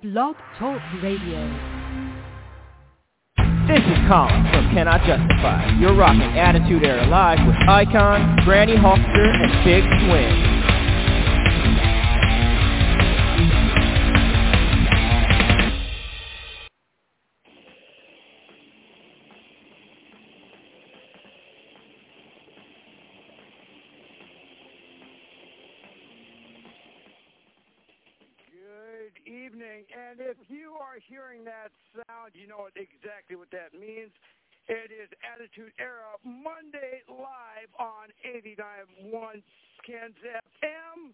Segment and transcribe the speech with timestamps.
[0.00, 1.42] Blog Talk Radio.
[3.66, 5.76] This is Colin from Cannot Justify.
[5.80, 10.57] You're rocking Attitude Era Live with Icon, Granny Hawkster, and Big Swing.
[31.08, 34.12] Hearing that sound, you know exactly what that means.
[34.68, 39.42] It is Attitude Era Monday live on 89.1
[39.86, 41.12] Ken's FM.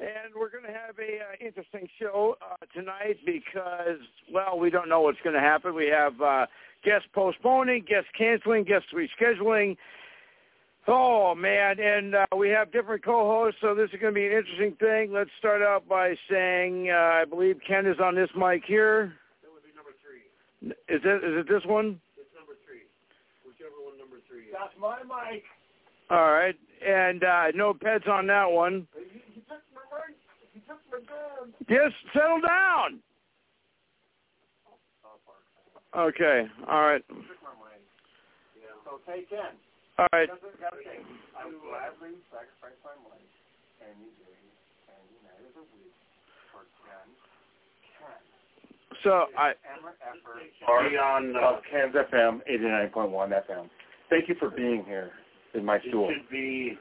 [0.00, 4.00] And we're going to have a uh, interesting show uh, tonight because,
[4.32, 5.74] well, we don't know what's going to happen.
[5.74, 6.46] We have uh,
[6.82, 9.76] guests postponing, guests canceling, guests rescheduling.
[10.86, 14.32] Oh man, and uh, we have different co-hosts, so this is going to be an
[14.32, 15.12] interesting thing.
[15.12, 19.14] Let's start out by saying uh, I believe Ken is on this mic here.
[19.42, 20.28] That would be number three.
[20.88, 22.00] Is it is it this one?
[22.16, 22.88] It's number three.
[23.44, 24.54] Whichever one number three is.
[24.56, 25.44] That's my mic.
[26.10, 28.86] All right, and uh, no pets on that one.
[28.96, 30.16] He, he took my mic.
[30.52, 31.52] He took my gun.
[31.68, 33.00] Just settle down.
[35.94, 37.78] Okay, all right, He took my mic.
[38.58, 38.74] Yeah.
[38.82, 39.54] So take Ken.
[39.96, 40.26] all right.
[40.26, 40.82] That's what you gotta.
[41.38, 43.32] I would gladly sacrifice my life
[43.78, 44.42] any day,
[44.90, 45.94] any night of the week
[46.50, 47.06] for Ken.
[48.00, 48.33] Ken.
[49.02, 50.98] So I Ever, ever.
[50.98, 53.12] On uh, Ken's FM, 89.1
[53.48, 53.68] FM.
[54.10, 55.10] Thank you for being here
[55.54, 56.08] in my stool.
[56.10, 56.78] It should be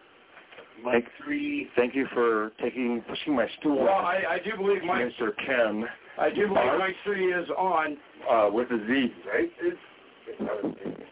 [0.84, 1.70] Thank- Mike three.
[1.76, 3.80] Thank you for taking pushing my stool.
[3.84, 5.32] well I, I do believe Mike Mr.
[5.46, 5.86] Ken,
[6.20, 7.98] I do believe Mike three is on.
[8.30, 9.52] uh, with a Z, right?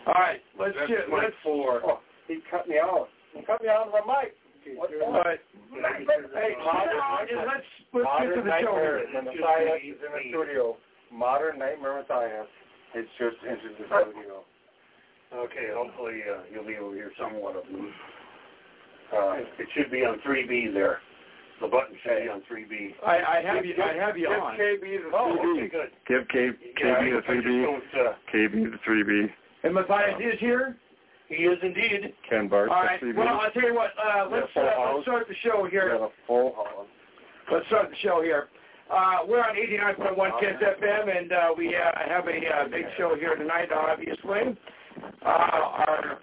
[0.07, 1.81] All right, let's That's get Mike let's four.
[1.85, 3.07] Oh, he cut me out.
[3.35, 4.33] He cut me out of my mic.
[4.77, 5.39] What's all that?
[5.71, 9.17] Hey, Modern- let's let's get to the show Nightmare here.
[9.17, 10.77] and Matthias is in the studio.
[11.11, 12.47] Modern Nightmare Matthias
[12.93, 14.43] has just entered the studio.
[15.33, 17.89] Okay, hopefully uh, you'll be able to hear somewhat of me.
[19.15, 20.99] Uh, it should be on three B there.
[21.61, 22.95] The button should be on three B.
[23.05, 24.57] I, I have you I have you Give on.
[24.57, 25.57] KB the Oh, 3B.
[25.59, 25.91] okay, good.
[26.07, 26.49] Give K,
[26.81, 27.77] Yeah, KB the 3B.
[27.77, 29.29] uh, KB the 3B.
[29.63, 30.75] And Matthias is here.
[31.29, 32.13] he is indeed.
[32.29, 32.99] Ken Bart All right.
[32.99, 33.15] the 3B.
[33.17, 33.91] Well, I'll tell you what.
[33.99, 35.97] Uh, let's uh, let's start the show We here.
[35.97, 36.87] got a full house.
[37.51, 38.47] Let's start the show here.
[38.91, 41.79] Uh, we're on 89.1 Kids FM, and uh, we uh,
[42.09, 44.57] have a uh, big show here tonight, obviously.
[45.23, 46.19] Uh, our,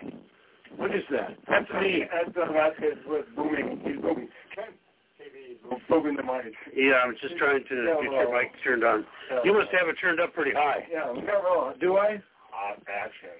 [0.77, 1.31] what is that?
[1.49, 2.05] That's me.
[2.13, 3.81] That's uh, Vasquez was booming.
[3.85, 4.29] He's booming.
[4.55, 4.77] Ken,
[5.17, 6.53] KB, is booming the mic.
[6.77, 9.07] Yeah, I'm just trying to Yeah, get well, your mic turned on.
[9.33, 9.39] Yeah.
[9.45, 10.85] You must have it turned up pretty high.
[10.93, 11.73] Yeah, we got roll.
[11.81, 12.21] Do I?
[12.51, 13.31] Hot action.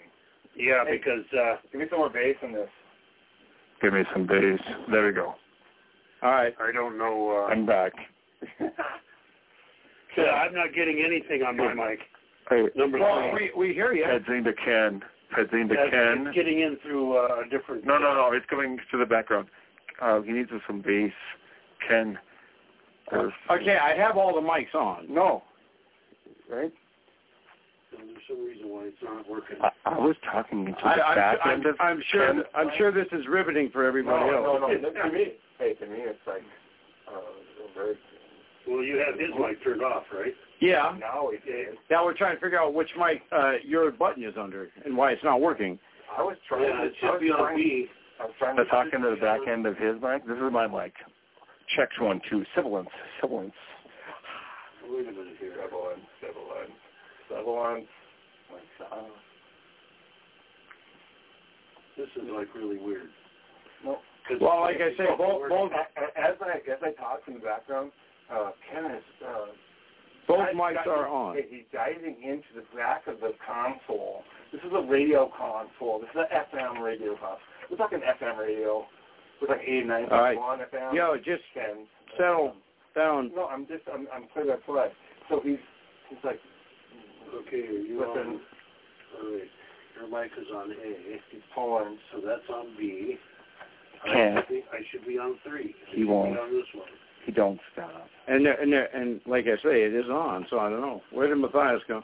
[0.57, 0.97] Yeah, Hey.
[0.97, 2.71] because uh, Give me some more bass in this.
[3.83, 4.59] Give me some bass.
[4.91, 5.35] There we go.
[6.23, 6.55] All right.
[6.59, 7.45] I don't know.
[7.47, 7.93] Uh, I'm back.
[10.17, 12.01] yeah, I'm not getting anything on my mic.
[12.49, 13.51] Hey, Number Well, three.
[13.55, 14.05] we we hear you.
[14.05, 15.03] Pedzing to Ken.
[15.37, 16.27] Pedzing to That's- Ken.
[16.29, 17.85] It's getting in through uh, a different.
[17.85, 18.33] No, no, no.
[18.33, 19.49] It's coming to the background.
[20.01, 21.13] Uh, he needs some bass.
[21.87, 22.19] Ken.
[23.11, 25.13] there's- Okay, I have all the mics on.
[25.13, 25.43] No.
[26.51, 26.73] Right?
[27.91, 29.57] There's some reason why it's not working.
[29.61, 32.27] I, I was talking to the I, back I'm, end I'm, of I'm sure.
[32.33, 32.43] Ken.
[32.55, 34.59] I'm sure this is riveting for everybody no, else.
[34.61, 35.03] no, no.
[35.03, 36.43] To me, hey, to me, it's like
[37.09, 37.21] uh,
[37.75, 37.97] very.
[38.69, 40.35] Well, you have his mic turned off, right?
[40.61, 40.95] Yeah.
[41.01, 41.77] Now it is.
[41.91, 45.13] Now we're trying to figure out which mic uh, your button is under and why
[45.13, 45.79] it's not working.
[46.17, 46.65] I was trying.
[46.65, 47.87] Yeah, it I should be on trying, B.
[48.21, 50.27] I was trying to talk into the back end of his mic.
[50.27, 50.93] This is my mic.
[51.77, 52.45] Checks one, two.
[52.55, 52.89] Sibilance.
[53.23, 53.53] Sibilance.
[54.89, 55.53] Wait a minute here.
[55.63, 56.01] Sibilance.
[56.21, 56.73] Sibilance.
[57.29, 57.87] Sibilance.
[61.97, 63.09] This is like really weird.
[63.85, 63.99] No.
[64.27, 67.93] 'Cause- Well, like I say, both both As I as I talk in the background,
[68.33, 68.85] uh, Ken
[69.27, 69.47] uh,
[70.27, 71.37] both di- mics di- are on.
[71.49, 74.23] He's diving into the back of the console.
[74.53, 76.01] This is a radio console.
[76.01, 77.39] This is an FM radio console.
[77.71, 78.85] We're talking FM radio.
[79.41, 80.73] We're like 89.1 All right.
[80.73, 80.95] FM.
[80.95, 81.87] Yo, just Ken.
[82.17, 82.55] settle
[82.97, 83.31] down.
[83.35, 84.89] No, I'm just I'm I'm play by play.
[85.29, 85.59] So he's
[86.09, 86.41] he's like
[87.47, 88.41] Okay, are you Listen.
[88.41, 88.41] on?
[89.21, 89.51] All right.
[90.01, 90.97] Your mic is on A,
[91.31, 91.99] he's pulling.
[92.13, 93.17] so that's on B.
[94.05, 94.39] I Can't.
[94.39, 95.75] should be, I should be on three.
[95.93, 96.33] He won't.
[96.35, 96.87] Be on this one.
[97.25, 98.07] He don't stop.
[98.27, 100.47] And there, and there, and like I say, it is on.
[100.51, 101.03] So I don't know.
[101.13, 102.03] Where did Matthias go?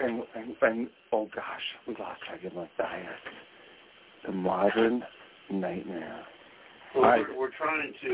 [0.00, 3.18] And and and oh gosh, we lost track of Matthias.
[4.26, 5.02] The modern
[5.50, 6.24] nightmare.
[6.94, 7.20] Well, All right.
[7.28, 8.08] we're, we're trying to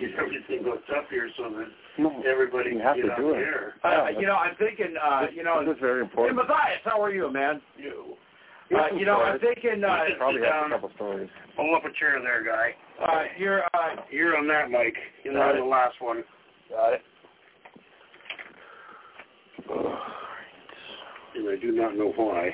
[0.00, 1.66] get everything hooked up here so that
[1.98, 3.36] No, everybody can have get to on do it.
[3.38, 3.74] air.
[3.84, 4.94] Uh, you know, I'm thinking.
[5.02, 6.36] Uh, you know, this is very hey, important.
[6.36, 7.60] Matthias, how are you, man?
[7.76, 8.14] You.
[8.72, 9.82] Uh, you know, I'm thinking.
[9.84, 10.72] Uh, probably sit have down.
[10.72, 11.28] a couple stories.
[11.56, 12.74] Pull up a chair there, guy.
[13.04, 13.62] uh, you're.
[13.64, 14.94] Uh, You're on that mic.
[15.22, 16.24] You're Got on the last one.
[16.70, 17.02] Got it.
[21.36, 22.50] And I do not know why.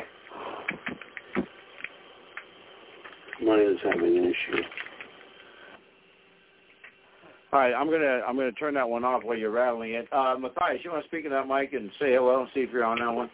[3.42, 4.62] Mine is having an issue.
[7.52, 10.06] All right, I'm gonna I'm gonna turn that one off while you're rattling it.
[10.12, 12.70] Uh, Matthias, you want to speak in that mic and say hello and see if
[12.70, 13.28] you're on that one?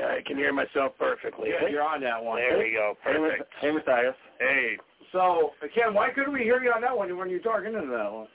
[0.00, 1.50] All right, I can hear myself perfectly.
[1.50, 2.38] Yeah, you're on that one.
[2.38, 2.94] There we go.
[3.02, 3.44] Perfect.
[3.60, 4.14] Hey, Matthias.
[4.38, 4.76] Hey,
[5.12, 8.12] So, Ken, why couldn't we hear you on that one when you're talking into that
[8.12, 8.28] one?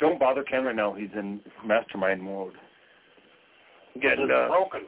[0.00, 0.94] Don't bother Ken right now.
[0.94, 2.54] He's in mastermind mode.
[4.00, 4.80] getting It's uh, broken.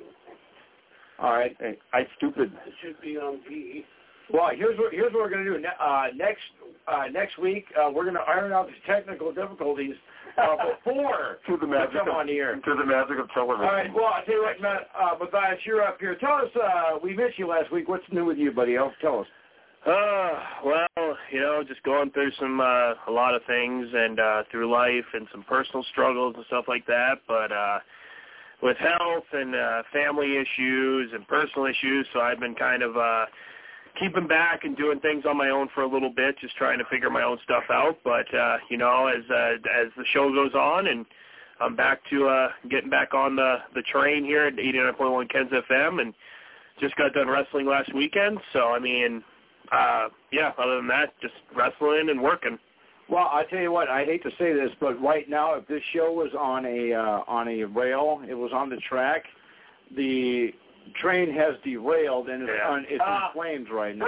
[1.19, 1.55] All right.
[1.61, 2.53] Hey, I stupid.
[2.67, 3.85] It should be on P.
[4.33, 5.63] Well, here's what here's what we're gonna do.
[5.79, 6.41] Uh, next
[6.89, 9.95] uh, next week, uh, we're gonna iron out these technical difficulties
[10.39, 12.59] uh, before Through the we magic come of, on the air.
[12.65, 13.65] through the magic of television.
[13.65, 13.93] All right.
[13.95, 16.15] Well, I'll tell you what, Matt, uh, Matthias, you're up here.
[16.17, 16.51] Tell us.
[16.57, 17.89] Uh, we missed you last week.
[17.89, 18.79] What's new with you, buddy?
[18.79, 19.27] Oh, tell us.
[19.85, 20.31] Uh,
[20.65, 24.71] well, you know, just going through some uh a lot of things and uh through
[24.71, 27.81] life and some personal struggles and stuff like that, but uh
[28.63, 33.25] with health and uh family issues and personal issues, so I've been kind of uh
[33.99, 36.85] keeping back and doing things on my own for a little bit, just trying to
[36.91, 40.55] figure my own stuff out, but uh you know, as uh as the show goes
[40.55, 41.07] on and
[41.61, 46.01] I'm back to uh getting back on the the train here at 89.1 Ken's FM
[46.01, 46.15] and
[46.81, 49.23] just got done wrestling last weekend, so I mean
[49.73, 52.59] uh, yeah, other than that, just wrestling and working.
[53.09, 55.83] Well, I tell you what, I hate to say this, but right now, if this
[55.95, 59.25] show was on a uh, on a rail, it was on the track,
[59.97, 60.53] the
[61.01, 62.69] train has derailed and it's Yeah.
[62.69, 63.29] on it's Ah.
[63.29, 64.07] in flames right now.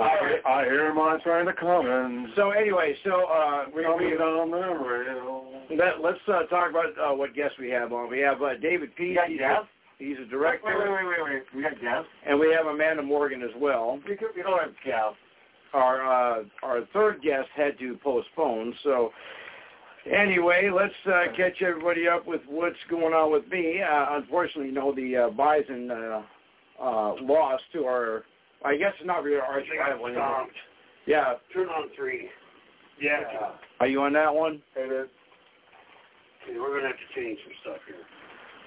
[0.00, 3.82] I, hear- I hear him on trying to come and So anyway, so uh, we,
[3.84, 5.52] we we, on the rail.
[5.76, 8.08] let, let's uh, talk about uh, what guests we have on.
[8.08, 9.04] We have uh, David P.
[9.14, 9.66] You He's, guests?
[10.00, 11.42] a, he's a Wait, director, wait, wait, wait, wait.
[11.54, 12.08] We got guests?
[12.26, 13.98] and we have Amanda Morgan as well.
[14.08, 15.18] We, could, we don't have guests.
[15.74, 16.00] Our
[16.40, 19.10] uh, our third guest had to postpone, so.
[20.10, 23.80] Anyway, let's uh, catch everybody up with what's going on with me.
[23.82, 26.22] Uh, unfortunately, you know, the uh, Bison uh,
[26.82, 28.24] uh, lost to our,
[28.64, 30.28] I guess it's not really our They got rival anymore.
[30.34, 30.54] stomped.
[31.06, 31.34] Yeah.
[31.52, 32.28] Turn on three.
[33.00, 33.20] Yeah.
[33.80, 34.60] Are you on that one?
[34.76, 35.08] It is.
[36.48, 37.96] Okay, we're gonna have to change some stuff here.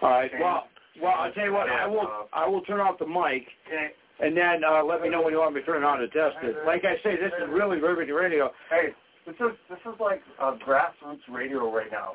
[0.02, 0.32] All right.
[0.40, 0.68] Well,
[1.02, 1.70] well, I'll tell you what.
[1.70, 2.28] I will.
[2.34, 3.90] I will turn off the mic, Okay.
[4.20, 6.08] and then uh, let me know when you want me to turn it on to
[6.10, 6.56] test it.
[6.66, 8.52] Like I say, this is really Riveting Radio.
[8.70, 8.90] Hey,
[9.26, 12.14] this is this is like uh, grassroots radio right now.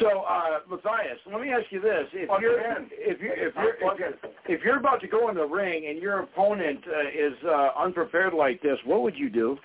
[0.00, 3.74] So, uh, Matthias, let me ask you this: If Plug you're if you if you're
[3.80, 4.34] Plug if, it.
[4.46, 8.34] if you're about to go in the ring and your opponent uh, is uh, unprepared
[8.34, 9.56] like this, what would you do?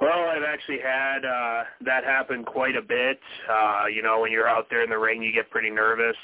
[0.00, 3.18] Well, I've actually had uh, that happen quite a bit.
[3.50, 6.16] Uh, you know, when you're out there in the ring, you get pretty nervous.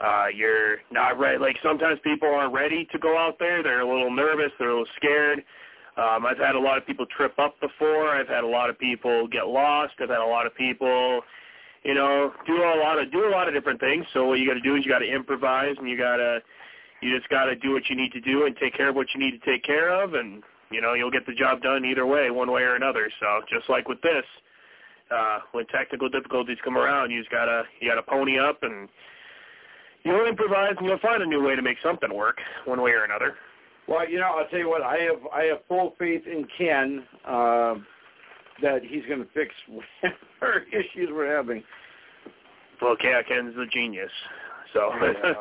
[0.00, 1.38] Uh, you're not ready.
[1.38, 3.62] Like sometimes people aren't ready to go out there.
[3.62, 4.52] They're a little nervous.
[4.58, 5.42] They're a little scared.
[5.96, 8.08] Um, I've had a lot of people trip up before.
[8.08, 9.94] I've had a lot of people get lost.
[10.00, 11.20] I've had a lot of people,
[11.82, 14.06] you know, do a lot of do a lot of different things.
[14.14, 16.40] So what you got to do is you got to improvise, and you got to
[17.02, 19.08] you just got to do what you need to do and take care of what
[19.14, 22.06] you need to take care of, and you know you'll get the job done either
[22.06, 23.10] way, one way or another.
[23.20, 24.24] So just like with this,
[25.10, 28.88] uh, when technical difficulties come around, you just gotta you gotta pony up and
[30.04, 33.04] you'll improvise and you'll find a new way to make something work, one way or
[33.04, 33.34] another.
[33.88, 34.82] Well, you know, I'll tell you what.
[34.82, 37.74] I have I have full faith in Ken uh,
[38.62, 41.62] that he's going to fix whatever issues we're having.
[42.80, 44.10] Well, yeah, Ken's a genius.
[44.72, 45.34] So Yeah.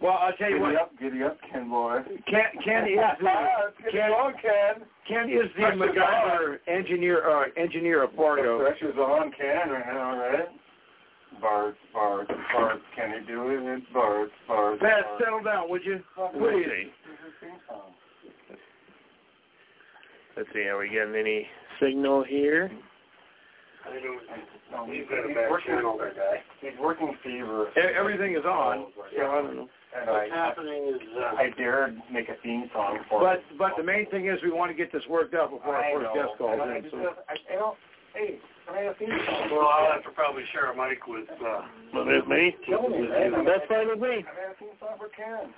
[0.00, 0.76] Well, I'll tell you Giddy what.
[0.76, 2.00] up, giddy up, Ken boy.
[2.26, 4.86] Ken, Ken is the, Ken, on, Ken.
[5.06, 10.18] Ken is the Pressure's MacGyver engineer uh, engineer of The pressure's on Ken right now,
[10.18, 10.48] right?
[11.40, 13.76] Bart, Bart, Bart, can you do it?
[13.78, 15.20] It's Bart, Bart, Pat, Bart.
[15.22, 16.00] settle down, would you?
[16.18, 16.64] let's Please.
[16.66, 16.84] see.
[16.84, 17.92] This is your theme song.
[20.36, 20.62] Let's see.
[20.68, 21.46] Are we getting any
[21.80, 22.70] signal here?
[23.84, 24.20] I don't.
[24.70, 26.36] No, He's he's, he's working, channel, that guy.
[26.60, 27.66] he's working fever.
[27.76, 28.86] Everything is on.
[28.94, 29.68] So I don't know.
[29.90, 33.58] And What's I, happening is, uh, I dared make a theme song for But him.
[33.58, 36.04] but the main thing is we want to get this worked out before our first
[36.06, 36.14] know.
[36.14, 36.98] guest calls And I just So.
[37.02, 37.74] have- I, I don't,
[38.14, 41.62] hey, can I have a well, I'll have to probably share a mic with, uh,
[41.94, 42.54] Well, there's me.
[42.66, 43.44] Kill me, man.
[43.44, 44.22] That's fine with me.
[44.22, 45.52] I have a theme for Ken?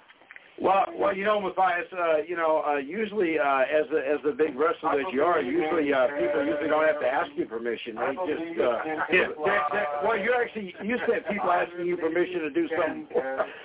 [0.60, 4.32] Well, well, you know, Matthias, uh, you know, uh, usually uh, as the as the
[4.32, 7.96] big wrestler that you are, usually uh, people usually don't have to ask you permission.
[7.96, 9.28] They just uh, Yeah.
[9.44, 13.08] that, that, well, you're actually used to people asking you permission to do something.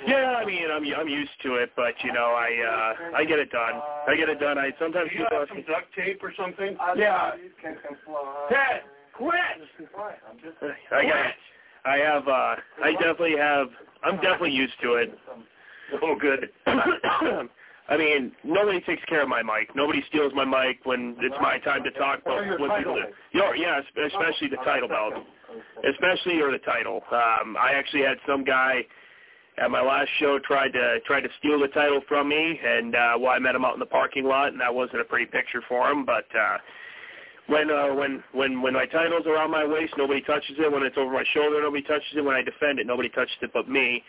[0.08, 3.40] Yeah, I mean, I'm I'm used to it, but you know, I uh I get
[3.40, 3.82] it done.
[4.08, 4.58] I get it done.
[4.58, 6.78] I sometimes do you have some duct tape or something?
[6.96, 7.32] Yeah.
[7.62, 8.48] Can, can fly.
[8.50, 8.82] Ted,
[9.14, 9.36] quit!
[10.30, 10.58] I'm just
[10.92, 11.36] I got.
[11.86, 12.28] I have.
[12.28, 13.68] uh I definitely have.
[14.04, 15.18] I'm definitely used to it.
[16.02, 16.50] Oh, good.
[17.90, 19.74] I mean, nobody takes care of my mic.
[19.76, 22.20] Nobody steals my mic when it's my time to talk.
[22.26, 23.04] But when people do,
[23.34, 25.14] yeah, yeah, especially the title belt,
[25.90, 27.02] especially or the title.
[27.12, 28.82] Um, I actually had some guy
[29.58, 33.14] at my last show tried to tried to steal the title from me, and uh,
[33.20, 35.62] well, I met him out in the parking lot, and that wasn't a pretty picture
[35.70, 36.06] for him.
[36.06, 36.58] But uh,
[37.48, 40.72] when uh, when when when my title's around my waist, nobody touches it.
[40.72, 42.22] When it's over my shoulder, nobody touches it.
[42.22, 44.04] When I defend it, nobody touches it but me.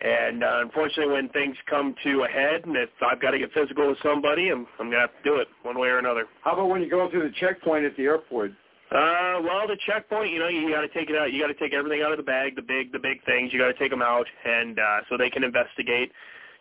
[0.00, 3.50] And uh, unfortunately, when things come to a head, and if I've got to get
[3.52, 6.26] physical with somebody, I'm I'm gonna have to do it one way or another.
[6.44, 8.52] How about when you go through the checkpoint at the airport?
[8.90, 11.32] Uh, well, the checkpoint, you know, you got to take it out.
[11.32, 13.52] You got to take everything out of the bag, the big, the big things.
[13.52, 16.12] You got to take them out, and uh, so they can investigate.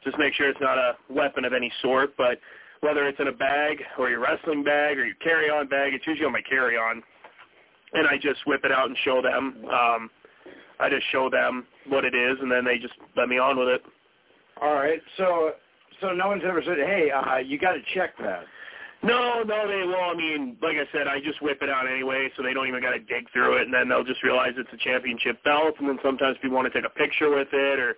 [0.03, 2.17] Just make sure it's not a weapon of any sort.
[2.17, 2.39] But
[2.79, 6.25] whether it's in a bag or your wrestling bag or your carry-on bag, it's usually
[6.25, 7.03] on my carry-on,
[7.93, 9.65] and I just whip it out and show them.
[9.69, 10.09] Um,
[10.79, 13.69] I just show them what it is, and then they just let me on with
[13.69, 13.81] it.
[14.61, 15.01] All right.
[15.17, 15.51] So,
[16.01, 18.45] so no one's ever said, "Hey, uh, you got to check that."
[19.03, 22.29] No, no, they well, I mean, like I said, I just whip it out anyway,
[22.35, 24.73] so they don't even got to dig through it, and then they'll just realize it's
[24.73, 27.95] a championship belt, and then sometimes people want to take a picture with it, or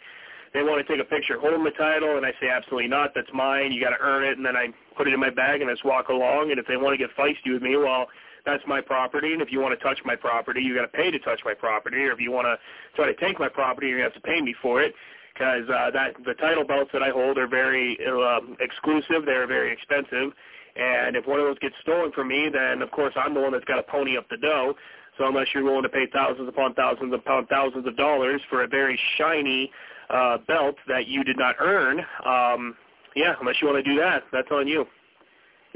[0.54, 3.30] they want to take a picture holding the title, and I say absolutely not, that's
[3.34, 4.68] mine, you got to earn it, and then I
[4.98, 6.98] put it in my bag and I just walk along, and if they want to
[6.98, 8.08] get feisty with me, well,
[8.48, 11.12] that's my property, and if you want to touch my property, you got to pay
[11.12, 12.58] to touch my property, or if you want to
[12.96, 14.96] try to take my property, you have to pay me for it,
[15.34, 19.72] because uh, that the title belts that I hold are very uh, exclusive, they're very
[19.72, 20.32] expensive
[20.78, 23.52] and if one of those gets stolen from me, then of course I'm the one
[23.52, 24.76] that's got to pony up the dough.
[25.18, 28.68] So unless you're willing to pay thousands upon thousands upon thousands of dollars for a
[28.68, 29.72] very shiny
[30.12, 32.76] uh, belt that you did not earn, um,
[33.16, 34.86] yeah, unless you want to do that, that's on you.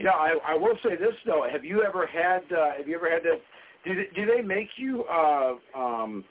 [0.01, 1.47] You know, I, I will say this though.
[1.47, 2.41] Have you ever had?
[2.51, 3.35] Uh, have you ever had to?
[3.85, 5.03] Do they, do they make you?
[5.03, 6.25] Uh, um,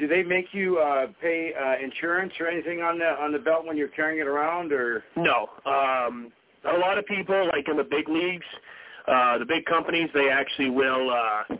[0.00, 3.66] do they make you uh, pay uh, insurance or anything on the on the belt
[3.66, 5.48] when you're carrying it around, or no?
[5.64, 6.32] Um,
[6.64, 8.46] a lot of people, like in the big leagues,
[9.06, 11.54] uh, the big companies, they actually will uh,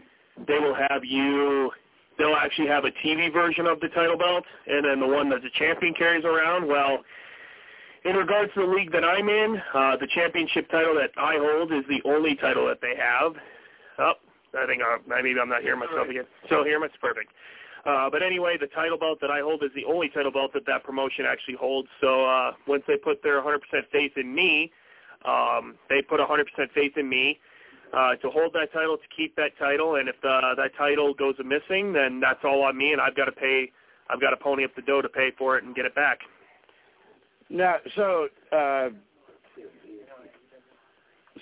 [0.49, 1.71] they will have you.
[2.19, 5.43] They'll actually have a TV version of the title belt, and then the one that
[5.43, 6.67] the champion carries around.
[6.67, 6.99] Well,
[8.05, 11.73] in regards to the league that I'm in, uh, the championship title that I hold
[11.73, 13.33] is the only title that they have.
[13.99, 14.13] Oh,
[14.59, 16.25] I think uh, maybe I'm not hearing myself again.
[16.49, 17.31] So here, it's perfect.
[17.85, 20.67] Uh, but anyway, the title belt that I hold is the only title belt that
[20.67, 21.89] that promotion actually holds.
[22.01, 23.59] So uh, once they put their 100%
[23.91, 24.71] faith in me,
[25.25, 26.45] um, they put 100%
[26.75, 27.39] faith in me
[27.93, 31.35] uh, to hold that title, to keep that title, and if the, that title goes
[31.45, 33.71] missing, then that's all on me, and I've got to pay.
[34.11, 36.19] I've got to pony up the dough to pay for it and get it back.
[37.53, 38.89] Now, so, uh,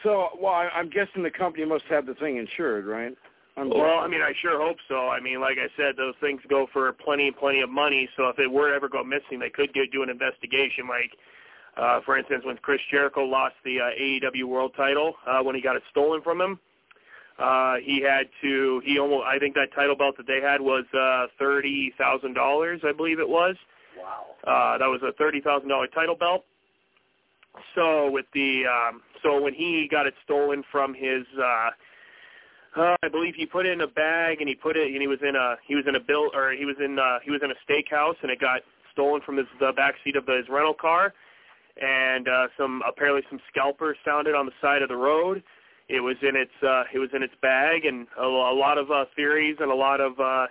[0.02, 3.12] so, well, I'm guessing the company must have the thing insured, right?
[3.57, 5.09] I'm well, I mean, I sure hope so.
[5.09, 8.09] I mean, like I said, those things go for plenty and plenty of money.
[8.17, 10.88] So if it were to ever go missing, they could get, do an investigation.
[10.88, 11.12] Like
[11.76, 15.62] uh, for instance, when Chris Jericho lost the uh, AEW World Title uh, when he
[15.62, 16.59] got it stolen from him,
[17.38, 18.83] uh, he had to.
[18.85, 19.25] He almost.
[19.26, 22.81] I think that title belt that they had was uh, thirty thousand dollars.
[22.85, 23.57] I believe it was.
[24.02, 24.26] Wow.
[24.47, 26.45] Uh, that was a thirty thousand dollar title belt.
[27.75, 31.25] So with the um, so when he got it stolen from his.
[31.38, 31.71] Uh,
[32.76, 35.09] uh, I believe he put it in a bag and he put it and he
[35.09, 37.40] was in a he was in a bill or he was in uh, he was
[37.42, 38.61] in a steakhouse and it got
[38.92, 41.12] stolen from his the back seat of his rental car
[41.80, 45.42] and uh, some apparently some scalpers found it on the side of the road.
[45.88, 48.90] It was in its uh, it was in its bag, and a, a lot of
[48.90, 50.47] uh, theories and a lot of uh,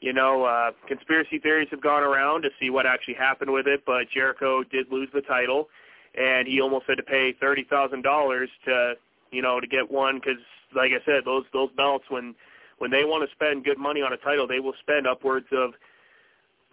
[0.00, 3.82] you know uh, conspiracy theories have gone around to see what actually happened with it.
[3.86, 5.68] But Jericho did lose the title,
[6.14, 8.94] and he almost had to pay thirty thousand dollars to
[9.30, 10.40] you know to get one because,
[10.74, 12.34] like I said, those those belts when
[12.78, 15.72] when they want to spend good money on a title, they will spend upwards of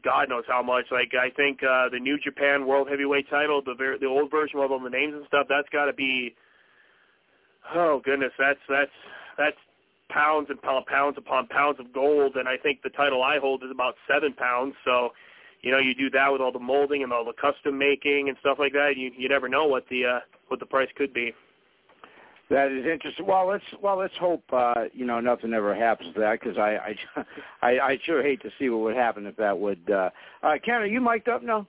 [0.03, 0.85] God knows how much.
[0.89, 4.59] Like I think uh, the New Japan World Heavyweight Title, the ver- the old version
[4.59, 6.33] with all the names and stuff, that's got to be.
[7.75, 8.91] Oh goodness, that's that's
[9.37, 9.57] that's
[10.09, 13.71] pounds and pounds upon pounds of gold, and I think the title I hold is
[13.71, 14.73] about seven pounds.
[14.85, 15.09] So,
[15.61, 18.37] you know, you do that with all the molding and all the custom making and
[18.39, 18.93] stuff like that.
[18.95, 21.33] You you never know what the uh, what the price could be.
[22.49, 23.25] That is interesting.
[23.25, 26.77] Well, let's well let's hope uh, you know nothing ever happens to that because I,
[26.77, 27.25] I
[27.61, 29.89] I I sure hate to see what would happen if that would.
[29.89, 30.09] Uh,
[30.43, 31.67] uh, Ken, are you mic'd up now?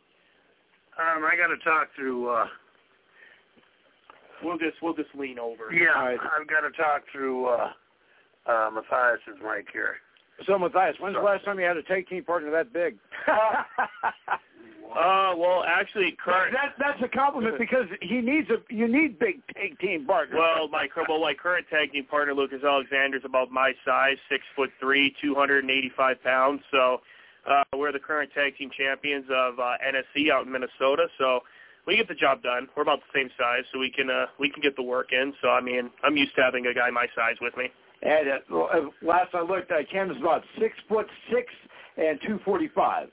[0.99, 2.29] Um, I got to talk through.
[2.29, 2.47] Uh,
[4.45, 5.73] we'll just we'll just lean over.
[5.73, 6.19] Yeah, right.
[6.21, 7.71] I've got to talk through uh,
[8.49, 9.97] uh, Matthias is mic here.
[10.47, 12.97] So Matthias, when's the last time you had a tag team partner that big?
[14.89, 16.55] Uh, well, actually, current.
[16.55, 18.57] That, that's a compliment because he needs a.
[18.75, 20.39] You need big tag team partners.
[20.39, 24.43] Well, my well, my current tag team partner Lucas Alexander is about my size, six
[24.57, 26.63] foot three, two hundred and eighty-five pounds.
[26.71, 27.03] So,
[27.49, 31.09] uh, we're the current tag team champions of uh, NSC out in Minnesota.
[31.19, 31.41] So,
[31.87, 32.69] we get the job done.
[32.75, 35.35] We're about the same size, so we can uh, we can get the work in.
[35.43, 37.69] So I mean, I'm used to having a guy my size with me.
[38.03, 41.53] And uh, last I looked, uh, Ken was about six foot six
[41.97, 43.09] and two forty five.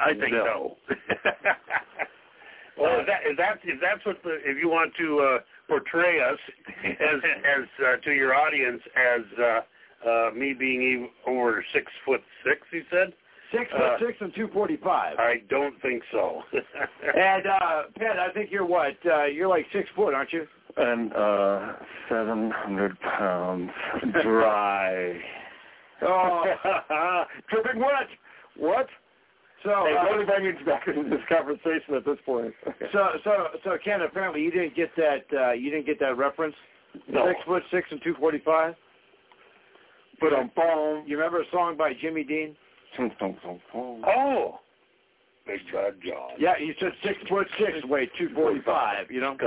[0.00, 0.76] I think No.
[0.88, 0.94] so.
[2.78, 5.38] well, if, that, if that's if that's what the if you want to uh,
[5.68, 6.38] portray us
[6.84, 9.60] as as uh, to your audience as uh,
[10.08, 13.12] uh, me being even over six foot six, you said.
[13.52, 15.18] Six foot Uh, six and two forty five.
[15.18, 16.42] I don't think so.
[17.14, 18.96] And uh Pat, I think you're what?
[19.06, 20.46] Uh you're like six foot, aren't you?
[20.76, 21.72] And uh,
[22.08, 23.70] 700 pounds
[24.22, 25.20] dry.
[26.02, 26.44] Oh
[27.50, 28.08] dripping wet.
[28.56, 28.86] What?
[29.64, 32.54] So Hey, uh, don't invite me back into this conversation at this point.
[32.92, 36.54] so so so Ken, apparently you didn't get that uh you didn't get that reference?
[37.08, 37.26] No.
[37.28, 38.74] Six foot six and two forty five?
[40.20, 41.04] But I'm boom.
[41.06, 42.56] You remember a song by Jimmy Dean?
[44.06, 44.58] oh,
[45.46, 46.30] big bad John.
[46.38, 49.32] Yeah, you said six foot six, weight two forty five, you know?
[49.32, 49.38] Of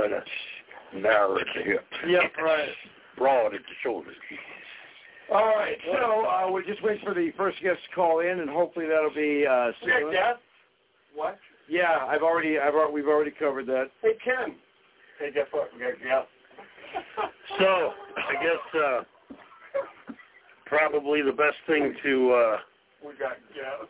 [0.94, 1.84] narrow at the hip.
[2.06, 2.68] Yep, right.
[3.16, 4.16] Broad at the shoulders.
[5.32, 8.48] All right, so uh, we're just waiting for the first guest to call in, and
[8.48, 10.12] hopefully that'll be uh, soon.
[11.14, 11.38] What?
[11.68, 13.86] Yeah, I've already, I've already, we've already covered that.
[14.02, 14.54] Hey, Ken.
[15.18, 15.70] Hey, guess what?
[15.74, 16.26] We got Jeff.
[17.58, 19.02] So I guess uh,
[20.66, 22.56] probably the best thing to uh,
[23.04, 23.88] We got Jeff.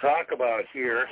[0.00, 1.06] talk about here.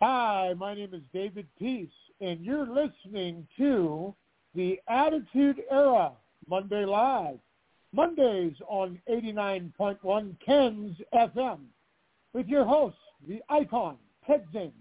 [0.01, 1.88] Hi, my name is David Peace,
[2.20, 4.14] and you're listening to
[4.55, 6.12] the Attitude Era
[6.49, 7.38] Monday Live.
[7.92, 11.61] Mondays on 89.1 Ken's FM
[12.33, 14.73] with your hosts, the icon, Ted Zing,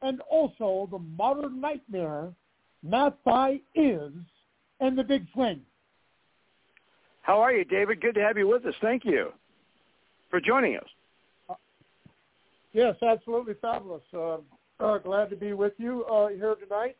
[0.00, 2.32] and also the modern nightmare,
[2.82, 3.18] Matt
[3.74, 4.12] Is,
[4.80, 5.60] and the Big Swing.
[7.26, 8.00] How are you, David?
[8.00, 8.74] Good to have you with us.
[8.80, 9.32] Thank you
[10.30, 11.58] for joining us.
[12.72, 14.02] Yes, absolutely fabulous.
[14.14, 14.36] Uh,
[14.78, 16.96] uh, glad to be with you uh, here tonight.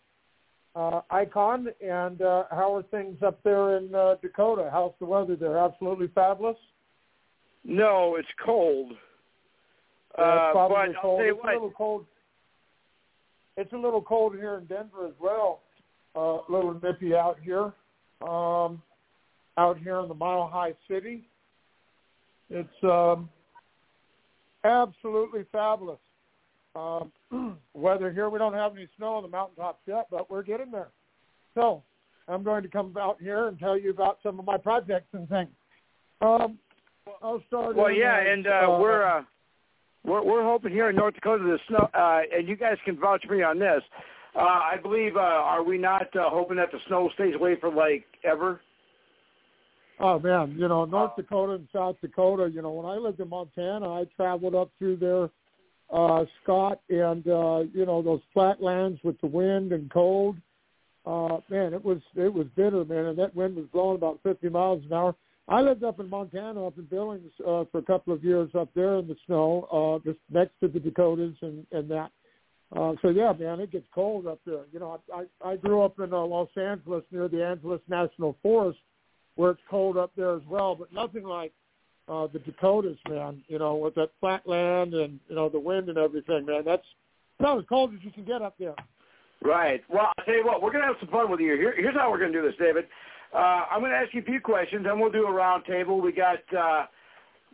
[0.74, 4.68] Uh, Icon, and uh, how are things up there in uh, Dakota?
[4.72, 5.58] How's the weather there?
[5.58, 6.56] Absolutely fabulous.
[7.64, 8.94] No, it's cold.
[10.18, 11.20] Uh, Uh, probably cold.
[11.22, 11.52] It's a what.
[11.52, 12.04] little cold.
[13.56, 15.60] It's a little cold here in Denver as well.
[16.16, 17.72] Uh, a little nippy out here.
[18.26, 18.82] Um,
[19.58, 21.28] out here in the Mile High City,
[22.50, 23.28] it's um,
[24.64, 25.98] absolutely fabulous.
[26.74, 27.10] Um,
[27.74, 30.88] weather here, we don't have any snow on the mountaintops yet, but we're getting there.
[31.54, 31.82] So
[32.28, 35.28] I'm going to come out here and tell you about some of my projects and
[35.28, 35.50] things.
[36.20, 36.58] Um,
[37.22, 37.76] I'll start.
[37.76, 39.22] Well, yeah, and uh, we're uh,
[40.04, 43.24] we're we're hoping here in North Dakota the snow, uh, and you guys can vouch
[43.26, 43.82] for me on this.
[44.34, 47.70] Uh, I believe, uh, are we not uh, hoping that the snow stays away for
[47.70, 48.60] like ever?
[49.98, 52.50] Oh man, you know North Dakota and South Dakota.
[52.52, 55.30] You know when I lived in Montana, I traveled up through there,
[55.90, 60.36] uh, Scott, and uh, you know those flatlands with the wind and cold.
[61.06, 64.48] Uh, man, it was it was bitter, man, and that wind was blowing about 50
[64.50, 65.14] miles an hour.
[65.48, 68.68] I lived up in Montana, up in Billings, uh, for a couple of years up
[68.74, 72.10] there in the snow, uh, just next to the Dakotas and and that.
[72.76, 74.64] Uh, so yeah, man, it gets cold up there.
[74.72, 78.36] You know, I I, I grew up in uh, Los Angeles near the Angeles National
[78.42, 78.80] Forest
[79.36, 81.52] where it's cold up there as well, but nothing like
[82.08, 83.42] uh, the Dakotas, man.
[83.48, 86.62] You know, with that flat land and you know the wind and everything, man.
[86.64, 86.86] That's
[87.38, 88.74] about as cold as you can get up there.
[89.42, 89.82] Right.
[89.88, 91.54] Well, I'll tell you what, we're going to have some fun with you.
[91.56, 92.86] Here, here's how we're going to do this, David.
[93.34, 96.00] Uh, I'm going to ask you a few questions, then we'll do a round table.
[96.00, 96.86] We got, uh,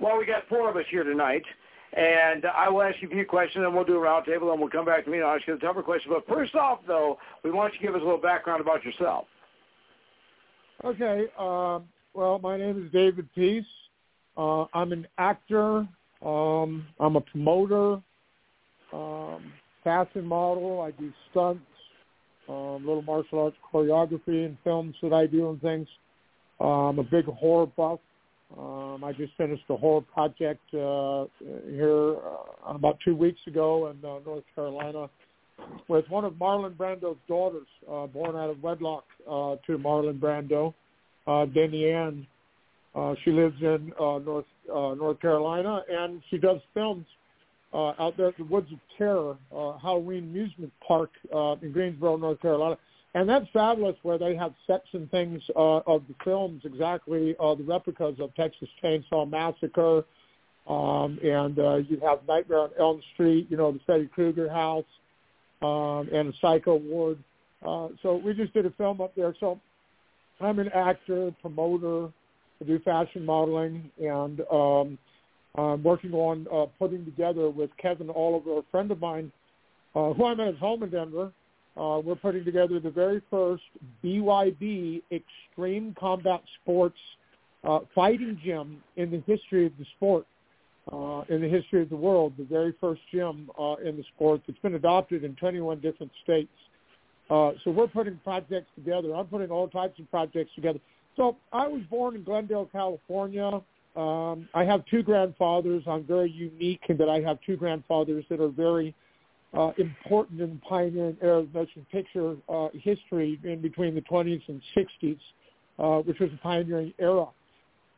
[0.00, 1.42] well, we got four of us here tonight,
[1.94, 4.60] and I will ask you a few questions, and we'll do a round table, and
[4.60, 6.12] we'll come back to me and I'll ask you the tougher question.
[6.14, 9.26] But first off, though, we want you to give us a little background about yourself.
[10.84, 11.26] Okay.
[11.38, 13.64] Um, well, my name is David Peace.
[14.36, 15.86] Uh, I'm an actor.
[16.24, 18.02] Um, I'm a promoter,
[18.92, 19.52] um,
[19.84, 20.80] fashion model.
[20.80, 21.62] I do stunts,
[22.48, 25.88] um, little martial arts choreography and films that I do and things.
[26.60, 28.00] Uh, I'm a big horror buff.
[28.58, 31.26] Um, I just finished a horror project uh,
[31.70, 35.08] here uh, about two weeks ago in uh, North Carolina
[35.88, 40.74] with one of Marlon Brando's daughters, uh, born out of wedlock uh, to Marlon Brando,
[41.26, 42.26] uh, Ann.
[42.94, 47.06] Uh, she lives in uh, North uh, North Carolina, and she does films
[47.72, 52.16] uh, out there at the Woods of Terror uh, Halloween amusement park uh, in Greensboro,
[52.16, 52.76] North Carolina.
[53.14, 57.54] And that's fabulous where they have sets and things uh, of the films, exactly uh,
[57.54, 60.04] the replicas of Texas Chainsaw Massacre.
[60.66, 64.84] Um, and uh, you have Nightmare on Elm Street, you know, the Freddy Krueger house
[65.62, 67.18] um, and a Psycho ward.
[67.66, 69.34] Uh, so we just did a film up there.
[69.38, 69.60] So
[70.40, 72.12] I'm an actor, promoter,
[72.60, 74.98] I do fashion modeling, and um,
[75.56, 79.32] I'm working on uh, putting together with Kevin Oliver, a friend of mine,
[79.94, 81.32] uh, who I met at home in Denver.
[81.76, 83.62] Uh, we're putting together the very first
[84.04, 86.98] BYB Extreme Combat Sports
[87.64, 90.26] uh, fighting gym in the history of the sport,
[90.90, 92.32] uh, in the history of the world.
[92.36, 96.50] The very first gym uh, in the sport that's been adopted in 21 different states.
[97.30, 99.14] Uh, so we're putting projects together.
[99.14, 100.80] I'm putting all types of projects together.
[101.16, 103.60] So I was born in Glendale, California.
[103.94, 105.82] Um, I have two grandfathers.
[105.86, 108.94] I'm very unique in that I have two grandfathers that are very
[109.54, 114.42] uh, important in the pioneering era of motion picture uh, history in between the 20s
[114.48, 115.18] and 60s,
[115.78, 117.26] uh, which was a pioneering era.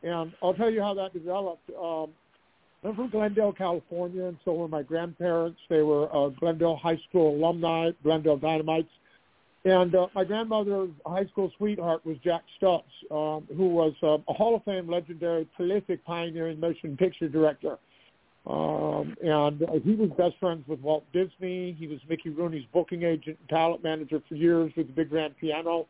[0.03, 1.69] And I'll tell you how that developed.
[1.81, 2.09] Um,
[2.85, 5.59] I'm from Glendale, California, and so were my grandparents.
[5.69, 8.89] They were uh, Glendale High School alumni, Glendale Dynamites.
[9.63, 14.33] And uh, my grandmother's high school sweetheart was Jack Stubbs, um, who was uh, a
[14.33, 17.79] Hall of Fame legendary, prolific, pioneering motion picture director.
[18.45, 21.75] Um, and uh, he was best friends with Walt Disney.
[21.79, 25.35] He was Mickey Rooney's booking agent and talent manager for years with the Big Grand
[25.37, 25.87] Piano.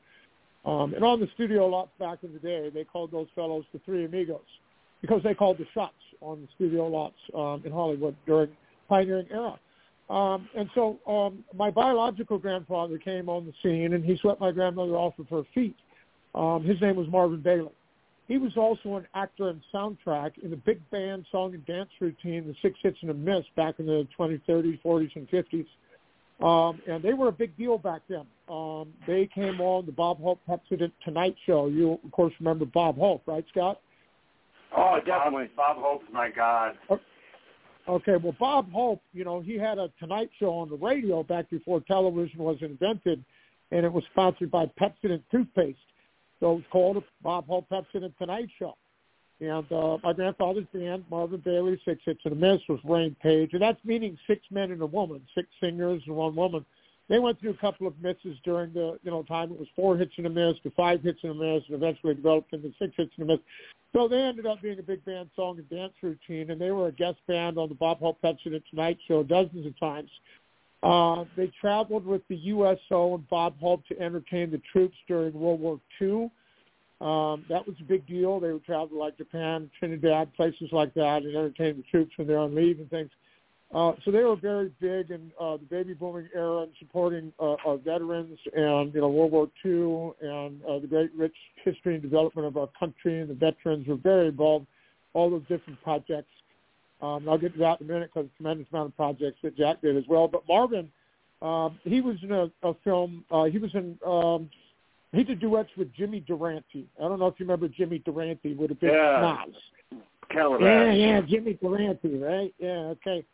[0.63, 3.79] Um, and on the studio lots back in the day, they called those fellows the
[3.79, 4.39] Three Amigos
[5.01, 8.49] because they called the shots on the studio lots um, in Hollywood during
[8.87, 9.59] pioneering era.
[10.09, 14.51] Um, and so um, my biological grandfather came on the scene, and he swept my
[14.51, 15.75] grandmother off of her feet.
[16.35, 17.71] Um, his name was Marvin Bailey.
[18.27, 22.47] He was also an actor and soundtrack in the big band song and dance routine,
[22.47, 25.67] the Six Hits and a Miss, back in the 20s, 30s, 40s, and 50s.
[26.43, 28.25] Um, and they were a big deal back then.
[28.49, 31.67] Um, they came on the Bob Hope Pepsodent Tonight Show.
[31.67, 33.79] You, of course, remember Bob Hope, right, Scott?
[34.75, 35.49] Oh, definitely.
[35.55, 36.77] Bob, Bob Hope's my God.
[37.87, 41.49] Okay, well, Bob Hope, you know, he had a Tonight Show on the radio back
[41.49, 43.23] before television was invented,
[43.71, 45.77] and it was sponsored by Pepsodent toothpaste.
[46.39, 48.75] So it was called a Bob Hope Pepsodent Tonight Show.
[49.39, 53.51] And uh, my grandfather's band, Marvin Bailey, Six Hits and a Miss, was Wayne Page,
[53.53, 56.65] and that's meaning six men and a woman, six singers and one woman.
[57.07, 59.51] They went through a couple of misses during the you know time.
[59.51, 62.15] It was four hits and a miss to five hits and a miss, and eventually
[62.15, 63.41] developed into six hits and a miss.
[63.93, 66.87] So they ended up being a big band song and dance routine, and they were
[66.87, 70.09] a guest band on the Bob Hope Pepsodent Tonight Show dozens of times.
[70.83, 75.59] Uh, they traveled with the USO and Bob Hope to entertain the troops during World
[75.59, 76.29] War II.
[77.01, 78.39] Um, that was a big deal.
[78.39, 82.37] They would travel like Japan, Trinidad, places like that, and entertain the troops when they're
[82.37, 83.11] on leave and things.
[83.75, 87.55] Uh, so they were very big in uh, the baby booming era and supporting uh,
[87.67, 92.01] our veterans and you know World War II and uh, the great rich history and
[92.01, 94.65] development of our country and the veterans were very involved.
[95.13, 96.31] All those different projects.
[97.01, 99.57] Um, I'll get to that in a minute because a tremendous amount of projects that
[99.57, 100.29] Jack did as well.
[100.29, 100.89] But Marvin,
[101.41, 103.25] um, he was in a, a film.
[103.29, 103.99] Uh, he was in.
[104.07, 104.49] Um,
[105.11, 106.87] he did duets with Jimmy Durante.
[106.97, 109.43] I don't know if you remember Jimmy Durante would have been Yeah.
[109.47, 109.55] Nas.
[110.61, 112.53] Yeah, yeah, Jimmy Durante, right?
[112.57, 113.25] Yeah, okay.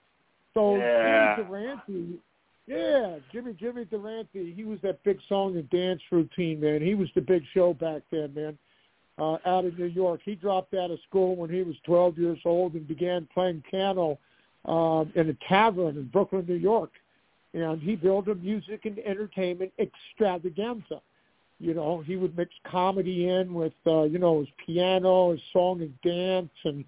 [0.54, 1.36] So Yeah.
[1.36, 2.20] Jimmy Durante,
[2.68, 6.82] yeah, Jimmy Jimmy Durante, he was that big song and dance routine, man.
[6.82, 8.58] He was the big show back then, man.
[9.18, 12.40] Uh, out of New York, he dropped out of school when he was 12 years
[12.46, 14.18] old and began playing piano
[14.66, 16.92] um, in a tavern in Brooklyn, New York,
[17.54, 21.02] and he built a music and entertainment extravaganza.
[21.60, 25.82] You know, he would mix comedy in with, uh, you know, his piano, his song
[25.82, 26.84] and dance, and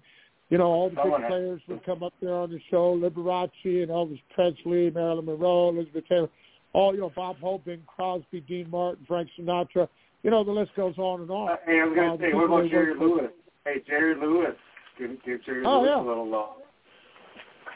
[0.54, 3.88] You know, all the big players would come up there on the show, Liberace and
[3.88, 6.28] Elvis Presley, Marilyn Monroe, Elizabeth Taylor,
[6.72, 9.88] all, you know, Bob Hope, Bing Crosby, Dean Martin, Frank Sinatra.
[10.22, 11.48] You know, the list goes on and on.
[11.48, 13.00] Uh, hey, I was Uh, gonna the say, what about Jerry with.
[13.00, 13.30] Lewis?
[13.64, 14.54] Hey, Jerry Lewis.
[14.96, 16.00] Give, give Jerry Oh, Lewis yeah.
[16.00, 16.50] a little love.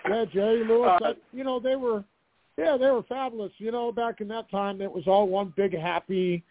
[0.08, 1.00] Yeah, Jerry Lewis.
[1.02, 2.04] Uh, I, you know, they were,
[2.56, 3.50] yeah, they were fabulous.
[3.58, 6.44] You know, back in that time, it was all one big happy,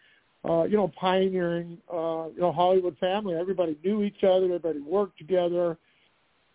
[0.46, 3.34] uh, you know, pioneering, uh, you know, Hollywood family.
[3.34, 4.44] Everybody knew each other.
[4.44, 5.78] Everybody worked together,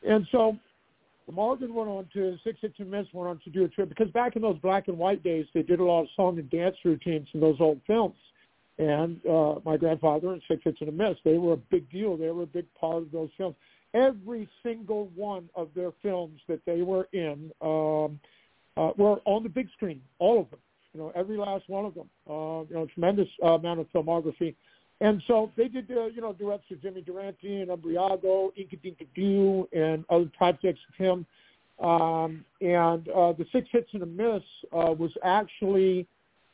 [0.07, 0.57] and so
[1.31, 4.35] Marvin went on to Six Hits and went on to do a trip because back
[4.35, 7.27] in those black and white days, they did a lot of song and dance routines
[7.33, 8.15] in those old films.
[8.79, 12.17] And uh, my grandfather and Six Hits and they were a big deal.
[12.17, 13.55] They were a big part of those films
[13.93, 18.19] every single one of their films that they were in um,
[18.75, 20.59] uh, were on the big screen, all of them.
[20.93, 22.09] You know, every last one of them.
[22.29, 24.55] Uh, you know, tremendous uh, amount of filmography.
[25.01, 29.77] And so they did, uh, you know, duets with Jimmy Durante and Umbriago, Inka Dinka
[29.77, 31.25] and other projects with him.
[31.79, 36.07] Um, and uh, the Six Hits and a Miss uh, was actually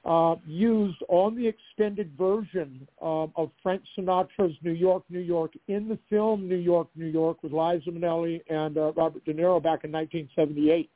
[0.05, 5.89] uh, used on the extended version um, of Frank Sinatra's New York, New York in
[5.89, 9.83] the film New York, New York with Liza Minnelli and uh, Robert De Niro back
[9.83, 10.89] in 1978.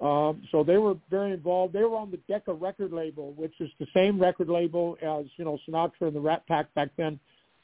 [0.00, 1.74] Um, so they were very involved.
[1.74, 5.44] They were on the Decca record label, which is the same record label as you
[5.44, 7.20] know Sinatra and the Rat Pack back then.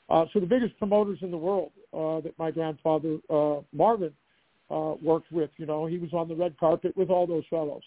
[0.09, 4.13] Uh, so the biggest promoters in the world uh, that my grandfather uh, Marvin
[4.71, 5.51] uh, worked with.
[5.57, 7.83] You know, he was on the red carpet with all those fellows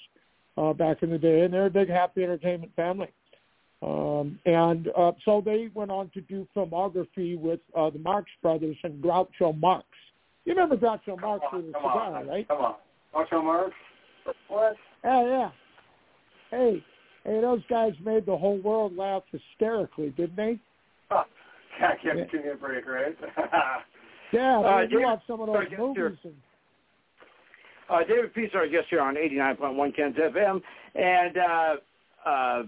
[0.58, 3.10] uh, back in the day, and they're a big happy entertainment family.
[3.82, 8.76] Um, and uh, so they went on to do filmography with uh, the Marx Brothers
[8.84, 9.86] and Groucho Marx.
[10.44, 12.48] You remember Groucho Marx on, with come cigar, on, right?
[12.48, 12.76] Come on.
[13.14, 13.74] Groucho Marx?
[14.48, 14.76] What?
[15.04, 15.50] Yeah, yeah.
[16.52, 16.84] Hey,
[17.24, 20.60] hey, those guys made the whole world laugh hysterically, didn't they?
[21.10, 21.24] Huh.
[21.80, 22.26] Can't give Yeah.
[22.26, 23.16] give me a break, right?
[24.32, 26.18] Yeah, Uh, David- have some of those movies.
[26.24, 26.36] And,
[27.90, 30.62] Uh, David Peace, our guest here on 89.1 Kens FM.
[30.94, 31.76] And uh,
[32.26, 32.64] uh,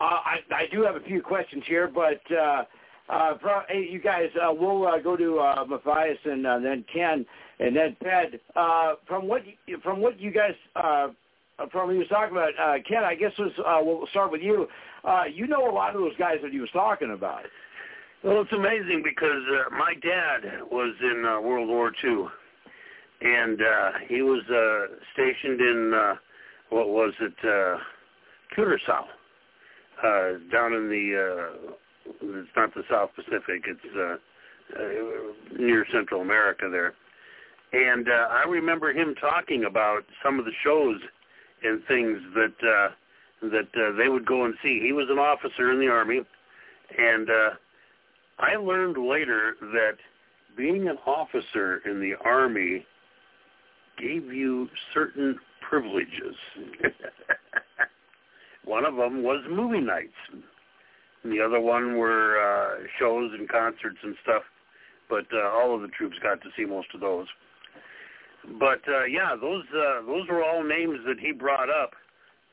[0.00, 2.64] I, I do have a few questions here, but uh,
[3.08, 6.84] uh, pro- hey, you guys, uh, we'll uh, go to uh, Matthias and uh, then
[6.92, 7.24] Ken
[7.60, 8.40] and then Ped.
[8.56, 11.08] Uh, from what you, from what you guys uh,
[11.70, 14.42] from what he was talking about, uh, Ken, I guess was uh, we'll start with
[14.42, 14.66] you.
[15.04, 17.44] Uh, you know a lot of those guys that he was talking about.
[18.24, 22.24] Well, it's amazing because uh, my dad was in uh, World War II,
[23.20, 26.14] and uh, he was uh, stationed in uh,
[26.70, 27.78] what was it, uh,
[28.56, 29.04] Curaçao,
[30.02, 31.50] uh, down in the.
[31.52, 31.72] Uh,
[32.22, 33.64] it's not the South Pacific.
[33.66, 34.16] It's uh,
[34.78, 36.94] uh, near Central America there,
[37.74, 41.00] and uh, I remember him talking about some of the shows
[41.62, 42.88] and things that uh,
[43.48, 44.80] that uh, they would go and see.
[44.82, 46.20] He was an officer in the army,
[46.96, 47.50] and uh,
[48.38, 49.96] I learned later that
[50.56, 52.86] being an officer in the Army
[53.98, 55.36] gave you certain
[55.68, 56.36] privileges.
[58.64, 60.12] one of them was movie nights.
[61.22, 64.42] And the other one were uh, shows and concerts and stuff.
[65.08, 67.26] But uh, all of the troops got to see most of those.
[68.58, 71.92] But uh, yeah, those uh, those were all names that he brought up,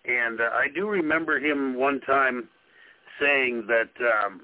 [0.05, 2.47] and uh, I do remember him one time
[3.19, 4.41] saying that um,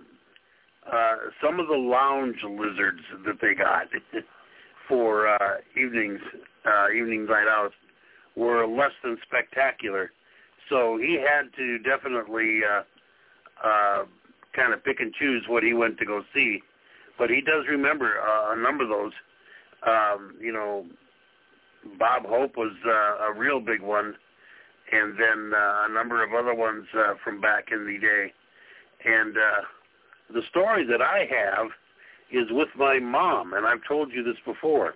[0.92, 3.88] uh, some of the lounge lizards that they got
[4.88, 6.20] for uh, evenings,
[6.66, 7.72] uh, evening night out,
[8.36, 10.12] were less than spectacular.
[10.70, 12.84] So he had to definitely uh,
[13.66, 14.06] uh,
[14.54, 16.62] kind of pick and choose what he went to go see.
[17.18, 19.14] But he does remember uh, a number of those.
[19.86, 20.86] Um, you know,
[21.98, 24.16] Bob Hope was uh, a real big one,
[24.92, 28.34] and then uh, a number of other ones uh, from back in the day.
[29.06, 31.68] And uh, the story that I have
[32.32, 34.94] is with my mom, and I've told you this before.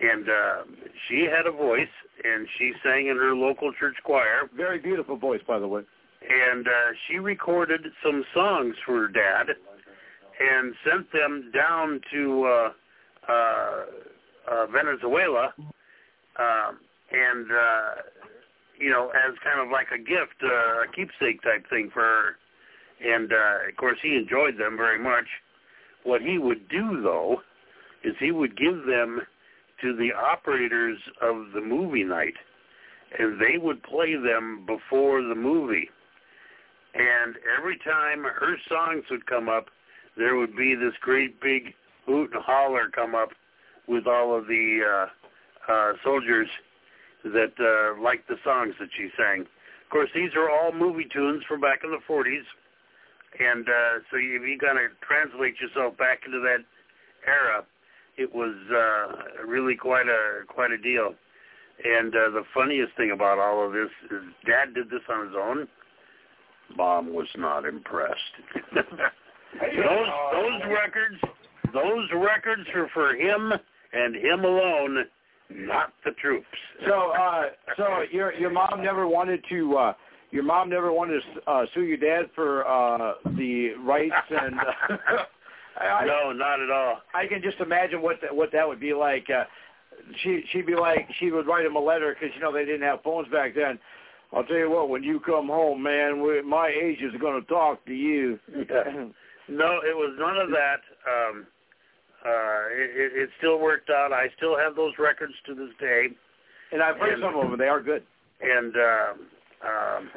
[0.00, 0.62] And uh,
[1.08, 1.88] she had a voice,
[2.22, 4.48] and she sang in her local church choir.
[4.54, 5.82] Very beautiful voice, by the way.
[6.28, 6.70] And uh,
[7.06, 9.46] she recorded some songs for her dad,
[10.38, 12.70] and sent them down to uh,
[13.28, 13.84] uh,
[14.50, 15.54] uh, Venezuela,
[16.38, 16.78] um,
[17.12, 17.90] and uh,
[18.78, 22.36] you know, as kind of like a gift, uh, a keepsake type thing for her
[23.00, 25.26] and uh, of course he enjoyed them very much.
[26.04, 27.38] What he would do though
[28.04, 29.20] is he would give them
[29.82, 32.34] to the operators of the movie night,
[33.18, 35.88] and they would play them before the movie.
[36.94, 39.66] And every time her songs would come up,
[40.16, 41.74] there would be this great big
[42.06, 43.30] hoot and holler come up
[43.86, 45.06] with all of the uh,
[45.68, 46.48] uh, soldiers
[47.24, 49.42] that uh, liked the songs that she sang.
[49.42, 52.46] Of course, these are all movie tunes from back in the 40s.
[53.38, 56.64] And uh, so you, you kind of translate yourself back into that
[57.26, 57.64] era.
[58.16, 61.14] it was uh, really quite a quite a deal.
[61.84, 65.36] And uh, the funniest thing about all of this is Dad did this on his
[65.36, 65.68] own.
[66.76, 68.34] Mom was not impressed.
[68.74, 71.20] those those records,
[71.72, 73.52] those records are for him
[73.92, 75.04] and him alone,
[75.50, 76.46] not the troops.
[76.86, 77.42] So, uh,
[77.76, 79.76] so your your mom never wanted to.
[79.76, 79.92] Uh,
[80.30, 84.58] your mom never wanted to uh, sue your dad for uh, the rights and.
[84.58, 85.16] Uh,
[85.78, 87.02] I, no, not at all.
[87.14, 89.26] I can just imagine what that, what that would be like.
[89.28, 89.44] Uh,
[90.22, 92.82] she she'd be like she would write him a letter because you know they didn't
[92.82, 93.78] have phones back then.
[94.32, 97.84] I'll tell you what, when you come home, man, we, my agent's going to talk
[97.86, 98.38] to you.
[98.56, 100.80] no, it was none of that.
[101.06, 101.46] Um,
[102.26, 104.12] uh, it, it still worked out.
[104.12, 106.08] I still have those records to this day.
[106.72, 107.58] And I've heard and, some of them.
[107.58, 108.02] They are good.
[108.40, 109.12] And uh,
[109.64, 110.10] um,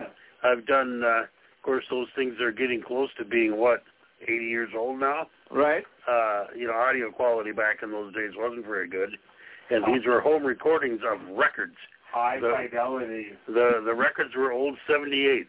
[0.43, 3.83] I've done, uh, of course, those things are getting close to being, what,
[4.23, 5.27] 80 years old now?
[5.51, 5.83] Right.
[6.09, 9.09] Uh, you know, audio quality back in those days wasn't very good.
[9.69, 11.75] And these were home recordings of records.
[12.11, 13.27] High the, fidelity.
[13.47, 15.45] The the records were old 78s.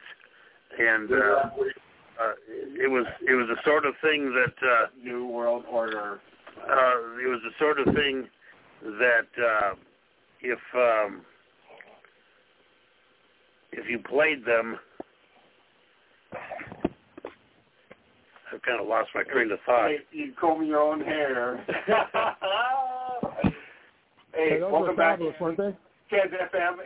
[0.78, 2.32] And uh, uh,
[2.76, 6.20] it was it was the sort of thing that uh, New World Order
[6.68, 8.28] uh, it was the sort of thing
[8.82, 9.74] that uh,
[10.42, 11.22] if um,
[13.72, 14.78] if you played them,
[18.52, 19.88] I've kind of lost my train of thought.
[19.88, 21.64] Hey, you comb your own hair.
[24.34, 25.18] hey, Hey, welcome back.
[25.18, 25.36] fabulous.
[26.10, 26.78] Ken's FM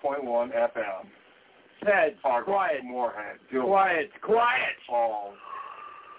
[0.00, 1.06] 89.1 FM.
[1.84, 4.76] Ted, Fargo, quiet, Moorhead, quiet, quiet.
[4.86, 5.34] Falls,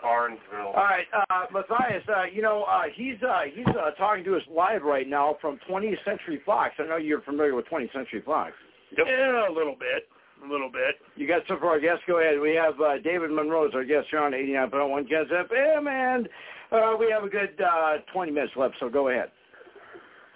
[0.03, 0.75] Barnesville.
[0.75, 2.03] All right, uh, Matthias.
[2.07, 5.57] Uh, you know uh, he's uh, he's uh, talking to us live right now from
[5.69, 6.75] 20th Century Fox.
[6.77, 8.51] I know you're familiar with 20th Century Fox.
[8.97, 9.07] Yep.
[9.07, 10.07] Yeah, a little bit,
[10.45, 10.95] a little bit.
[11.15, 12.03] You got some for our guests.
[12.05, 12.39] Go ahead.
[12.39, 16.29] We have uh, David Monroe as our guest here on 89.1 Ken's FM, and
[16.71, 18.75] uh, we have a good uh, 20 minutes left.
[18.79, 19.31] So go ahead.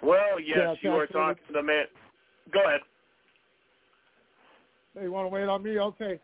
[0.02, 1.84] Well, yes, Yeah, you are talking to the man.
[2.52, 2.80] Go ahead.
[4.94, 5.78] Hey, you want to wait on me?
[5.78, 6.18] Okay.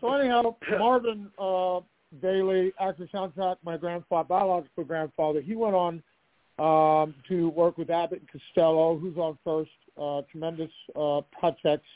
[0.00, 1.80] So anyhow, Marvin uh,
[2.20, 6.02] Bailey, actor soundtrack, my grandfather, biological grandfather, he went on
[6.58, 9.70] um, to work with Abbott and Costello, who's on first.
[10.00, 11.88] Uh, tremendous uh, projects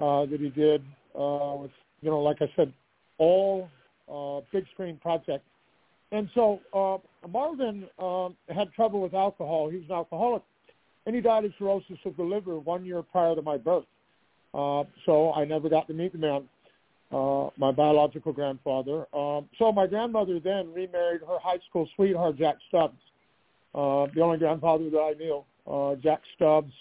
[0.00, 0.82] uh, that he did
[1.14, 2.72] uh, with, you know, like I said,
[3.18, 3.68] all
[4.12, 5.44] uh, big screen projects.
[6.10, 9.68] And so uh, Marvin um, had trouble with alcohol.
[9.68, 10.42] He was an alcoholic,
[11.06, 13.84] and he died of cirrhosis of the liver one year prior to my birth.
[14.54, 16.48] Uh, so I never got to meet the man,
[17.12, 19.06] uh, my biological grandfather.
[19.14, 22.98] Um, so my grandmother then remarried her high school sweetheart, Jack Stubbs,
[23.74, 25.44] uh, the only grandfather that I knew.
[25.66, 26.72] Uh, Jack Stubbs,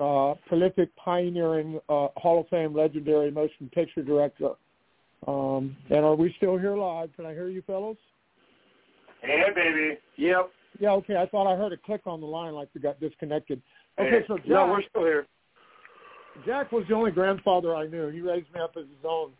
[0.00, 4.50] uh, prolific, pioneering, uh, Hall of Fame, legendary motion picture director.
[5.26, 7.10] Um, and are we still here live?
[7.16, 7.96] Can I hear you fellows?
[9.22, 9.98] Hey, baby.
[10.16, 10.50] Yep.
[10.80, 11.16] Yeah, okay.
[11.16, 13.62] I thought I heard a click on the line like we got disconnected.
[13.98, 15.26] Okay, Hey, so Jack, no, we're still here.
[16.44, 18.08] Jack was the only grandfather I knew.
[18.08, 19.30] He raised me up as his own.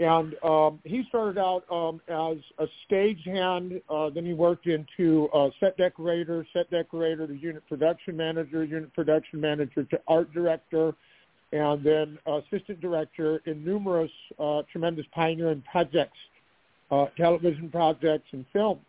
[0.00, 3.82] And um, he started out um, as a stagehand.
[3.90, 8.94] Uh, then he worked into uh, set decorator, set decorator to unit production manager, unit
[8.94, 10.94] production manager to art director,
[11.52, 16.16] and then assistant director in numerous uh, tremendous pioneering projects,
[16.90, 18.80] uh, television projects and film.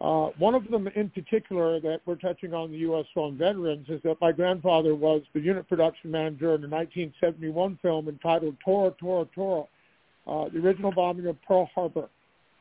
[0.00, 3.06] Uh, one of them in particular that we're touching on the U.S.
[3.16, 8.08] on veterans is that my grandfather was the unit production manager in a 1971 film
[8.08, 9.64] entitled Tora, Tora, Tora,
[10.26, 12.08] uh, the original bombing of Pearl Harbor.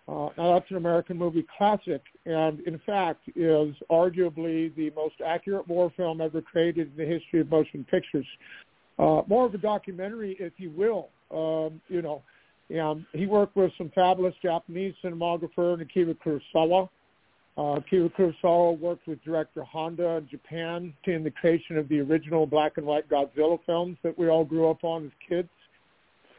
[0.08, 5.68] Uh, now that's an American movie classic and in fact is arguably the most accurate
[5.68, 8.26] war film ever created in the history of motion pictures.
[9.00, 12.22] Uh, more of a documentary, if you will, um, you know.
[12.70, 16.90] And he worked with some fabulous Japanese cinematographer, Akira Kurosawa.
[17.58, 22.46] Uh, Akira Kurosawa worked with director Honda in Japan in the creation of the original
[22.46, 25.50] black and white Godzilla films that we all grew up on as kids.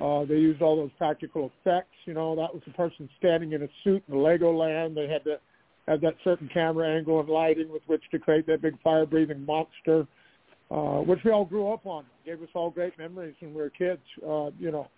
[0.02, 1.94] Uh, they used all those practical effects.
[2.06, 4.96] You know, that was a person standing in a suit in Legoland.
[4.96, 5.38] They had to
[5.86, 10.06] have that certain camera angle and lighting with which to create that big fire-breathing monster,
[10.70, 12.04] uh, which we all grew up on.
[12.24, 14.00] Gave us all great memories when we were kids.
[14.26, 14.88] Uh, you know,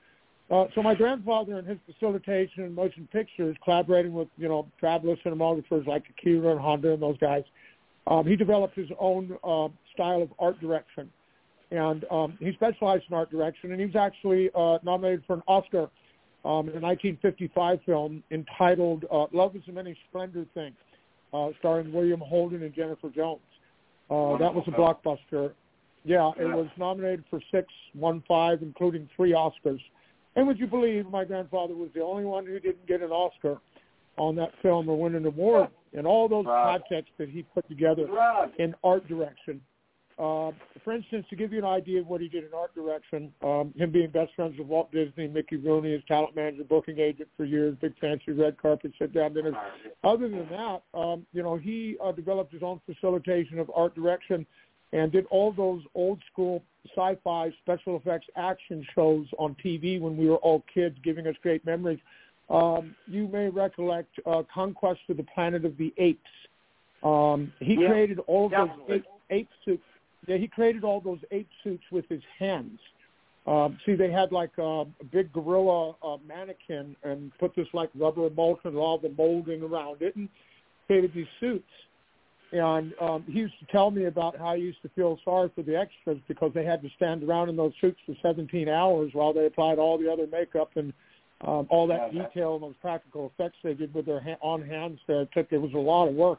[0.50, 5.18] uh, so my grandfather and his facilitation in motion pictures, collaborating with you know fabulous
[5.24, 7.44] cinematographers like Akira and Honda and those guys,
[8.06, 11.10] um, he developed his own uh, style of art direction,
[11.70, 13.72] and um, he specialized in art direction.
[13.72, 15.88] And he was actually uh, nominated for an Oscar
[16.44, 20.74] um, in a 1955 film entitled uh, "Love Is a Many Splendor Thing,"
[21.32, 23.40] uh, starring William Holden and Jennifer Jones.
[24.10, 25.52] Uh, that was a blockbuster.
[26.04, 29.80] Yeah, it was nominated for six, one five, including three Oscars.
[30.36, 33.58] And would you believe my grandfather was the only one who didn't get an Oscar?
[34.16, 35.68] on that film or win an award.
[35.92, 38.06] And all those projects that he put together
[38.58, 39.60] in art direction.
[40.16, 40.52] Uh,
[40.84, 43.74] for instance, to give you an idea of what he did in art direction, um,
[43.76, 47.44] him being best friends with Walt Disney, Mickey Rooney, his talent manager, booking agent for
[47.44, 49.54] years, big fancy red carpet sit down dinners.
[50.04, 54.46] Other than that, um, you know, he uh, developed his own facilitation of art direction
[54.92, 60.28] and did all those old school sci-fi special effects action shows on TV when we
[60.28, 61.98] were all kids, giving us great memories.
[62.48, 66.20] Um, you may recollect uh, Conquest of the Planet of the Apes.
[67.02, 69.82] Um, he Yeah, created all of those ape, ape suits.
[70.26, 72.78] Yeah, he created all those ape suits with his hands.
[73.46, 77.90] Um, see, they had like a, a big gorilla uh, mannequin and put this like
[77.94, 80.28] rubber emulsion and all the molding around it and
[80.86, 81.68] created these suits.
[82.52, 85.62] And um, he used to tell me about how he used to feel sorry for
[85.62, 89.32] the extras because they had to stand around in those suits for 17 hours while
[89.32, 90.92] they applied all the other makeup and
[91.46, 95.00] um, all that detail and those practical effects they did with their ha- on hands.
[95.06, 96.38] There, it took it was a lot of work.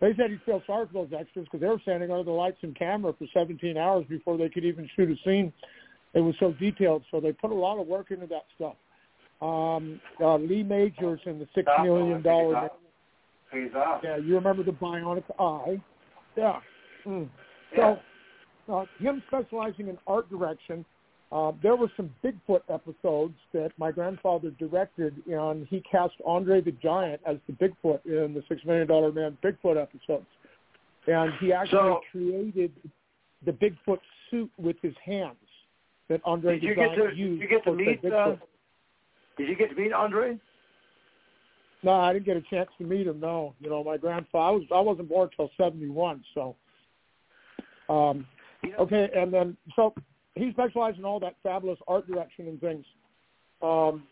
[0.00, 2.58] They said he'd feel sorry for those extras because they were standing under the lights
[2.62, 5.52] and camera for 17 hours before they could even shoot a scene.
[6.14, 8.76] It was so detailed, so they put a lot of work into that stuff.
[9.40, 12.70] Um, uh, Lee Majors in the six million Phil, I think dollar.
[13.52, 14.00] He's up.
[14.04, 15.80] Yeah, you remember the bionic eye?
[16.36, 16.60] Yeah.
[17.06, 17.28] Mm.
[17.76, 17.98] So,
[18.72, 20.84] uh, him specializing in art direction.
[21.30, 26.72] Uh, there were some Bigfoot episodes that my grandfather directed, and he cast Andre the
[26.72, 30.26] Giant as the Bigfoot in the Six Million Dollar Man Bigfoot episodes.
[31.06, 32.72] And he actually So- created
[33.44, 34.00] the Bigfoot
[34.30, 35.36] suit with his hands
[36.08, 37.40] that Andre Did the you get Giant to used.
[37.40, 38.36] did you get to meet uh,
[39.36, 40.38] Did you get to meet Andre?
[41.82, 43.20] No, I didn't get a chance to meet him.
[43.20, 44.44] No, you know, my grandfather.
[44.44, 46.24] I was I wasn't born till seventy one.
[46.34, 46.56] So,
[47.88, 48.26] um,
[48.80, 49.94] okay, and then so
[50.38, 52.84] he specialized in all that fabulous art direction and things.
[53.62, 54.04] Um,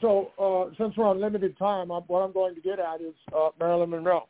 [0.00, 3.14] so uh, since we're on limited time, I'm, what I'm going to get at is
[3.36, 4.28] uh, Marilyn Monroe,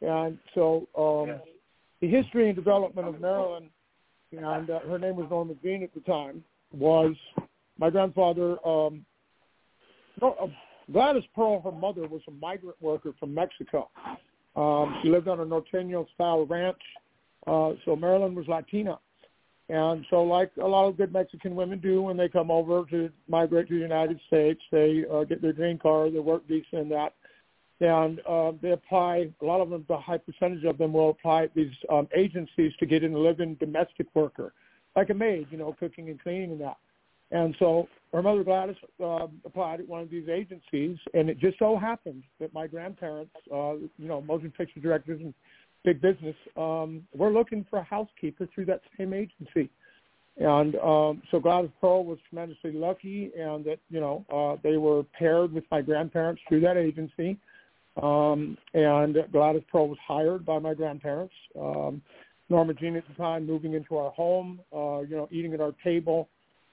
[0.00, 1.40] and so um,
[2.00, 3.68] the history and development of Marilyn,
[4.32, 6.42] and uh, her name was Norma Jean at the time,
[6.72, 7.14] was
[7.78, 8.56] my grandfather.
[8.66, 9.04] Um,
[10.20, 10.46] no, uh,
[10.92, 13.88] Gladys Pearl, her mother, was a migrant worker from Mexico.
[14.54, 16.76] Um, she lived on a norteño-style ranch.
[17.46, 18.98] Uh, so Marilyn was Latina.
[19.68, 23.10] And so like a lot of good Mexican women do when they come over to
[23.28, 26.90] migrate to the United States, they uh, get their green card, their work visa and
[26.90, 27.14] that.
[27.80, 31.44] And uh, they apply, a lot of them, the high percentage of them will apply
[31.44, 34.52] at these um, agencies to get in a live-in domestic worker,
[34.94, 36.76] like a maid, you know, cooking and cleaning and that.
[37.32, 41.58] And so her mother Gladys uh, applied at one of these agencies, and it just
[41.58, 45.32] so happened that my grandparents, uh, you know, motion picture directors and
[45.84, 49.70] big business, um, were looking for a housekeeper through that same agency.
[50.38, 55.02] And um, so Gladys Pearl was tremendously lucky, and that you know uh, they were
[55.18, 57.36] paired with my grandparents through that agency.
[58.02, 61.34] Um, and Gladys Pearl was hired by my grandparents.
[61.58, 62.00] Um,
[62.48, 65.74] Norma Jean at the time moving into our home, uh, you know, eating at our
[65.84, 66.28] table,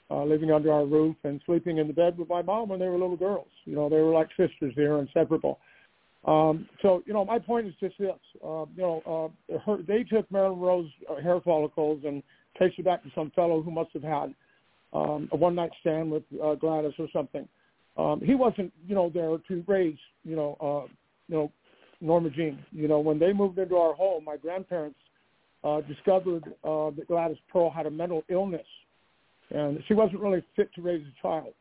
[0.10, 2.88] uh, living under our roof, and sleeping in the bed with my mom when they
[2.88, 3.48] were little girls.
[3.66, 4.74] You know, they were like sisters.
[4.76, 5.60] They were inseparable.
[6.26, 8.12] Um, so, you know, my point is just this.
[8.44, 10.90] Uh, you know, uh, her, they took Marilyn Monroe's
[11.24, 12.22] hair follicles and
[12.58, 14.34] traced it back to some fellow who must have had
[14.94, 17.48] um, a one-night stand with uh, Gladys or something.
[17.98, 20.92] Um, he wasn't, you know, there to raise, you know, uh,
[21.28, 21.52] you know,
[22.02, 22.60] Norma Jean.
[22.72, 25.00] You know, when they moved into our home, my grandparents
[25.64, 28.66] uh, discovered uh, that Gladys Pearl had a mental illness,
[29.52, 31.54] and she wasn't really fit to raise a child.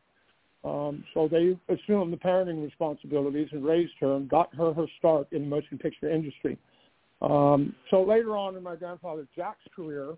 [0.63, 5.27] Um, so they assumed the parenting responsibilities and raised her and got her her start
[5.31, 6.57] in the motion picture industry.
[7.21, 10.15] Um, so later on in my grandfather Jack's career,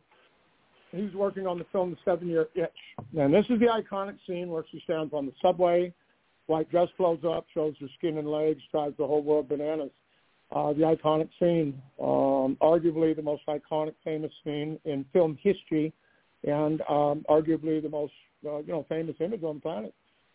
[0.91, 2.69] he was working on the film The Seven Year Itch.
[3.17, 5.93] And this is the iconic scene where she stands on the subway,
[6.47, 9.91] white dress flows up, shows her skin and legs, drives the whole world bananas.
[10.51, 15.93] Uh, the iconic scene, um, arguably the most iconic, famous scene in film history,
[16.43, 18.11] and um, arguably the most,
[18.45, 19.93] uh, you know, famous image on the planet.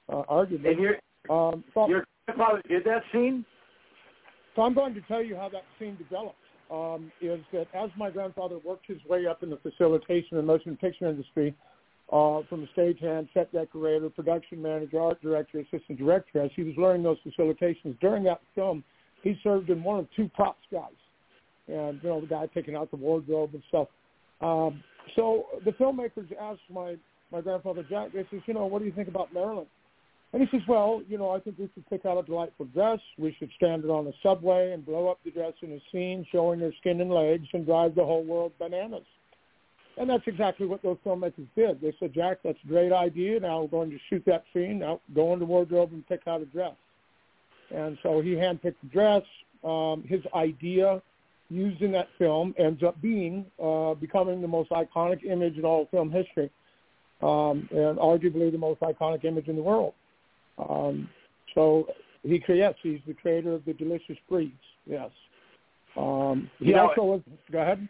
[0.09, 0.70] Uh, arguably.
[0.70, 0.98] And your
[1.28, 3.44] Um, so, your grandfather did that scene?
[4.54, 6.38] so I'm going to tell you how that scene developed.
[6.70, 10.76] Um, is that as my grandfather worked his way up in the facilitation and motion
[10.76, 11.54] picture industry,
[12.12, 16.74] uh, from a stagehand, set decorator, production manager, art director, assistant director, as he was
[16.76, 18.82] learning those facilitations during that film,
[19.22, 20.90] he served in one of two props guys,
[21.68, 23.88] and you know the guy picking out the wardrobe and stuff.
[24.40, 24.82] Um,
[25.16, 26.96] so the filmmakers asked my
[27.32, 29.66] my grandfather Jack, they says, you know, what do you think about Marilyn?
[30.32, 32.98] And he says, well, you know, I think we should pick out a delightful dress.
[33.16, 36.26] We should stand it on a subway and blow up the dress in a scene
[36.30, 39.04] showing her skin and legs and drive the whole world bananas.
[39.98, 41.80] And that's exactly what those filmmakers did.
[41.80, 43.40] They said, Jack, that's a great idea.
[43.40, 44.80] Now we're going to shoot that scene.
[44.80, 46.74] Now go into wardrobe and pick out a dress.
[47.70, 49.22] and so he handpicked the dress.
[49.64, 51.00] Um, his idea
[51.48, 55.86] used in that film ends up being uh, becoming the most iconic image in all
[55.90, 56.50] film history,
[57.22, 59.94] um, and arguably the most iconic image in the world.
[60.59, 61.09] Um,
[61.54, 61.86] so
[62.22, 62.78] he creates.
[62.82, 64.52] He's the creator of the delicious breeds.
[64.86, 65.11] Yes.
[65.96, 67.20] Um, he You know, also was.
[67.50, 67.88] Go ahead.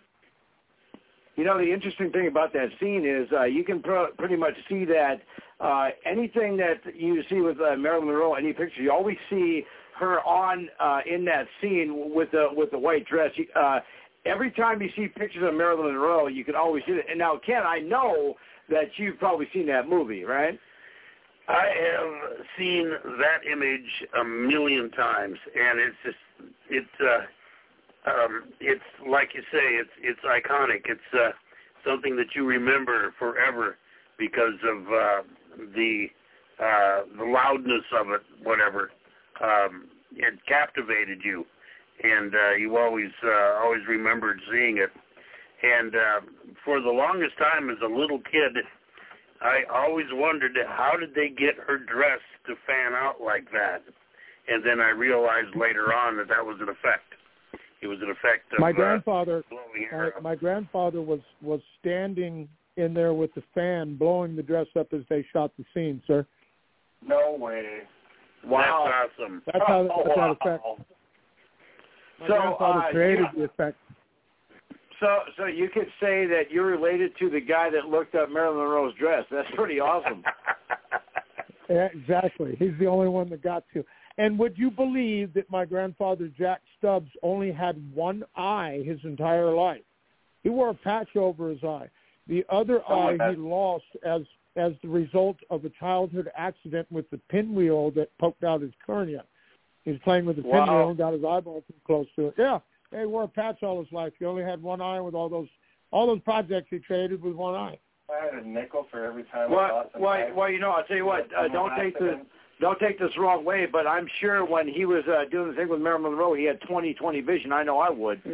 [1.37, 4.55] You know, the interesting thing about that scene is uh, you can pr- pretty much
[4.71, 5.21] see that
[5.61, 9.64] uh, anything that you see with uh, Marilyn Monroe, any picture, you always see
[9.99, 13.31] her on uh, in that scene with the with the white dress.
[13.55, 13.81] Uh,
[14.25, 17.07] every time you see pictures of Marilyn Monroe, you can always see it.
[17.09, 18.35] And now, Ken, I know
[18.69, 20.59] that you've probably seen that movie, right?
[21.49, 26.17] I have seen that image a million times, and it's just
[26.71, 30.83] it's uh, um, it's like you say, it's it's iconic.
[30.87, 31.31] It's uh,
[31.89, 33.77] something that you remember forever
[34.19, 35.23] because of uh,
[35.75, 36.07] the
[36.59, 38.91] uh, the loudness of it, whatever.
[39.43, 39.87] Um,
[40.17, 41.45] it captivated you,
[42.03, 44.91] and uh, you always uh, always remembered seeing it.
[45.63, 46.21] And uh,
[46.65, 48.57] for the longest time, as a little kid,
[49.41, 53.82] I always wondered how did they get her dress to fan out like that,
[54.49, 57.03] and then I realized later on that that was an effect.
[57.82, 60.22] It was an effect of my uh, grandfather blowing my, her up.
[60.22, 65.01] my grandfather was was standing in there with the fan blowing the dress up as
[65.09, 66.26] they shot the scene sir
[67.07, 67.80] No way.
[68.47, 68.91] Wow.
[68.91, 69.43] That's awesome.
[69.47, 70.37] that's how Oh, that's how wow.
[70.41, 70.64] effect
[72.20, 73.39] my So, grandfather uh, created yeah.
[73.39, 73.78] the effect
[75.01, 78.59] So, so you could say that you're related to the guy that looked up Marilyn
[78.59, 79.25] Monroe's dress.
[79.31, 80.23] That's pretty awesome.
[81.69, 83.85] yeah, exactly he's the only one that got to
[84.19, 89.53] and would you believe that my grandfather jack stubbs only had one eye his entire
[89.53, 89.83] life
[90.43, 91.89] he wore a patch over his eye
[92.29, 94.23] the other Oh, eye he lost as
[94.57, 99.23] as the result of a childhood accident with the pinwheel that poked out his cornea.
[99.85, 100.65] He was playing with the Wow.
[100.65, 102.35] pinwheel and got his eyeball too close to it.
[102.39, 104.12] Yeah, he wore a patch all his life.
[104.18, 105.49] He only had one eye with all those
[105.91, 107.78] all those projects he created with one eye.
[108.11, 110.03] I had a nickel for every time I well, thought something.
[110.03, 111.28] well, well, you know, I'll tell you what.
[111.37, 112.22] Uh, don't take the
[112.61, 115.55] don't take this the wrong way, but I'm sure when he was uh, doing the
[115.57, 117.53] thing with Marilyn Monroe, he had 20/20 vision.
[117.53, 118.20] I know I would.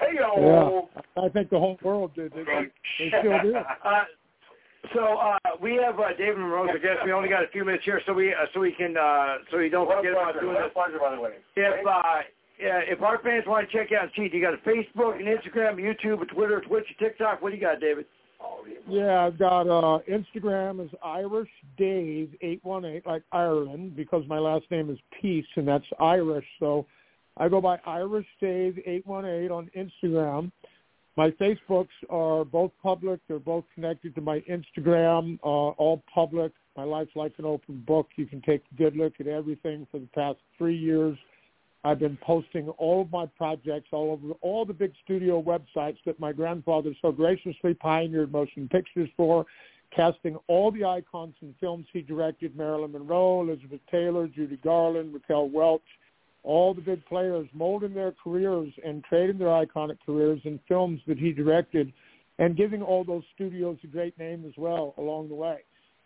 [0.00, 0.88] Hey Yeah, yo.
[1.16, 2.32] I think the whole world did.
[2.32, 2.66] They, they,
[2.98, 3.54] they still do.
[3.84, 4.02] Uh,
[4.94, 6.98] so uh, we have uh, David Monroe as a guest.
[7.04, 9.58] We only got a few minutes here, so we uh, so we can uh, so
[9.58, 10.40] we don't What forget about pleasure.
[10.40, 10.74] doing What a this.
[10.74, 11.30] pleasure, by the way.
[11.54, 12.22] If uh, yeah,
[12.62, 15.76] if our fans want to check you out, cheat, you got a Facebook, an Instagram,
[15.76, 17.42] YouTube, a Twitter, a Twitch, a TikTok.
[17.42, 18.06] What do you got, David?
[18.88, 21.48] Yeah, I've got uh Instagram is Irish
[21.78, 26.44] Dave eight one eight, like Ireland, because my last name is Peace and that's Irish.
[26.58, 26.86] So
[27.36, 30.50] I go by Irish Dave eight one eight on Instagram.
[31.16, 33.20] My Facebooks are both public.
[33.28, 36.52] They're both connected to my Instagram, uh, all public.
[36.76, 38.08] My life's like an open book.
[38.16, 41.16] You can take a good look at everything for the past three years.
[41.84, 46.20] I've been posting all of my projects all over all the big studio websites that
[46.20, 49.46] my grandfather so graciously pioneered motion pictures for,
[49.94, 55.48] casting all the icons in films he directed, Marilyn Monroe, Elizabeth Taylor, Judy Garland, Raquel
[55.48, 55.82] Welch,
[56.44, 61.18] all the big players molding their careers and creating their iconic careers in films that
[61.18, 61.92] he directed
[62.38, 65.58] and giving all those studios a great name as well along the way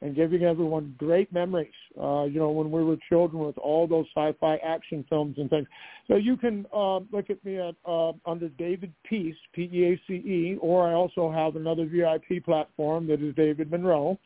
[0.02, 4.04] and giving everyone great memories, uh, you know, when we were children with all those
[4.14, 5.66] sci-fi action films and things.
[6.06, 10.92] So you can uh, look at me at uh, under David Peace, P-E-A-C-E, or I
[10.92, 14.18] also have another VIP platform that is David Monroe.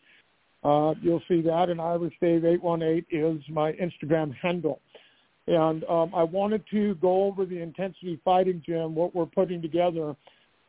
[0.64, 4.80] Uh, you'll see that, and Irish Dave 818 is my Instagram handle.
[5.46, 10.14] And um, I wanted to go over the Intensity Fighting Gym, what we're putting together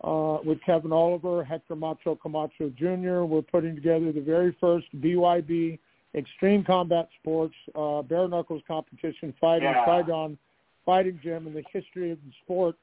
[0.04, 3.24] uh, with Kevin Oliver, Hector Macho Camacho Jr.
[3.24, 5.80] We're putting together the very first BYB
[6.16, 9.86] Extreme Combat Sports uh, bare knuckles competition fighting Yeah.
[9.86, 10.38] Trigon
[10.86, 12.76] fighting gym in the history of the sport.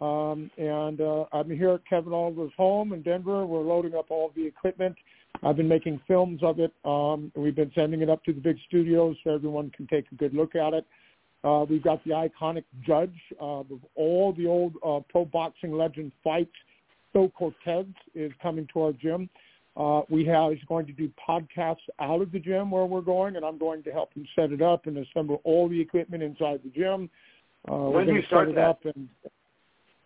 [0.00, 3.44] Um, and uh, I'm here at Kevin Oliver's home in Denver.
[3.44, 4.96] We're loading up all the equipment.
[5.42, 6.72] I've been making films of it.
[6.84, 10.14] Um, we've been sending it up to the big studios so everyone can take a
[10.14, 10.86] good look at it.
[11.42, 16.12] Uh, we've got the iconic judge uh, of all the old uh, pro boxing legend
[16.22, 16.52] fights.
[17.12, 19.28] Phil Cortez is coming to our gym.
[19.76, 23.36] Uh, we have he's going to do podcasts out of the gym where we're going,
[23.36, 26.60] and I'm going to help him set it up and assemble all the equipment inside
[26.62, 27.08] the gym.
[27.70, 28.68] Uh, When do you start set it that?
[28.68, 29.08] up, and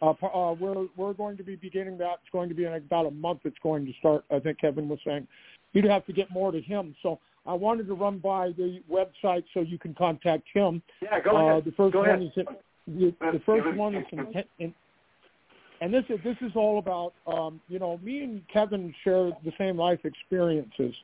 [0.03, 2.19] uh, uh, we're we're going to be beginning that.
[2.23, 3.41] It's going to be in about a month.
[3.45, 4.25] It's going to start.
[4.31, 5.27] I think Kevin was saying
[5.73, 6.95] you'd have to get more to him.
[7.03, 10.83] So I wanted to run by the website so you can contact him.
[11.03, 11.65] Yeah, go Uh, ahead.
[11.65, 12.23] the first Go one ahead.
[12.23, 12.47] is
[12.87, 14.75] the, the first one is in, in,
[15.81, 19.53] and this is this is all about um, you know me and Kevin share the
[19.59, 20.95] same life experiences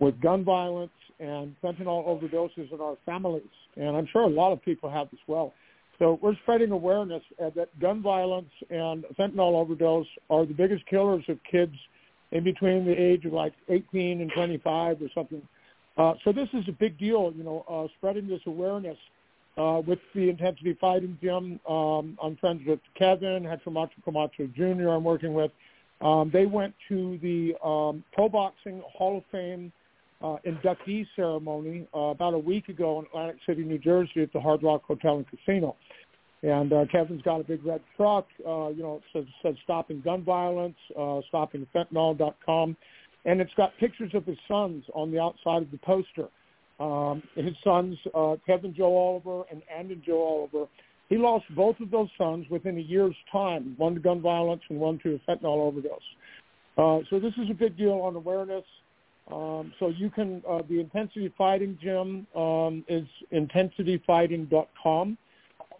[0.00, 0.90] with gun violence
[1.20, 3.42] and fentanyl overdoses in our families,
[3.76, 5.52] and I'm sure a lot of people have as well.
[6.00, 11.38] So we're spreading awareness that gun violence and fentanyl overdose are the biggest killers of
[11.48, 11.74] kids
[12.32, 15.40] in between the age of like 18 and 25 or something.
[15.96, 18.98] Uh, so this is a big deal, you know, uh, spreading this awareness
[19.56, 21.60] uh, with the Intensity Fighting Gym.
[21.68, 23.70] Um, I'm friends with Kevin Hector
[24.04, 24.88] Camacho Jr.
[24.88, 25.52] I'm working with.
[26.00, 29.72] Um, they went to the um, Pro Boxing Hall of Fame
[30.22, 34.40] uh, inductee ceremony uh, about a week ago in Atlantic City, New Jersey, at the
[34.40, 35.76] Hard Rock Hotel and Casino.
[36.42, 38.26] And uh, Kevin's got a big red truck.
[38.46, 42.76] Uh, you know, it says, says stopping gun violence, uh, stoppingfentanyl.com,
[43.24, 46.28] and it's got pictures of his sons on the outside of the poster.
[46.80, 50.66] Um, his sons, uh, Kevin Joe Oliver and Andon Joe Oliver,
[51.08, 54.80] he lost both of those sons within a year's time, one to gun violence and
[54.80, 56.00] one to a fentanyl overdose.
[56.76, 58.64] Uh, so this is a big deal on awareness.
[59.30, 65.16] Um, so you can, uh, the Intensity Fighting Gym um, is intensityfighting.com.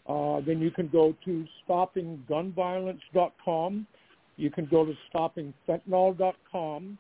[0.07, 3.87] Uh, then you can go to stoppinggunviolence.com.
[4.37, 6.99] You can go to stoppingfentanyl.com.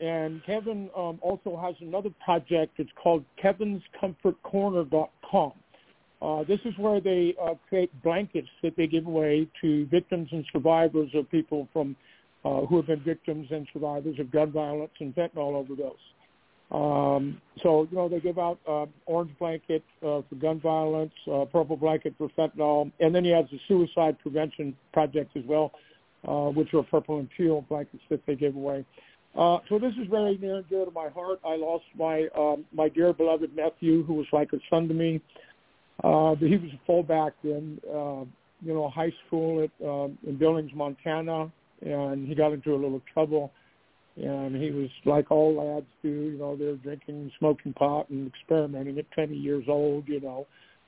[0.00, 2.74] And Kevin um, also has another project.
[2.78, 5.52] It's called kevinscomfortcorner.com.
[6.20, 10.44] Uh, this is where they uh, create blankets that they give away to victims and
[10.52, 11.96] survivors of people from
[12.44, 15.96] uh, who have been victims and survivors of gun violence and fentanyl overdose.
[16.70, 21.44] Um, so, you know, they give out uh, orange blanket uh, for gun violence, uh,
[21.44, 25.72] purple blanket for fentanyl, and then he has the suicide prevention project as well,
[26.26, 28.80] uh, which are purple and teal blankets that they give away.
[28.80, 28.84] Uh,
[29.36, 31.40] so this is very near and dear to my heart.
[31.44, 35.20] I lost my um, my dear beloved nephew, who was like a son to me.
[36.02, 38.24] Uh, he was a fullback in uh,
[38.62, 41.50] you know high school at uh, in Billings, Montana,
[41.82, 43.52] and he got into a little trouble.
[44.16, 48.98] And he was like all lads do, you know, they're drinking, smoking pot, and experimenting
[48.98, 50.46] at 20 years old, you know.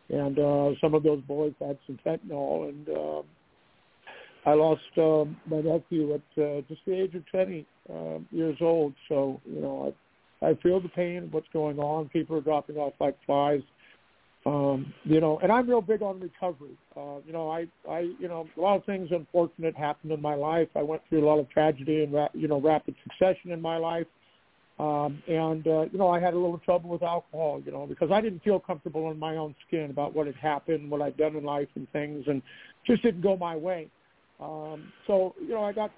[0.09, 3.23] And uh, some of those boys had some fentanyl, and uh,
[4.49, 8.95] I lost uh, my nephew at uh, just the age of 20 uh, years old.
[9.09, 9.95] So, you know,
[10.43, 12.09] I, I feel the pain of what's going on.
[12.09, 13.63] People are dropping off like flies.
[14.47, 16.77] Um, you know, and I'm real big on recovery.
[16.97, 20.35] Uh, you know, I, I, you know, a lot of things unfortunate happened in my
[20.35, 20.69] life.
[20.77, 23.77] I went through a lot of tragedy and, ra- you know, rapid succession in my
[23.77, 24.07] life.
[24.79, 28.13] Um, and, uh, you know, I had a little trouble with alcohol, you know, because
[28.13, 31.35] I didn't feel comfortable in my own skin about what had happened, what I'd done
[31.35, 32.41] in life and things, and
[32.87, 33.91] just didn't go my way.
[34.41, 35.91] Um, so, you know, I got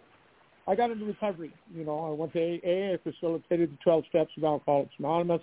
[0.71, 1.53] I got into recovery.
[1.75, 5.43] You know, I went to AA, I facilitated the 12 steps of Alcoholics Anonymous.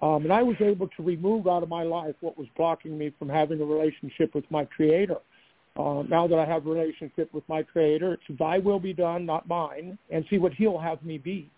[0.00, 3.12] Um, and I was able to remove out of my life what was blocking me
[3.18, 5.18] from having a relationship with my Creator.
[5.76, 9.26] Uh, now that I have a relationship with my Creator, it's Thy will be done,
[9.26, 11.50] not mine, and see what He'll have me be,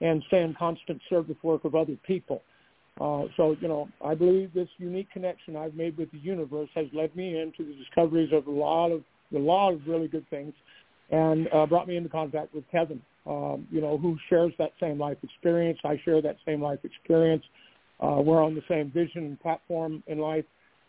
[0.00, 2.42] and stay in constant service work of other people.
[3.00, 6.86] Uh, so, you know, I believe this unique connection I've made with the universe has
[6.92, 9.02] led me into the discoveries of a lot of
[9.34, 10.52] a lot of really good things,
[11.12, 13.00] and uh, brought me into contact with Kevin.
[13.24, 15.78] Um, you know, who shares that same life experience.
[15.84, 17.44] I share that same life experience.
[18.00, 20.44] Uh, we're on the same vision and platform in life,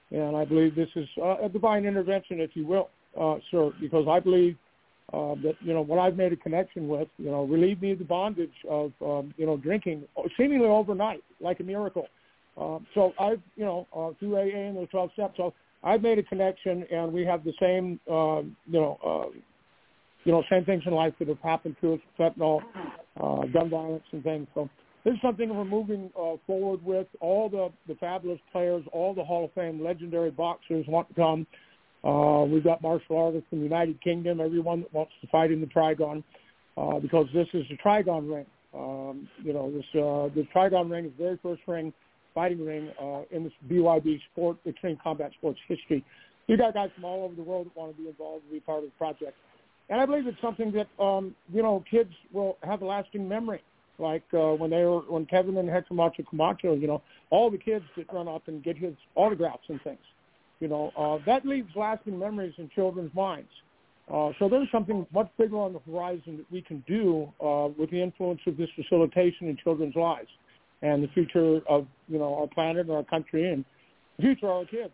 [0.09, 4.07] and I believe this is uh, a divine intervention, if you will, uh, sir, because
[4.09, 4.57] I believe
[5.13, 7.99] uh, that you know what I've made a connection with, you know, relieve me of
[7.99, 10.05] the bondage of um, you know drinking
[10.35, 12.07] seemingly overnight, like a miracle.
[12.57, 15.53] Um, so I've you know uh, through AA and those 12 steps, so
[15.83, 19.37] I've made a connection, and we have the same uh, you know uh,
[20.23, 22.61] you know same things in life that have happened to us, fentanyl,
[23.21, 24.47] uh, gun violence, and things.
[24.53, 24.69] So
[25.03, 27.07] this is something we're moving uh, forward with.
[27.19, 31.47] All the, the fabulous players, all the Hall of Fame legendary boxers want to come.
[32.03, 35.61] Uh, we've got martial artists from the United Kingdom, everyone that wants to fight in
[35.61, 36.23] the Trigon,
[36.77, 38.45] uh, because this is the Trigon ring.
[38.73, 41.93] Um, you know, this uh, the Trigon ring is the very first ring,
[42.33, 46.03] fighting ring uh, in this BYB sport, extreme combat sports history.
[46.47, 48.59] You got guys from all over the world that want to be involved and be
[48.59, 49.37] part of the project.
[49.89, 53.61] And I believe it's something that um, you know kids will have a lasting memory
[53.99, 57.57] like uh, when they were when Kevin and Hector Macho Camacho, you know, all the
[57.57, 59.99] kids that run up and get his autographs and things.
[60.59, 63.49] You know, uh, that leaves lasting memories in children's minds.
[64.11, 67.89] Uh, so there's something much bigger on the horizon that we can do uh, with
[67.91, 70.27] the influence of this facilitation in children's lives
[70.81, 73.63] and the future of you know our planet and our country and
[74.17, 74.93] the future of our kids.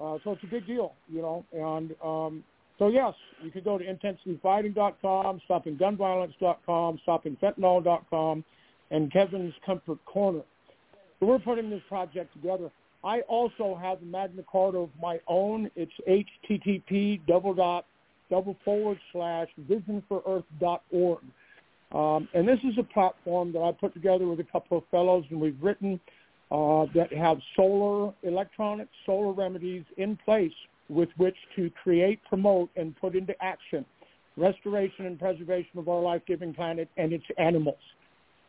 [0.00, 2.42] Uh, so it's a big deal, you know, and um,
[2.80, 3.12] so yes,
[3.44, 8.44] you can go to intensityfighting.com, stoppinggunviolence.com, stoppingfentanyl.com,
[8.90, 10.40] and Kevin's Comfort Corner.
[11.20, 12.70] So we're putting this project together.
[13.04, 15.70] I also have a Magna Carta of my own.
[15.76, 17.84] It's http double dot
[18.30, 21.18] double forward slash visionforearth.org.
[21.92, 25.24] Um, and this is a platform that I put together with a couple of fellows,
[25.30, 26.00] and we've written
[26.50, 30.52] uh, that have solar electronics, solar remedies in place
[30.90, 33.84] with which to create, promote, and put into action
[34.36, 37.78] restoration and preservation of our life-giving planet and its animals.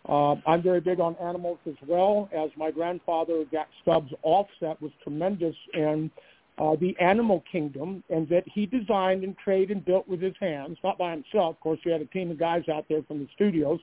[0.07, 4.91] Uh, I'm very big on animals as well, as my grandfather, Jack Stubbs Offset, was
[5.03, 6.09] tremendous in
[6.57, 10.77] uh, the animal kingdom and that he designed and created and built with his hands,
[10.83, 11.55] not by himself.
[11.55, 13.79] Of course, he had a team of guys out there from the studios,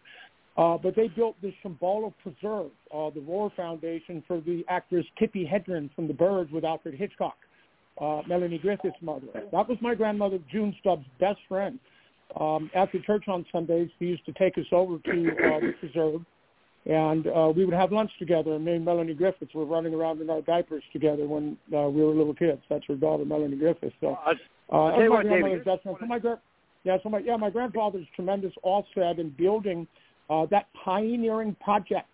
[0.57, 5.49] uh, but they built the Shambhala Preserve, uh, the Roar Foundation for the actress Tippi
[5.49, 7.37] Hedren from The Birds with Alfred Hitchcock,
[8.01, 9.27] uh, Melanie Griffith's mother.
[9.53, 11.79] That was my grandmother, June Stubbs' best friend.
[12.39, 16.21] Um, after church on Sundays, he used to take us over to uh, the preserve,
[16.85, 18.55] and uh, we would have lunch together.
[18.55, 22.03] And me and Melanie Griffiths were running around in our diapers together when uh, we
[22.03, 22.61] were little kids.
[22.69, 23.95] That's her daughter, Melanie Griffiths.
[24.01, 24.35] So, uh,
[24.75, 25.97] uh, that's my grandmother's best friend.
[25.99, 26.41] So my gra-
[26.85, 29.87] yeah, so my yeah, my grandfather's tremendous offset in building
[30.29, 32.09] uh, that pioneering project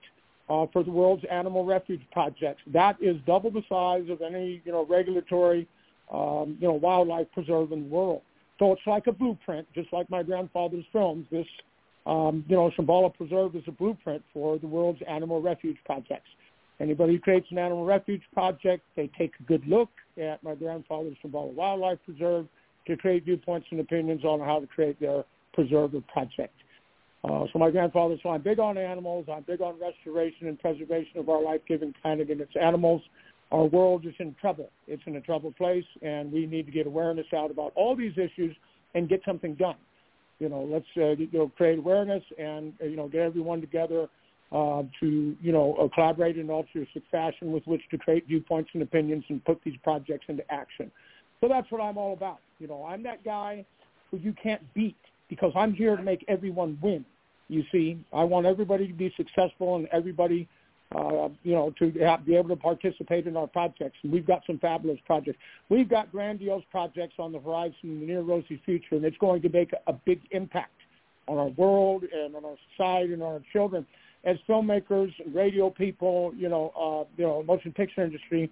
[0.49, 2.61] uh, for the world's animal refuge project.
[2.68, 5.66] That is double the size of any you know regulatory
[6.11, 8.22] um, you know wildlife preserve in the world.
[8.59, 11.26] So it's like a blueprint, just like my grandfather's films.
[11.30, 11.46] This,
[12.07, 16.28] um, you know, Shambhala Preserve is a blueprint for the world's animal refuge projects.
[16.80, 19.90] Anybody who creates an animal refuge project, they take a good look
[20.20, 22.46] at my grandfather's Shambhala Wildlife Preserve
[22.86, 26.55] to create viewpoints and opinions on how to create their preserve or project.
[27.24, 29.26] Uh, so my grandfather, so I'm big on animals.
[29.32, 33.00] I'm big on restoration and preservation of our life-giving planet and its animals
[33.55, 34.68] our world is in trouble.
[34.88, 38.18] It's in a troubled place, and we need to get awareness out about all these
[38.18, 38.57] issues
[38.96, 39.76] and get something done.
[40.40, 44.09] You know, let's uh, you know create awareness and uh, you know get everyone together
[44.50, 48.70] uh, to you know uh, collaborate in an altruistic fashion with which to create viewpoints
[48.74, 50.90] and opinions and put these projects into action.
[51.40, 52.40] So that's what I'm all about.
[52.59, 53.64] You know, I'm that guy
[54.11, 54.96] who you can't beat
[55.28, 57.05] because I'm here to make everyone win.
[57.46, 60.48] You see, I want everybody to be successful and everybody
[60.95, 63.97] uh, you know, to have, be able to participate in our projects.
[64.03, 65.38] And we've got some fabulous projects.
[65.68, 69.42] We've got grandiose projects on the horizon in the near rosy future, and it's going
[69.42, 70.72] to make a, big impact
[71.28, 73.86] on our world and on our society and on our children.
[74.24, 78.51] As filmmakers, radio people, you know, uh, you know, motion picture industry,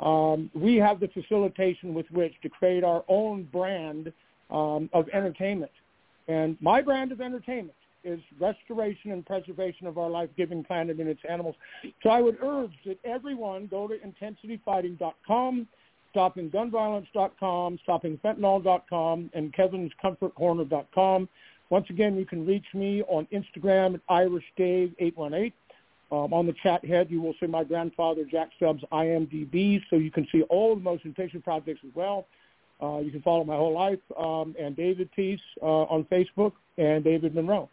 [0.00, 4.12] um, we have the facilitation with which to create our own brand
[4.50, 5.72] um, of entertainment.
[6.26, 11.20] And my brand of entertainment is restoration and preservation of our life-giving planet and its
[11.28, 11.56] animals.
[12.02, 15.66] So I would urge that everyone go to intensityfighting.com,
[16.14, 21.28] stoppinggunviolence.com, stoppingfentanyl.com, and kevinscomfortcorner.com.
[21.70, 25.52] Once again, you can reach me on Instagram at IrishDave818.
[26.12, 30.10] Um, on the chat head, you will see my grandfather, Jack Stubbs, IMDb, so you
[30.10, 32.26] can see all the motion picture projects as well.
[32.82, 37.02] Uh, you can follow my whole life um, and David Peace uh, on Facebook and
[37.02, 37.68] David Monroe.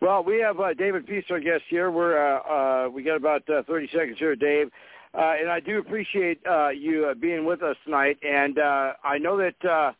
[0.00, 1.90] Well, we have uh, David Peace, our guest here.
[1.90, 4.70] We're uh, uh, we got about uh, 30 seconds here, Dave,
[5.12, 8.16] uh, and I do appreciate uh, you uh, being with us tonight.
[8.22, 9.92] And uh, I know that uh,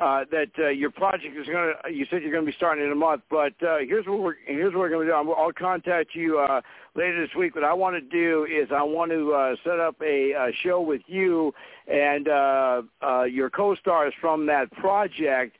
[0.00, 1.92] uh, that uh, your project is going to.
[1.92, 4.36] You said you're going to be starting in a month, but uh, here's what we're
[4.46, 5.16] here's what we're going to do.
[5.16, 6.60] i will contact you uh,
[6.94, 7.56] later this week.
[7.56, 10.80] What I want to do is I want to uh, set up a, a show
[10.80, 11.52] with you
[11.88, 15.56] and uh, uh, your co-stars from that project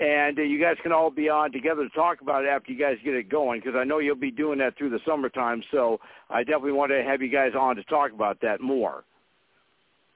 [0.00, 2.78] and uh, you guys can all be on together to talk about it after you
[2.78, 5.62] guys get it going because I know you'll be doing that through the summertime.
[5.70, 9.04] So I definitely want to have you guys on to talk about that more.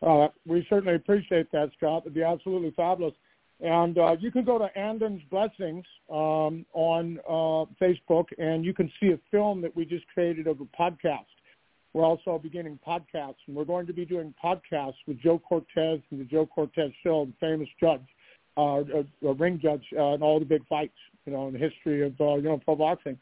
[0.02, 2.02] Uh, we certainly appreciate that, Scott.
[2.04, 3.14] It'd be absolutely fabulous.
[3.60, 8.90] And uh, you can go to Andon's Blessings um, on uh, Facebook, and you can
[9.00, 11.26] see a film that we just created of a podcast.
[11.92, 16.20] We're also beginning podcasts, and we're going to be doing podcasts with Joe Cortez and
[16.20, 18.02] the Joe Cortez Show, the famous judge
[18.56, 20.96] uh, a, a ring judge uh, in all the big fights,
[21.26, 23.18] you know, in the history of uh, you know pro boxing.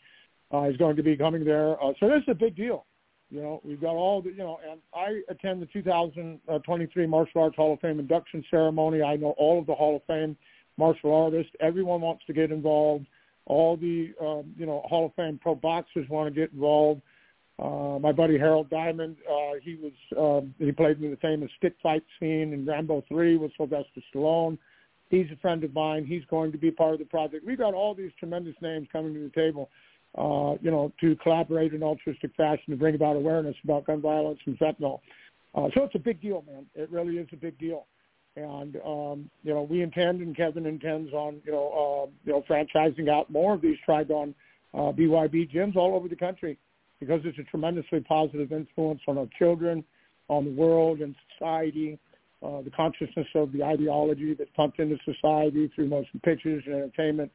[0.53, 2.85] Uh, is going to be coming there, uh, so this is a big deal.
[3.31, 7.57] You know, we've got all the, you know, and I attend the 2023 Martial Arts
[7.57, 9.03] Hall of Fame induction ceremony.
[9.03, 10.37] I know all of the Hall of Fame
[10.77, 11.51] martial artists.
[11.61, 13.07] Everyone wants to get involved.
[13.47, 17.01] All the, um, you know, Hall of Fame pro boxers want to get involved.
[17.59, 21.75] Uh, my buddy Harold Diamond, uh, he was, um, he played in the famous stick
[21.83, 24.59] fight scene in Rambo 3 with Sylvester Stallone.
[25.13, 26.07] He's a friend of mine.
[26.07, 27.47] He's going to be part of the project.
[27.47, 29.69] We've got all these tremendous names coming to the table,
[30.17, 34.41] uh, you know, to collaborate in altruistic fashion to bring about awareness about gun violence
[34.47, 35.01] and fentanyl.
[35.55, 36.65] Uh, so it's a big deal, man.
[36.75, 37.85] It really is a big deal.
[38.37, 42.43] And um, you know, we intend, and Kevin intends on, you know, uh, you know,
[42.49, 44.33] franchising out more of these Trigon
[44.73, 46.57] uh, BYB gyms all over the country
[47.01, 49.85] because it's a tremendously positive influence on our children,
[50.29, 51.99] on the world and society
[52.45, 57.31] uh, the consciousness of the ideology that's pumped into society through motion pictures and entertainment.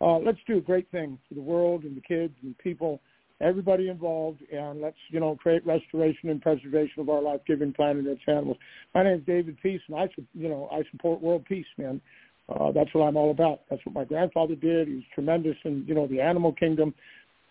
[0.00, 3.00] Uh, let's do a great thing for the world and the kids and people
[3.42, 8.06] everybody involved, and let's you know create restoration and preservation of our life-giving planet and
[8.06, 8.56] its animals.
[8.94, 12.00] My name is David Peace, and I you know I support world peace, man.
[12.48, 13.60] Uh, that's what I'm all about.
[13.70, 14.88] That's what my grandfather did.
[14.88, 16.94] He was tremendous in you know the animal kingdom,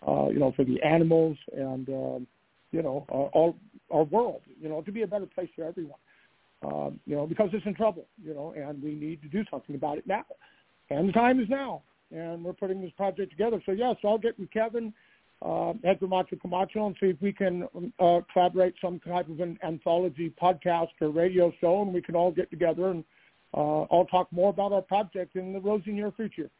[0.06, 2.26] uh, you know for the animals and um,
[2.72, 3.56] you know uh, all
[3.90, 5.98] our world, you know to be a better place for everyone.
[6.64, 9.74] Um, you know because it's in trouble, you know, and we need to do something
[9.74, 10.24] about it now.
[10.90, 11.82] And the time is now,
[12.12, 13.60] and we're putting this project together.
[13.66, 14.92] So yes, I'll get with Kevin
[15.44, 17.64] uh, Edgar Macho Camacho and see if we can
[17.98, 22.30] uh, collaborate some type of an anthology podcast or radio show, and we can all
[22.30, 23.04] get together and
[23.54, 26.50] uh, all talk more about our project in the rosy near future.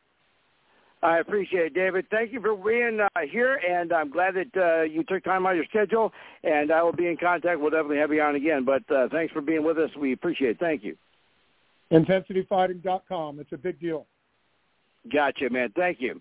[1.03, 2.07] I appreciate it, David.
[2.11, 5.51] Thank you for being uh, here, and I'm glad that uh, you took time out
[5.51, 6.13] of your schedule,
[6.45, 7.61] and I will be in contact.
[7.61, 9.91] We'll definitely have you on again, but uh, thanks for being with us.
[9.99, 10.59] We appreciate it.
[10.61, 10.97] Thank you.
[11.91, 13.41] IntensityFighting.com.
[13.41, 14.07] It's a big deal.
[15.13, 15.73] Gotcha, man.
[15.75, 16.21] Thank you.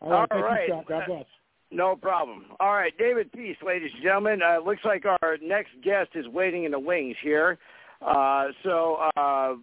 [0.00, 0.28] All right.
[0.32, 0.68] All right.
[0.68, 1.24] You, God bless.
[1.70, 2.46] No problem.
[2.58, 4.40] All right, David Peace, ladies and gentlemen.
[4.42, 7.58] Uh, looks like our next guest is waiting in the wings here.
[8.02, 9.54] Uh, so uh,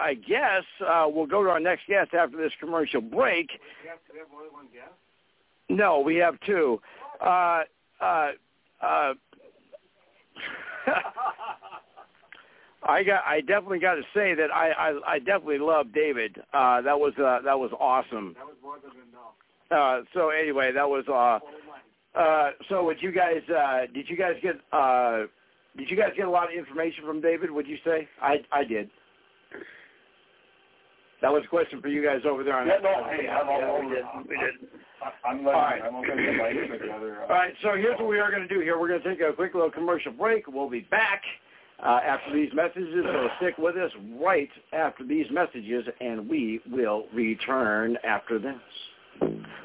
[0.00, 3.50] I guess uh, we'll go to our next guest after this commercial break.
[3.82, 4.92] We have, we have only one guest?
[5.68, 6.80] No, we have two.
[7.20, 7.62] Uh,
[8.00, 8.30] uh,
[8.82, 9.14] uh,
[12.82, 13.22] I got.
[13.26, 16.38] I definitely got to say that I, I, I definitely love David.
[16.52, 18.34] Uh, that was uh, that was awesome.
[18.38, 19.34] That was more than enough.
[19.70, 21.04] Uh, so anyway, that was.
[21.06, 23.42] Uh, uh, so would you guys?
[23.48, 24.56] Uh, did you guys get?
[24.72, 25.26] Uh,
[25.76, 27.50] did you guys get a lot of information from David?
[27.50, 28.08] Would you say?
[28.20, 28.90] I I did.
[31.22, 32.82] That was a question for you guys over there on Yeah, that.
[32.82, 33.98] no, hey, I'm all Yeah, over we did.
[33.98, 34.04] it.
[34.28, 34.54] We did.
[35.02, 35.82] I- I'm All letting, right.
[35.82, 37.22] I'm going to get my info together.
[37.22, 38.78] All right, so here's what we are going to do here.
[38.78, 40.46] We're going to take a quick little commercial break.
[40.46, 41.22] We'll be back
[41.82, 43.90] uh, after these messages, so stick with us
[44.20, 48.60] right after these messages, and we will return after this.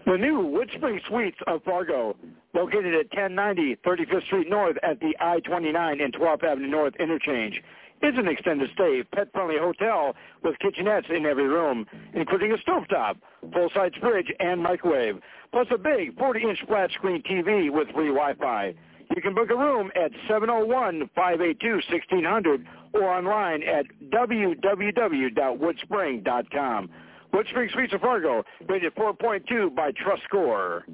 [0.06, 2.16] The new Wood Spring Suites of Fargo,
[2.54, 7.62] located at 1090 35th Street North at the I-29 and 12th Avenue North interchange,
[8.06, 13.16] is an extended stay, pet-friendly hotel with kitchenettes in every room, including a stovetop,
[13.54, 15.20] full-size fridge, and microwave,
[15.52, 18.76] plus a big 40-inch flat-screen TV with free Wi-Fi.
[19.16, 26.90] You can book a room at 701-582-1600 or online at www.woodspring.com.
[27.34, 30.86] Woodspring Suites of Fargo, rated 4.2 by Trust Score.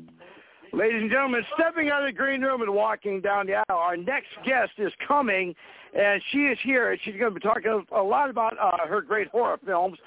[0.74, 3.98] Ladies and gentlemen, stepping out of the green room and walking down the aisle, our
[3.98, 5.54] next guest is coming,
[5.94, 6.98] and she is here.
[7.04, 9.98] She's going to be talking a lot about uh, her great horror films.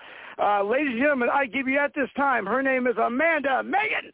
[0.42, 4.10] Uh, ladies and gentlemen, I give you at this time, her name is Amanda Megan.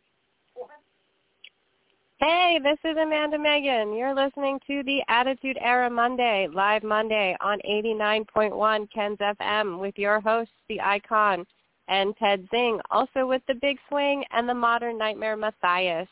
[2.18, 3.94] Hey, this is Amanda Megan.
[3.94, 10.20] You're listening to the Attitude Era Monday, live Monday on 89.1 Ken's FM with your
[10.20, 11.46] hosts, the Icon
[11.88, 16.08] and Ted Zing, also with the Big Swing and the Modern Nightmare Matthias.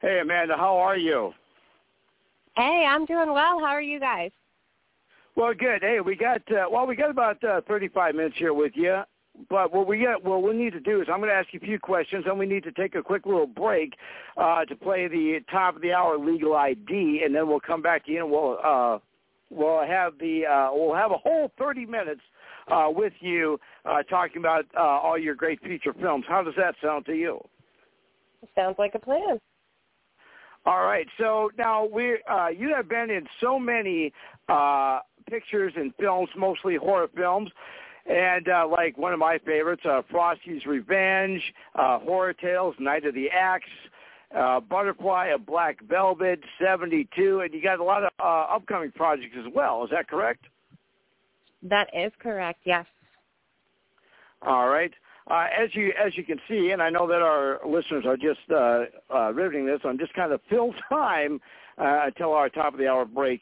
[0.00, 1.32] Hey, Amanda, how are you?
[2.54, 3.58] Hey, I'm doing well.
[3.58, 4.30] How are you guys?
[5.36, 5.82] Well, good.
[5.82, 9.02] Hey, we got uh, well, we got about uh, 35 minutes here with you.
[9.50, 11.60] But what we got, what we need to do is I'm going to ask you
[11.62, 13.92] a few questions, and we need to take a quick little break
[14.38, 18.06] uh, to play the top of the hour legal ID, and then we'll come back
[18.06, 18.98] to you and we'll uh,
[19.50, 22.22] we'll have the uh, we'll have a whole 30 minutes
[22.68, 26.24] uh, with you uh, talking about uh, all your great feature films.
[26.26, 27.38] How does that sound to you?
[28.54, 29.38] Sounds like a plan.
[30.66, 31.06] All right.
[31.18, 34.12] So now we uh, you have been in so many
[34.48, 34.98] uh,
[35.30, 37.50] pictures and films, mostly horror films.
[38.08, 41.42] And uh, like one of my favorites, uh, Frosty's Revenge,
[41.74, 43.64] uh, Horror Tales, Night of the Axe,
[44.36, 49.34] uh, Butterfly of Black Velvet, 72, and you got a lot of uh, upcoming projects
[49.36, 49.82] as well.
[49.82, 50.44] Is that correct?
[51.62, 52.86] That is correct, yes.
[54.42, 54.92] All right.
[55.28, 58.40] Uh, as you as you can see, and I know that our listeners are just
[58.50, 61.40] uh, uh, riveting this, I'm just kind of fill time
[61.78, 63.40] uh, until our top of the hour break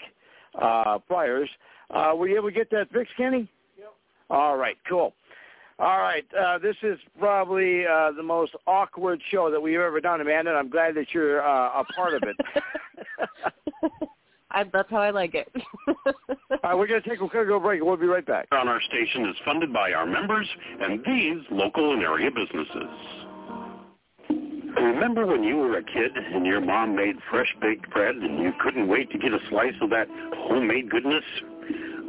[0.60, 1.50] uh, fires.
[1.90, 3.48] Uh, were you able to get that fixed, Kenny?
[3.78, 3.92] Yep.
[4.30, 5.12] All right, cool.
[5.78, 10.20] All right, uh, this is probably uh, the most awkward show that we've ever done,
[10.20, 12.36] Amanda, and I'm glad that you're uh, a part of it.
[14.54, 15.48] I, that's how I like it.
[16.06, 16.14] All
[16.62, 17.82] right, we're going to take a quick little break.
[17.82, 18.46] We'll be right back.
[18.52, 20.48] on our station is funded by our members
[20.80, 23.24] and these local and area businesses.
[24.76, 28.52] Remember when you were a kid and your mom made fresh baked bread and you
[28.62, 31.24] couldn't wait to get a slice of that homemade goodness?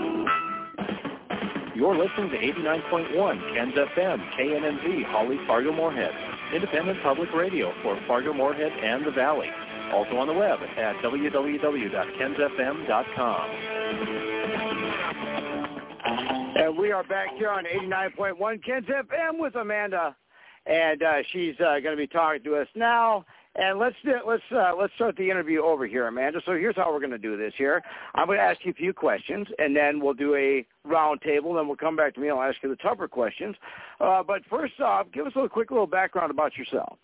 [1.79, 6.11] You're listening to 89.1 Ken's FM, KNNZ, Holly Fargo Moorhead,
[6.53, 9.49] independent public radio for Fargo Moorhead and the Valley.
[9.93, 13.51] Also on the web at www.kensfm.com.
[16.57, 20.16] And we are back here on 89.1 Ken's FM with Amanda,
[20.66, 23.24] and uh, she's uh, going to be talking to us now.
[23.57, 23.97] And let's
[24.27, 26.41] let's uh, let's start the interview over here, Amanda.
[26.47, 27.53] So here's how we're going to do this.
[27.57, 27.83] Here,
[28.15, 31.55] I'm going to ask you a few questions, and then we'll do a round table.
[31.55, 32.29] Then we'll come back to me.
[32.29, 33.57] and I'll ask you the tougher questions.
[34.01, 36.99] Uh, but first off, give us a little, quick little background about yourself.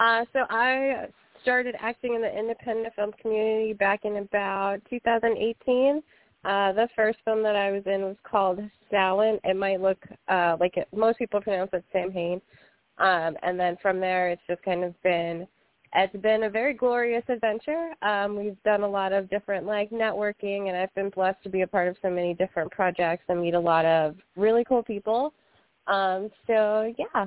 [0.00, 1.06] Uh, so I
[1.42, 6.02] started acting in the independent film community back in about 2018.
[6.44, 9.38] Uh, the first film that I was in was called Salin.
[9.44, 12.40] It might look uh, like it, most people pronounce it Samhain.
[12.98, 15.46] Um, and then from there, it's just kind of been
[15.96, 17.92] it's been a very glorious adventure.
[18.02, 21.62] Um, we've done a lot of different like networking, and I've been blessed to be
[21.62, 25.32] a part of so many different projects and meet a lot of really cool people.
[25.86, 27.26] Um, so yeah,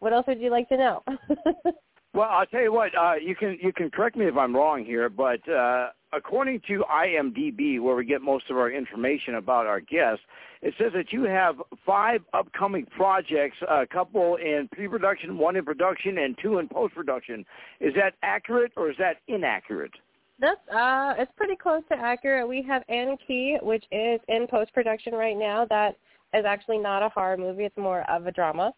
[0.00, 1.02] what else would you like to know?
[2.14, 2.96] well, I'll tell you what.
[2.96, 6.84] Uh, you can you can correct me if I'm wrong here, but uh, according to
[6.90, 10.22] IMDb, where we get most of our information about our guests,
[10.62, 16.18] it says that you have five upcoming projects, a couple in pre-production, one in production,
[16.18, 17.44] and two in post-production.
[17.80, 19.92] Is that accurate or is that inaccurate?
[20.38, 22.48] That's uh, it's pretty close to accurate.
[22.48, 25.66] We have Annie Key, which is in post-production right now.
[25.68, 25.96] That
[26.32, 28.72] is actually not a horror movie; it's more of a drama.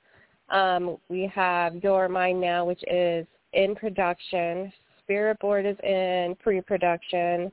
[0.48, 4.72] Um, we have Your Mind Now, which is in production.
[5.02, 7.50] Spirit Board is in pre-production.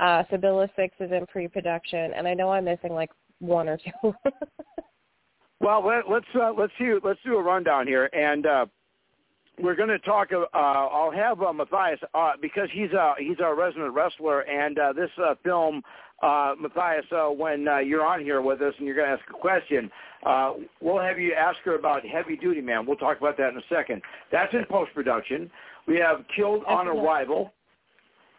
[0.00, 4.14] Uh, Sibylla Six is in pre-production, and I know I'm missing like one or two.
[5.60, 8.66] well, let, let's uh, let's do let's do a rundown here, and uh,
[9.60, 10.28] we're going to talk.
[10.32, 14.92] Uh, I'll have uh, Matthias uh, because he's uh, he's our resident wrestler, and uh,
[14.92, 15.82] this uh, film,
[16.22, 19.24] uh, Matthias, uh, when uh, you're on here with us and you're going to ask
[19.30, 19.90] a question,
[20.24, 22.86] uh, we'll have you ask her about Heavy Duty Man.
[22.86, 24.02] We'll talk about that in a second.
[24.32, 25.50] That's in post production.
[25.86, 27.52] We have Killed on Arrival,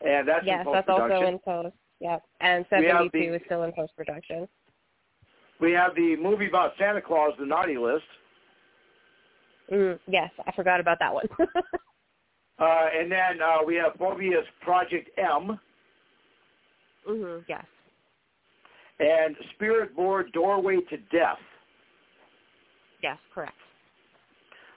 [0.06, 1.76] and that's yes, in post that's also in post.
[2.00, 4.48] Yep, and 72 is still in post production.
[5.60, 8.04] We have the movie about Santa Claus, The Naughty List.
[9.72, 11.26] Mm, yes, I forgot about that one.
[12.60, 15.60] uh, and then uh, we have Phobia's Project M.
[17.08, 17.66] Mm-hmm, yes.
[19.00, 21.38] And Spirit Board Doorway to Death.
[23.04, 23.54] Yes, correct.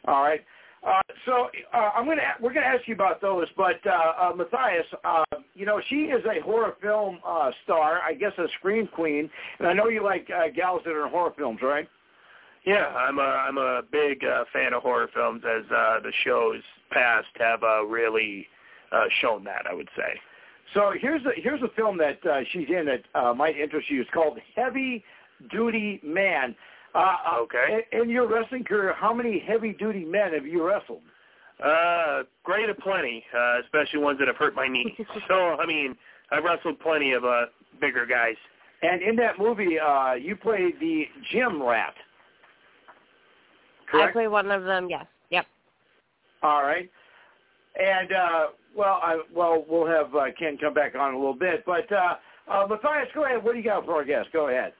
[0.06, 0.40] All right.
[0.86, 4.86] Uh, so uh, I'm gonna we're gonna ask you about those, but uh, uh, Matthias,
[5.04, 5.24] uh,
[5.54, 9.28] you know she is a horror film uh, star, I guess a scream queen,
[9.58, 11.86] and I know you like uh, gals that are in horror films, right?
[12.64, 16.62] Yeah, I'm a I'm a big uh, fan of horror films, as uh, the shows
[16.90, 18.46] past have uh, really
[18.90, 19.66] uh, shown that.
[19.70, 20.18] I would say.
[20.74, 24.00] So here's a here's a film that uh, she's in that uh, might interest you.
[24.00, 25.04] It's called Heavy
[25.50, 26.54] Duty Man.
[26.94, 27.84] Uh, okay.
[27.92, 31.02] In, in your wrestling career, how many heavy-duty men have you wrestled?
[31.64, 34.96] Uh, great a plenty, uh, especially ones that have hurt my knee.
[35.28, 35.94] so, I mean,
[36.30, 37.46] I've wrestled plenty of uh,
[37.80, 38.34] bigger guys.
[38.82, 41.94] And in that movie, uh, you played the gym rat.
[43.90, 44.10] Correct?
[44.10, 44.88] I play one of them.
[44.88, 45.04] Yes.
[45.30, 45.46] Yep.
[46.42, 46.90] All right.
[47.80, 51.64] And uh, well, I, well, we'll have uh, Ken come back on a little bit,
[51.64, 52.16] but uh,
[52.50, 53.42] uh, Matthias, go ahead.
[53.42, 54.28] What do you got for our guest?
[54.32, 54.72] Go ahead.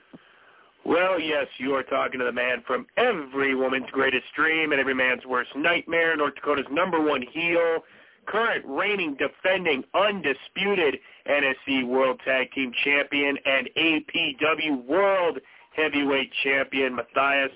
[0.84, 4.94] Well, yes, you are talking to the man from every woman's greatest dream and every
[4.94, 7.80] man's worst nightmare, North Dakota's number one heel,
[8.26, 10.98] current reigning, defending, undisputed
[11.28, 15.38] NSC World Tag Team Champion and APW World
[15.76, 17.52] Heavyweight Champion, Matthias.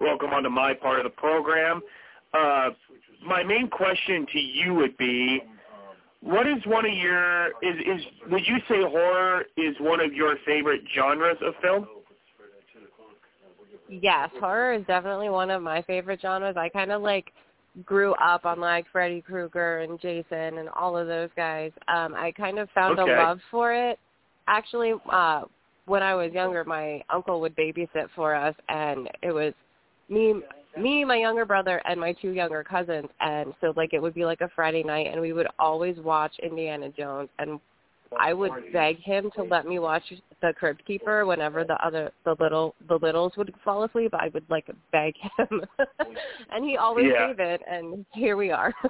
[0.00, 1.80] Welcome onto my part of the program.
[2.34, 2.70] Uh,
[3.24, 5.42] my main question to you would be,
[6.20, 10.36] what is one of your is is would you say horror is one of your
[10.44, 11.86] favorite genres of film?
[13.88, 16.56] Yes, horror is definitely one of my favorite genres.
[16.56, 17.32] I kind of like
[17.84, 21.70] grew up on like Freddy Krueger and Jason and all of those guys.
[21.86, 23.12] Um I kind of found okay.
[23.12, 23.98] a love for it.
[24.48, 25.42] Actually, uh
[25.84, 29.52] when I was younger, my uncle would babysit for us and it was
[30.08, 30.42] me
[30.76, 34.24] me, my younger brother, and my two younger cousins, and so like it would be
[34.24, 37.60] like a Friday night, and we would always watch Indiana Jones, and
[38.18, 40.02] I would beg him to let me watch
[40.40, 44.12] the Crypt Keeper whenever the other the little the littles would fall asleep.
[44.14, 45.62] I would like beg him,
[46.50, 47.28] and he always Yeah.
[47.28, 48.72] gave it, and here we are.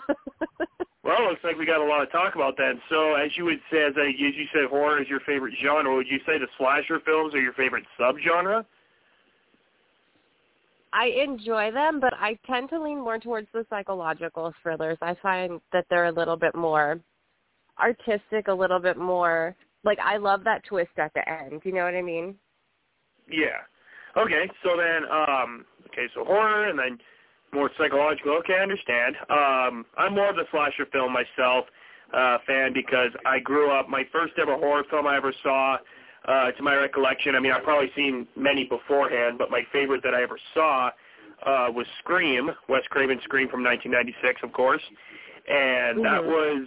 [1.06, 2.80] Well, it looks like we got a lot to talk about then.
[2.90, 5.94] So, as you would say, as, I, as you said, horror is your favorite genre.
[5.94, 8.64] Would you say the slasher films are your favorite subgenre?
[10.92, 14.98] I enjoy them, but I tend to lean more towards the psychological thrillers.
[15.02, 17.00] I find that they're a little bit more
[17.78, 21.62] artistic, a little bit more like I love that twist at the end.
[21.64, 22.34] You know what I mean?
[23.30, 23.62] Yeah.
[24.16, 26.98] Okay, so then um okay, so horror and then
[27.52, 28.32] more psychological.
[28.38, 29.16] Okay, I understand.
[29.30, 31.66] Um I'm more of the slasher film myself
[32.12, 35.76] uh fan because I grew up my first ever horror film I ever saw
[36.26, 37.34] uh to my recollection.
[37.34, 40.90] I mean, I've probably seen many beforehand, but my favorite that I ever saw
[41.44, 44.82] uh was Scream, Wes Craven's Scream from 1996, of course.
[45.48, 46.02] And mm-hmm.
[46.02, 46.66] that was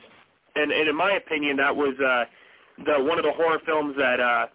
[0.55, 2.25] and, and in my opinion that was uh
[2.85, 4.47] the one of the horror films that uh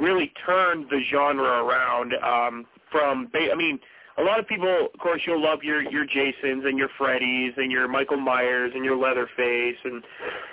[0.00, 3.78] really turned the genre around um from I mean
[4.18, 7.70] a lot of people of course you'll love your your Jasons and your Freddys and
[7.70, 10.02] your Michael Myers and your Leatherface and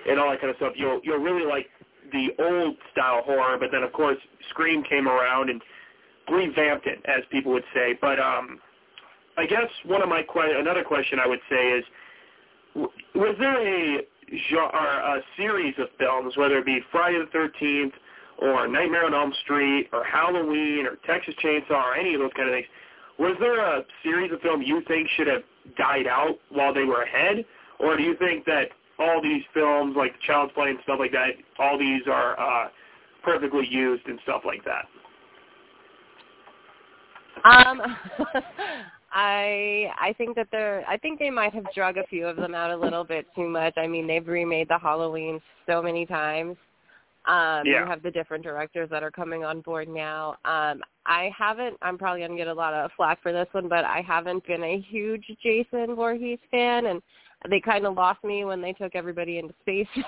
[0.09, 1.67] and all that kind of stuff you'll you'll really like
[2.11, 4.17] the old style horror but then of course
[4.49, 5.61] Scream came around and
[6.29, 8.59] revamped it as people would say but um
[9.37, 11.85] I guess one of my que- another question I would say is
[13.15, 14.01] was there a
[14.49, 17.91] genre, a series of films, whether it be Friday the 13th
[18.39, 22.49] or Nightmare on Elm Street or Halloween or Texas Chainsaw or any of those kind
[22.49, 22.67] of things,
[23.19, 25.43] was there a series of films you think should have
[25.77, 27.45] died out while they were ahead?
[27.79, 28.69] Or do you think that
[29.01, 31.29] all these films like Child's Play and stuff like that,
[31.59, 32.69] all these are uh,
[33.23, 34.85] perfectly used and stuff like that?
[37.43, 37.81] Um,
[39.11, 42.55] I I think that they're I think they might have drug a few of them
[42.55, 43.73] out a little bit too much.
[43.77, 46.55] I mean, they've remade the Halloween so many times.
[47.27, 47.81] Um yeah.
[47.81, 50.37] you have the different directors that are coming on board now.
[50.45, 53.67] Um I haven't I'm probably going to get a lot of flack for this one,
[53.67, 57.01] but I haven't been a huge Jason Voorhees fan and
[57.49, 59.87] they kind of lost me when they took everybody into space.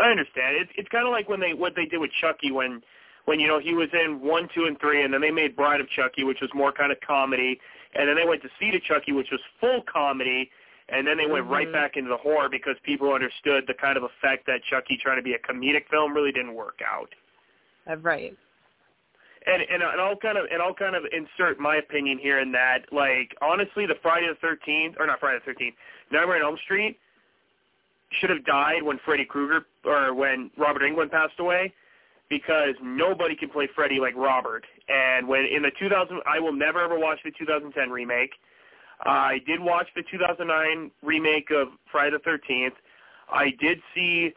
[0.00, 0.56] So I understand.
[0.56, 2.80] It's it's kind of like when they what they did with Chucky when
[3.26, 5.80] when you know he was in one, two, and three, and then they made Bride
[5.80, 7.60] of Chucky, which was more kind of comedy,
[7.94, 10.50] and then they went to Seed of Chucky, which was full comedy,
[10.88, 11.52] and then they went mm-hmm.
[11.52, 15.18] right back into the horror because people understood the kind of effect that Chucky trying
[15.18, 17.10] to be a comedic film really didn't work out.
[17.90, 18.36] Uh, right.
[19.46, 22.52] And and and I'll kind of and I'll kind of insert my opinion here in
[22.52, 25.74] that like honestly the Friday the Thirteenth or not Friday the Thirteenth
[26.12, 26.98] Nightmare on Elm Street
[28.20, 31.72] should have died when Freddy Krueger or when Robert Englund passed away
[32.28, 34.64] because nobody can play Freddy like Robert.
[34.88, 38.32] And when in the 2000, I will never ever watch the 2010 remake.
[39.02, 42.72] I did watch the 2009 remake of Friday the 13th.
[43.32, 44.32] I did see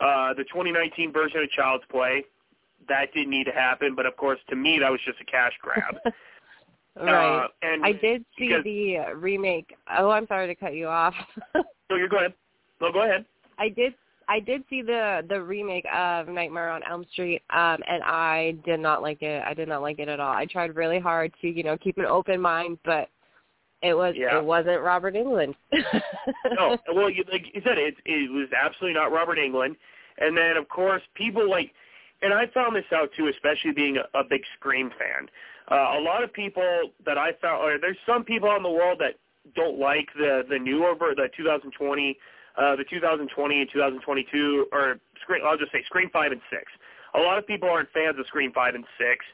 [0.00, 2.24] uh, the 2019 version of Child's Play.
[2.88, 5.52] That didn't need to happen, but of course, to me, that was just a cash
[5.60, 5.96] grab.
[6.96, 7.44] right.
[7.44, 9.74] Uh, and I did see because, the remake.
[9.98, 11.14] Oh, I'm sorry to cut you off.
[11.54, 12.34] no, you're go ahead.
[12.80, 13.24] No, go ahead.
[13.58, 13.94] I did
[14.28, 18.80] I did see the the remake of Nightmare on Elm Street, um, and I did
[18.80, 19.42] not like it.
[19.46, 20.32] I did not like it at all.
[20.32, 23.08] I tried really hard to, you know, keep an open mind, but
[23.82, 24.38] it was yeah.
[24.38, 25.54] it wasn't Robert Englund.
[26.52, 29.76] no, well, you, like you said, it it was absolutely not Robert Englund.
[30.18, 31.72] And then, of course, people like,
[32.24, 35.28] and I found this out too, especially being a, a big Scream fan.
[35.70, 38.70] Uh, a lot of people that I found, or there's some people out in the
[38.70, 39.14] world that
[39.54, 42.18] don't like the the newer, the 2020
[42.56, 46.62] uh, the 2020 and 2022, or Scream, I'll just say Scream 5 and 6.
[47.14, 49.24] A lot of people aren't fans of Scream 5 and 6,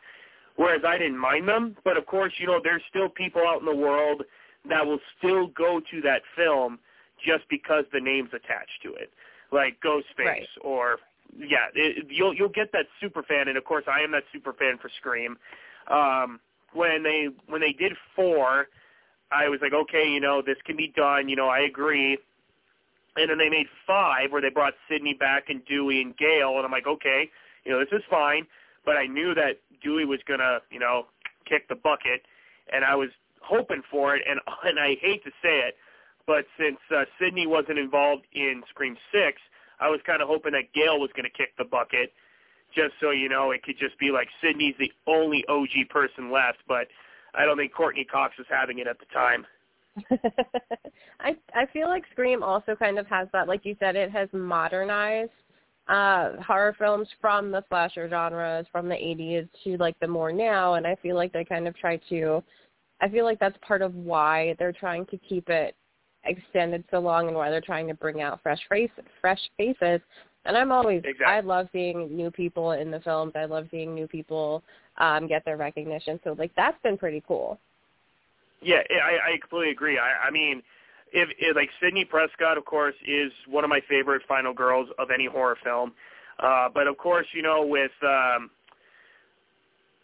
[0.57, 1.77] whereas I didn't mind them.
[1.85, 4.23] But of course, you know, there's still people out in the world
[4.69, 6.79] that will still go to that film
[7.25, 9.13] just because the name's attached to it,
[9.53, 10.47] like Ghostface right.
[10.63, 10.99] or
[11.39, 14.53] yeah, it, you'll you'll get that super fan, and of course, I am that super
[14.53, 15.37] fan for Scream.
[15.89, 16.41] Um,
[16.73, 18.69] when they when they did four,
[19.33, 21.29] I was like, okay, you know, this can be done.
[21.29, 22.19] You know, I agree
[23.17, 26.65] and then they made five where they brought Sidney back and Dewey and Gale, and
[26.65, 27.31] I'm like, okay,
[27.65, 28.47] you know, this is fine,
[28.85, 31.07] but I knew that Dewey was gonna, you know,
[31.47, 32.23] kick the bucket,
[32.73, 33.11] and I was
[33.43, 35.77] hoping for it, and and I hate to say it,
[36.27, 39.41] but since uh, Sidney wasn't involved in Scream Six,
[39.81, 42.13] I was kind of hoping that Gale was gonna kick the bucket,
[42.75, 46.59] just so you know, it could just be like Sidney's the only OG person left,
[46.69, 46.87] but
[47.35, 49.47] I don't think Courteney Cox was having it at the time.
[51.21, 54.29] I I feel like Scream also kind of has that, like you said, it has
[54.33, 55.31] modernized
[55.89, 60.75] uh horror films from the slasher genres from the 80s to like the more now,
[60.75, 62.43] and I feel like they kind of try to.
[63.01, 65.75] I feel like that's part of why they're trying to keep it
[66.25, 68.91] extended so long, and why they're trying to bring out fresh face
[69.21, 70.01] fresh faces.
[70.45, 71.27] And I'm always exactly.
[71.27, 73.33] I love seeing new people in the films.
[73.35, 74.63] I love seeing new people
[74.99, 76.21] um get their recognition.
[76.25, 77.59] So like that's been pretty cool.
[78.63, 79.99] Yeah, I, I completely agree.
[79.99, 80.63] I, I mean,
[81.13, 85.11] if, if like Sidney Prescott, of course, is one of my favorite final girls of
[85.11, 85.93] any horror film.
[86.39, 88.51] Uh, but of course, you know, with um,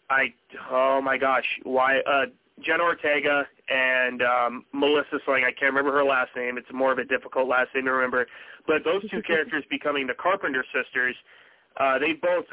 [0.09, 0.33] I
[0.71, 2.25] oh my gosh, why uh
[2.63, 5.43] Jenna Ortega and um Melissa Sling.
[5.45, 6.57] I can't remember her last name.
[6.57, 8.27] It's more of a difficult last name to remember.
[8.65, 11.15] But those two characters becoming the Carpenter sisters,
[11.79, 12.45] uh they both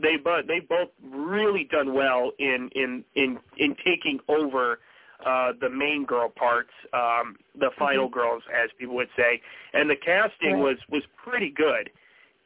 [0.00, 4.80] they but they both really done well in in in in taking over
[5.26, 8.18] uh the main girl parts, um the final Mm-hmm.
[8.18, 9.40] girls as people would say.
[9.74, 10.62] And the casting Right.
[10.62, 11.90] was was pretty good.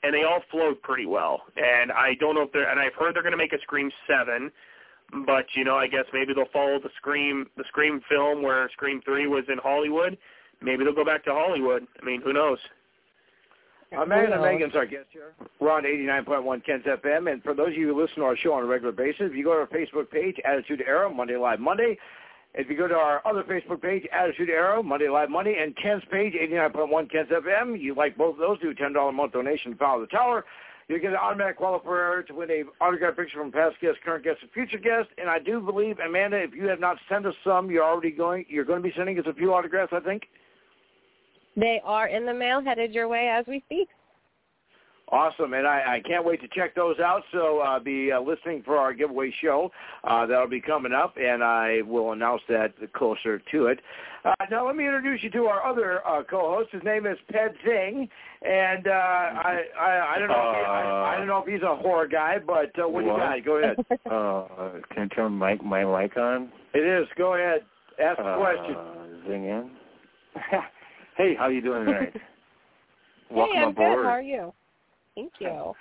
[0.02, 1.42] And they all flowed pretty well.
[1.56, 3.90] And I don't know if they're and I've heard they're going to make a Scream
[4.06, 4.50] 7
[5.26, 9.00] but you know, I guess maybe they'll follow the Scream the Scream film where Scream
[9.04, 10.18] Three was in Hollywood.
[10.60, 11.86] Maybe they'll go back to Hollywood.
[12.00, 12.58] I mean, who knows?
[13.94, 14.52] Uh, Amanda Who knows?
[14.52, 15.34] Megan's our guest here.
[15.60, 18.52] We're on 89.1 Kens FM, and for those of you who listen to our show
[18.54, 21.60] on a regular basis, if you go to our Facebook page, Attitude Era, Monday Live
[21.60, 21.98] Monday,
[22.54, 26.02] if you go to our other Facebook page, Attitude Era, Monday Live Monday, and Ken's
[26.10, 29.74] page, 89.1 Kens FM, you like both of those, do a $10 a month donation,
[29.74, 30.44] follow the tower.
[30.88, 34.40] You get an automatic qualifier to win a autographed picture from past guests, current guests,
[34.42, 35.10] and future guests.
[35.16, 38.44] And I do believe, Amanda, if you have not sent us some, you're already going.
[38.48, 40.24] You're going to be sending us a few autographs, I think.
[41.56, 43.88] They are in the mail headed your way as we speak.
[45.12, 47.22] Awesome, and I, I can't wait to check those out.
[47.30, 49.70] So uh, be uh, listening for our giveaway show
[50.02, 53.80] uh, that'll be coming up, and I will announce that closer to it.
[54.24, 56.70] Uh, now, let me introduce you to our other uh, co-host.
[56.72, 58.08] His name is Ped Singh,
[58.42, 61.62] and uh, I, I I don't know if he, I, I don't know if he's
[61.62, 63.18] a horror guy, but uh, what, do you What?
[63.20, 63.44] got?
[63.44, 63.76] Go ahead.
[64.10, 66.50] Uh, can I turn my my mic on?
[66.72, 67.06] It is.
[67.18, 67.60] Go ahead.
[68.02, 68.76] Ask the Uh, question.
[69.28, 69.70] Zing in.
[71.16, 72.14] hey, how you doing tonight?
[73.30, 73.96] Welcome hey, I'm aboard.
[73.98, 74.04] good.
[74.04, 74.52] How are you?
[75.14, 75.72] Thank you.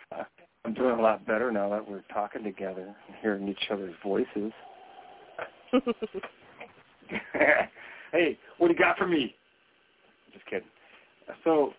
[0.65, 4.51] I'm doing a lot better now that we're talking together and hearing each other's voices.
[8.11, 9.35] hey, what do you got for me?
[10.31, 10.67] Just kidding.
[11.43, 11.73] So,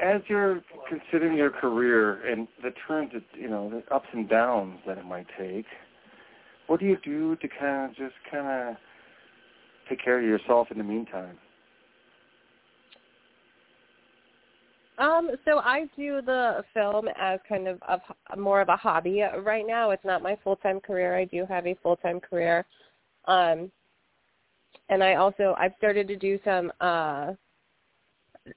[0.00, 4.78] as you're considering your career and the turns, that, you know, the ups and downs
[4.86, 5.66] that it might take,
[6.66, 8.76] what do you do to kind of just kind of
[9.88, 11.36] take care of yourself in the meantime?
[15.00, 19.66] Um, so I do the film as kind of a, more of a hobby right
[19.66, 19.90] now.
[19.90, 21.16] It's not my full time career.
[21.16, 22.66] I do have a full time career,
[23.24, 23.72] um,
[24.90, 27.32] and I also I've started to do some uh,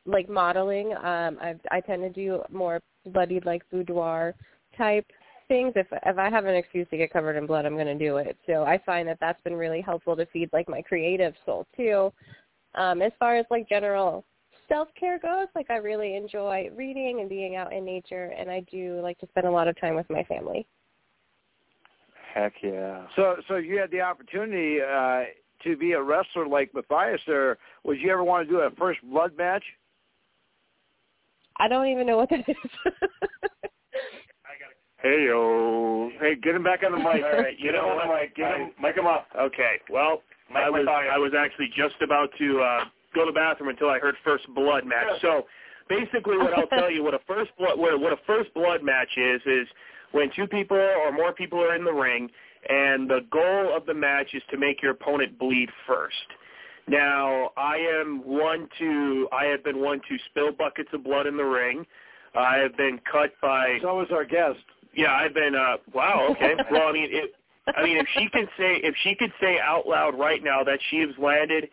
[0.06, 0.94] like modeling.
[0.98, 4.36] Um, I've, I tend to do more bloodied like boudoir
[4.78, 5.06] type
[5.48, 5.72] things.
[5.78, 8.18] If if I have an excuse to get covered in blood, I'm going to do
[8.18, 8.36] it.
[8.46, 12.12] So I find that that's been really helpful to feed like my creative soul too.
[12.76, 14.26] Um, as far as like general
[14.74, 19.00] self-care goes, like I really enjoy reading and being out in nature, and I do
[19.04, 20.66] like to spend a lot of time with my family.
[22.34, 23.06] Heck yeah.
[23.16, 25.26] So, so you had the opportunity uh,
[25.64, 29.00] to be a wrestler like Matthias, or would you ever want to do a first
[29.04, 29.64] blood match?
[31.58, 32.56] I don't even know what that is.
[35.04, 37.22] Hey yo, hey, get him back on the mic.
[37.26, 38.22] All right, you get him know on the what?
[38.22, 38.36] mic.
[38.38, 39.28] Get him, mic him up.
[39.38, 41.12] Okay, well, Mike I was Matthias.
[41.14, 44.46] I was actually just about to uh, go to the bathroom until I heard first
[44.54, 45.22] blood match.
[45.22, 45.46] So
[45.90, 49.10] basically, what I'll tell you, what a first blood what, what a first blood match
[49.18, 49.68] is is
[50.12, 52.30] when two people or more people are in the ring,
[52.70, 56.16] and the goal of the match is to make your opponent bleed first.
[56.88, 61.38] Now, I am one to I have been one to spill buckets of blood in
[61.38, 61.86] the ring.
[62.36, 64.60] I have been cut by So was our guest.
[64.96, 65.56] yeah, I've been.
[65.56, 66.28] uh Wow.
[66.32, 66.56] Okay.
[66.72, 67.32] well, I mean, it,
[67.76, 70.80] I mean, if she can say, if she could say out loud right now that
[70.90, 71.70] she has landed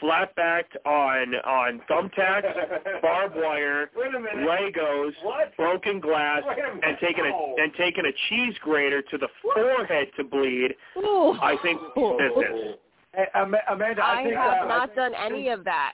[0.00, 2.52] flat backed on on thumbtacks,
[3.02, 4.46] barbed wire, Wait a minute.
[4.48, 5.56] Legos, What?
[5.56, 6.84] broken glass, Wait a minute.
[6.84, 7.54] and taking No.
[7.58, 11.32] a and taking a cheese grater to the forehead to bleed, Ooh.
[11.40, 12.76] I think business.
[13.14, 15.92] Hey, Amanda, I, I think have uh, not done any of that.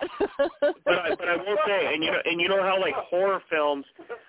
[0.60, 3.40] But I, but I will say, and you know, and you know how like horror
[3.48, 3.84] films,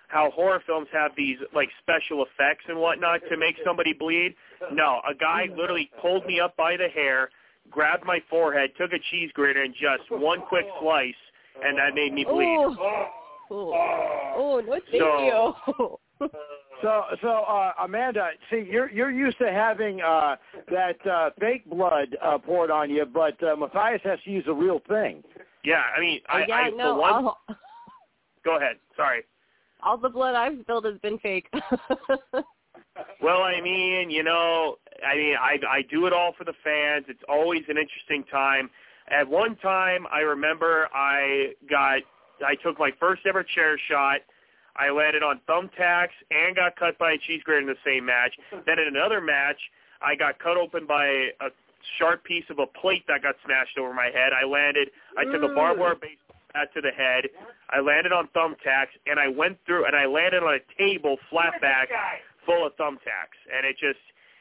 [0.07, 4.35] how horror films have these like special effects and whatnot to make somebody bleed.
[4.71, 7.29] No, a guy literally pulled me up by the hair,
[7.71, 11.13] grabbed my forehead, took a cheese grater, and just one quick slice,
[11.63, 12.45] and that made me bleed.
[12.45, 12.75] Ooh.
[13.51, 13.73] Ooh.
[13.73, 16.29] Oh, no, thank So- you.
[16.81, 20.35] So, so uh, Amanda, see, you're you're used to having uh,
[20.69, 24.53] that uh, fake blood uh, poured on you, but uh, Matthias has to use the
[24.53, 25.23] real thing.
[25.63, 27.13] Yeah, I mean, I, yeah, I no, the one.
[27.25, 27.39] all,
[28.43, 28.75] Go ahead.
[28.97, 29.23] Sorry.
[29.81, 31.47] all the blood I've spilled has been fake.
[33.21, 37.05] Well, I mean, you know, I mean, I I do it all for the fans.
[37.07, 38.69] It's always an interesting time.
[39.07, 42.01] At one time, I remember I got
[42.45, 44.21] I took my first ever chair shot.
[44.77, 48.33] I landed on thumbtacks and got cut by a cheese grater in the same match.
[48.65, 49.59] Then in another match,
[50.01, 51.05] I got cut open by
[51.39, 51.49] a
[51.97, 54.33] sharp piece of a plate that got smashed over my head.
[54.33, 54.89] I landed.
[55.17, 57.25] I took a barbed wire baseball bat to the head.
[57.69, 61.61] I landed on thumbtacks, and I went through and I landed on a table flat
[61.61, 61.89] back
[62.45, 63.99] full of thumbtacks, and it just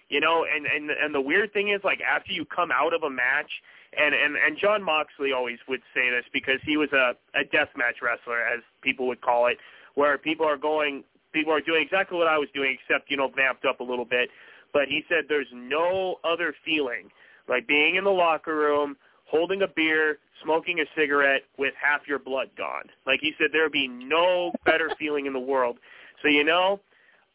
[0.08, 3.02] You know, and and and the weird thing is like after you come out of
[3.02, 3.50] a match
[3.96, 7.70] and and and Jon Moxley always would say this because he was a a death
[7.76, 9.58] match wrestler as people would call it
[9.94, 13.28] where people are going people are doing exactly what I was doing except you know
[13.34, 14.30] vamped up a little bit.
[14.72, 17.10] But he said there's no other feeling
[17.48, 22.18] like being in the locker room holding a beer smoking a cigarette with half your
[22.18, 22.84] blood gone.
[23.06, 25.78] Like he said there would be no better feeling in the world.
[26.22, 26.80] So you know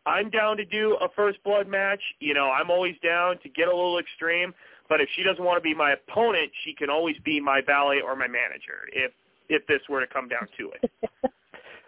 [0.10, 3.68] I'm down to do a first blood match you know I'm always down to get
[3.68, 4.54] a little extreme
[4.90, 8.02] but if she doesn't want to be my opponent, she can always be my valet
[8.04, 8.90] or my manager.
[8.92, 9.12] If
[9.48, 10.92] if this were to come down to it.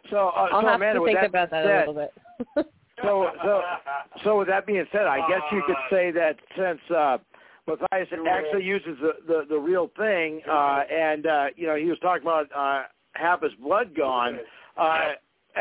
[0.10, 2.10] so, uh, I'll so have Amanda, to think that about that said, a little
[2.56, 2.66] bit.
[3.04, 3.62] so, so,
[4.24, 7.18] so with that being said, I guess you could say that since uh,
[7.68, 12.00] Matthias actually uses the, the the real thing, uh, and uh, you know he was
[12.00, 12.84] talking about uh,
[13.14, 14.40] half his blood gone.
[14.78, 15.14] Uh,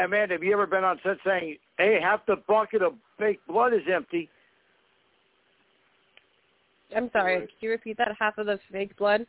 [0.03, 3.73] Amanda, have you ever been on set saying, "Hey, half the bucket of fake blood
[3.73, 4.29] is empty"?
[6.95, 7.41] I'm sorry.
[7.41, 8.15] Could you repeat that?
[8.19, 9.27] Half of the fake blood.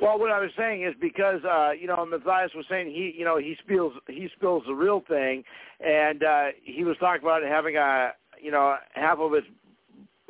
[0.00, 3.24] Well, what I was saying is because uh, you know Matthias was saying he you
[3.24, 5.42] know he spills he spills the real thing,
[5.80, 9.44] and uh, he was talking about having a you know half of his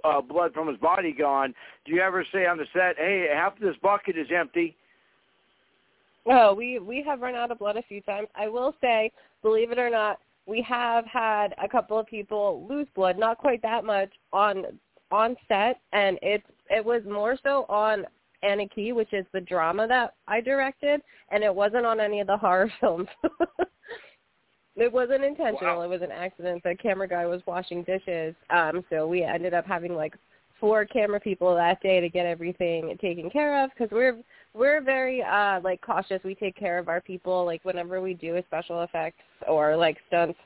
[0.04, 1.54] uh, blood from his body gone.
[1.84, 4.74] Do you ever say on the set, "Hey, half of this bucket is empty"?
[6.24, 8.28] Oh, we we have run out of blood a few times.
[8.34, 9.12] I will say,
[9.42, 13.62] believe it or not, we have had a couple of people lose blood, not quite
[13.62, 14.64] that much on
[15.10, 18.04] on set, and it's it was more so on
[18.42, 21.00] Anarchy, which is the drama that I directed,
[21.30, 23.08] and it wasn't on any of the horror films.
[24.76, 25.82] it wasn't intentional; Wow.
[25.82, 26.62] it was an accident.
[26.62, 30.14] The camera guy was washing dishes, um, so we ended up having like
[30.60, 34.18] four camera people that day to get everything taken care of because we're
[34.54, 36.20] we're very uh like cautious.
[36.24, 37.44] We take care of our people.
[37.44, 40.38] Like whenever we do a special effects or like stunts,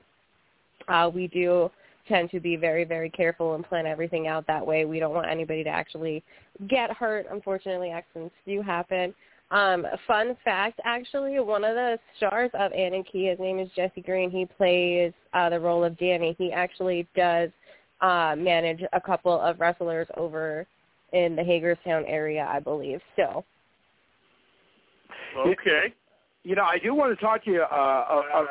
[0.88, 1.70] uh, we do
[2.08, 4.86] tend to be very, very careful and plan everything out that way.
[4.86, 6.24] We don't want anybody to actually
[6.68, 7.26] get hurt.
[7.30, 9.14] Unfortunately, accidents do happen.
[9.50, 14.30] Um, fun fact, actually, one of the stars of Anarchy, his name is Jesse Green.
[14.30, 16.34] He plays uh, the role of Danny.
[16.38, 17.50] He actually does
[18.00, 20.66] uh, manage a couple of wrestlers over
[21.12, 23.00] in the Hagerstown area, I believe.
[23.16, 23.44] So,
[25.36, 25.94] Okay.
[26.44, 27.62] You know, I do want to talk to you.
[27.62, 28.44] Uh, uh, uh,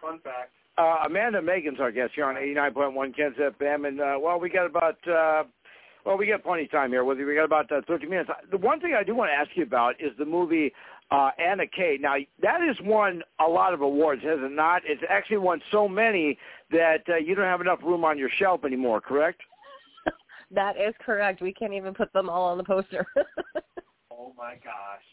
[0.00, 0.52] fun fact.
[0.78, 4.66] Uh, Amanda Megan's our guest here on 89.1 Kens FM, and uh, well, we got
[4.66, 5.44] about uh,
[6.04, 7.04] well, we got plenty of time here.
[7.04, 8.30] With you, we got about uh, 30 minutes.
[8.50, 10.72] The one thing I do want to ask you about is the movie
[11.10, 11.98] uh, Anna Kay.
[12.00, 14.82] Now, that has won a lot of awards, has it not?
[14.84, 16.38] It's actually won so many
[16.70, 19.00] that uh, you don't have enough room on your shelf anymore.
[19.00, 19.40] Correct?
[20.50, 21.42] that is correct.
[21.42, 23.06] We can't even put them all on the poster.
[24.18, 25.04] Oh my gosh.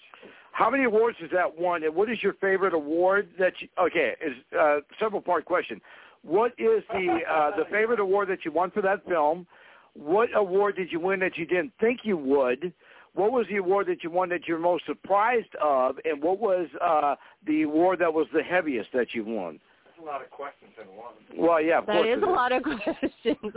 [0.53, 3.67] How many awards has that won, and what is your favorite award that you?
[3.79, 5.81] Okay, is uh, several part question.
[6.21, 9.47] What is the uh, the favorite award that you won for that film?
[9.93, 12.71] What award did you win that you didn't think you would?
[13.15, 16.67] What was the award that you won that you're most surprised of, and what was
[16.79, 17.15] uh,
[17.47, 19.59] the award that was the heaviest that you won?
[20.03, 21.13] That's a lot of questions in one.
[21.37, 22.07] Well, yeah, of That course.
[22.07, 23.53] is it a lot of questions.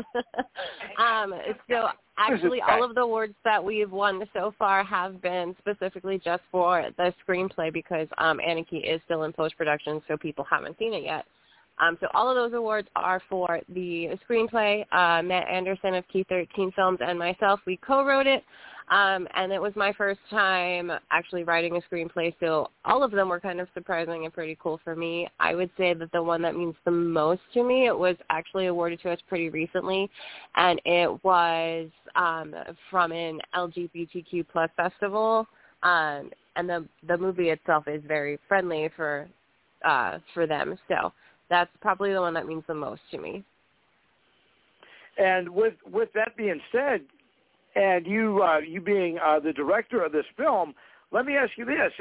[0.99, 1.35] um,
[1.69, 6.43] so actually, all of the awards that we've won so far have been specifically just
[6.51, 10.95] for the screenplay because um, Anarchy is still in post production, so people haven't seen
[10.95, 11.25] it yet.
[11.79, 14.85] Um, so all of those awards are for the screenplay.
[14.93, 18.45] Uh, Matt Anderson of Key 13 Films and myself, we co-wrote it.
[18.89, 23.29] Um, and it was my first time actually writing a screenplay, so all of them
[23.29, 25.27] were kind of surprising and pretty cool for me.
[25.41, 28.67] I would say that the one that means the most to me, it was actually
[28.67, 30.09] awarded to us pretty recently,
[30.55, 32.55] and it was um,
[32.89, 35.49] from an LGBTQ plus festival.
[35.83, 39.29] Um, and the the movie itself is very friendly for
[39.85, 41.13] uh, for them, so
[41.49, 43.45] that's probably the one that means the most to me.
[45.19, 47.03] And with with that being said,
[47.75, 50.75] and you uh, you being uh, the director of this film,
[51.11, 51.93] let me ask you this: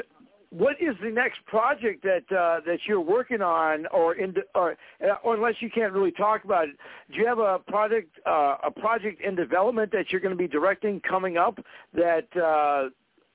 [0.50, 4.76] What is the next project that uh, that you're working on, or in or,
[5.24, 6.76] or unless you can't really talk about it,
[7.12, 10.48] do you have a project uh, a project in development that you're going to be
[10.48, 11.60] directing coming up
[11.94, 12.90] that uh,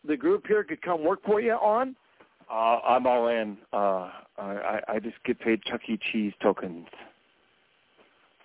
[0.06, 1.96] the group here could come work for you on?
[2.50, 3.56] Uh, I'm all in.
[3.72, 5.98] Uh, I, I just get paid Chuck E.
[6.10, 6.86] Cheese tokens.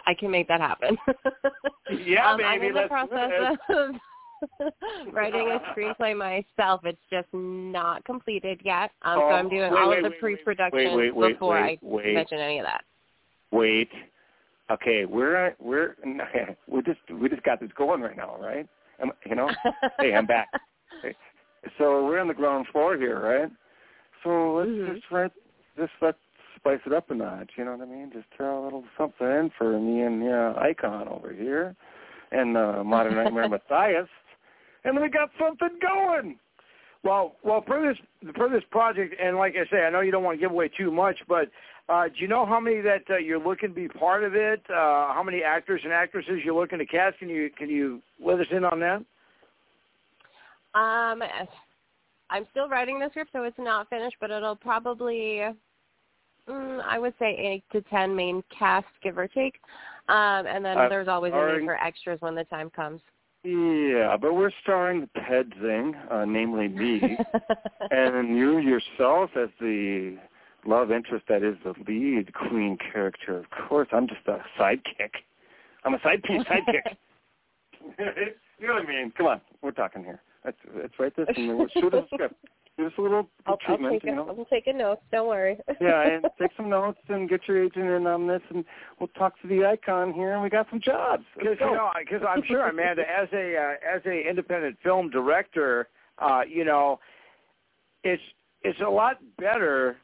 [0.06, 0.98] I can make that happen.
[2.04, 3.96] Yeah, um, I'm in the process of
[5.14, 6.82] writing a screenplay myself.
[6.84, 8.90] It's just not completed yet.
[9.04, 11.34] Um, so Oh, I'm doing wait, all wait, of the wait, pre-production wait, wait, wait,
[11.34, 12.14] before wait, I wait.
[12.16, 12.84] mention any of that.
[13.52, 13.90] Wait.
[14.72, 15.96] Okay, we're we're
[16.68, 18.68] we just we just got this going right now, right?
[19.00, 19.50] Am- You know.
[20.00, 20.50] hey, I'm back.
[21.00, 21.16] Okay.
[21.78, 23.52] So we're on the ground floor here, right?
[24.26, 24.96] So let's Mhm.
[24.96, 25.32] just let
[25.78, 26.18] just let's
[26.58, 27.52] spice it up a notch.
[27.58, 28.12] You know what I mean?
[28.12, 31.76] Just throw a little something in for me and yeah, Icon over here.
[32.32, 34.10] and uh, Modern Nightmare Matthias,
[34.84, 36.38] and we got something going.
[37.04, 37.98] Well, well, for this
[38.36, 40.70] for this project, and like I say, I know you don't want to give away
[40.70, 41.50] too much, but
[41.88, 44.62] uh, do you know how many that uh, you're looking to be part of it?
[44.70, 47.20] Uh, how many actors and actresses you're looking to cast?
[47.20, 49.06] Can you can you let us in on that?
[50.74, 51.22] Um,
[52.30, 55.44] I'm still writing the script, so it's not finished, but it'll probably,
[56.48, 59.56] mm, I would say, eight to ten main cast, give or take.
[60.08, 63.02] Um, and then Uh, there's always a need for extras when the time comes.
[63.44, 67.00] Yeah, but we're starring Ted Zing, uh, namely me,
[67.92, 70.18] and you yourself as the
[70.66, 73.38] love interest that is the lead queen character.
[73.38, 75.12] Of course, I'm just a sidekick.
[75.84, 76.98] I'm a side piece sidekick.
[78.60, 79.12] you know what I mean?
[79.16, 80.22] Come on, we're talking here.
[80.46, 82.36] Let's, let's write this and we'll shoot a script.
[82.78, 84.36] Give us a little I'll, I'll treatment, take you a, know.
[84.38, 85.00] I'll take a note.
[85.12, 85.58] Don't worry.
[85.82, 88.66] yeah, and take some notes and get your agent in on this, and
[89.00, 91.24] we'll talk to the icon here, and we got some jobs.
[91.38, 95.88] Because you know, because I'm sure Amanda, as a uh, as a independent film director,
[96.20, 97.00] uh, you know,
[98.04, 98.22] it's
[98.64, 99.96] it's a lot better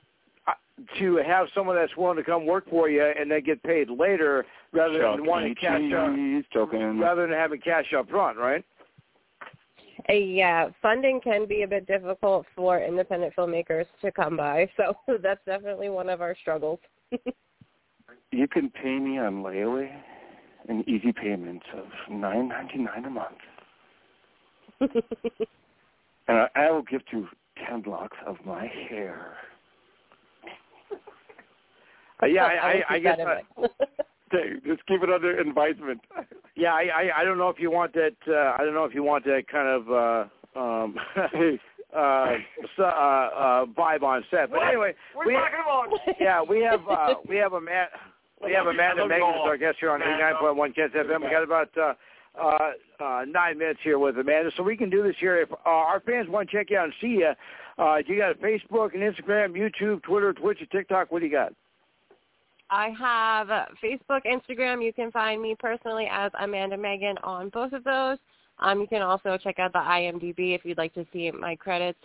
[0.47, 0.53] uh,
[0.97, 4.45] to have someone that's willing to come work for you and then get paid later
[4.72, 6.69] rather than Chuck wanting cash up,
[7.01, 8.63] rather than having cash up front, right?
[10.10, 14.94] Uh, yeah, funding can be a bit difficult for independent filmmakers to come by, so
[15.22, 16.80] that's definitely one of our struggles.
[18.34, 19.91] You can pay me on layaway
[20.69, 23.38] in easy payments of nine ninety nine a month,
[24.80, 24.91] and
[26.30, 27.28] I, I will give you
[27.68, 29.36] ten locks of my hair.
[32.23, 33.18] Uh, yeah, I I, I, I guess.
[34.32, 34.64] That in I, mind.
[34.64, 36.02] Hey, just keep it under advisement.
[36.56, 38.16] yeah, I, I I don't know if you want that.
[38.28, 40.95] Uh, I don't know if you want that kind of uh, um,
[41.95, 42.36] uh,
[42.80, 44.52] uh, uh, vibe on set.
[44.52, 44.94] But anyway,
[45.26, 45.34] we
[46.20, 47.88] yeah we have uh, we have a man.
[48.44, 51.22] We have Amanda Megan as our guest here on 89.1 Ken's FM.
[51.22, 51.94] We got about uh,
[52.40, 55.38] uh, uh, nine minutes here with Amanda, so we can do this here.
[55.41, 57.34] If uh, our fans want to check you out and see you,
[57.78, 61.12] uh, you got a Facebook and Instagram, YouTube, Twitter, Twitch, and TikTok.
[61.12, 61.53] What do you got?
[62.72, 63.48] I have
[63.84, 64.84] Facebook, Instagram.
[64.84, 68.18] You can find me personally as Amanda Megan on both of those.
[68.60, 71.99] Um, you can also check out the IMDb if you'd like to see my credits.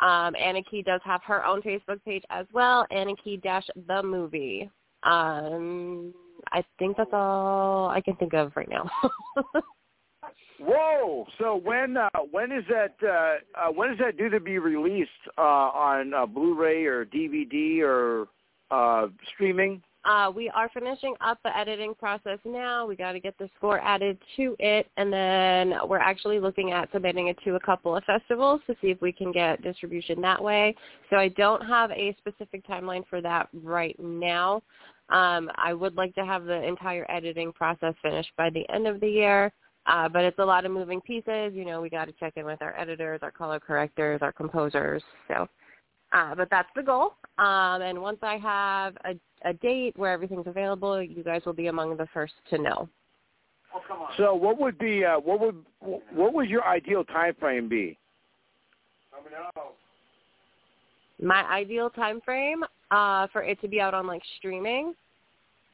[0.00, 4.02] Um, Anna Key does have her own Facebook page as well, Anna Key dash the
[4.02, 4.70] movie.
[5.02, 6.12] Um,
[6.50, 8.90] I think that's all I can think of right now.
[10.60, 11.26] Whoa!
[11.38, 15.10] So when uh, when is that uh, uh, when is that due to be released
[15.36, 18.28] uh, on uh, Blu-ray or DVD or
[18.70, 19.82] uh, streaming?
[20.04, 22.86] Uh, we are finishing up the editing process now.
[22.86, 26.90] We got to get the score added to it, and then we're actually looking at
[26.92, 30.42] submitting it to a couple of festivals to see if we can get distribution that
[30.42, 30.74] way.
[31.08, 34.62] So I don't have a specific timeline for that right now.
[35.08, 38.98] Um, I would like to have the entire editing process finished by the end of
[38.98, 39.52] the year,
[39.86, 41.52] uh, but it's a lot of moving pieces.
[41.54, 45.02] You know, we got to check in with our editors, our color correctors, our composers.
[45.28, 45.46] So,
[46.12, 47.14] uh, but that's the goal.
[47.38, 51.66] Um, and once I have a a date where everything's available, you guys will be
[51.68, 52.88] among the first to know.
[54.16, 55.64] So what would be uh, what would
[56.12, 57.98] what would your ideal time frame be?
[61.20, 64.94] My ideal time frame uh, for it to be out on like streaming,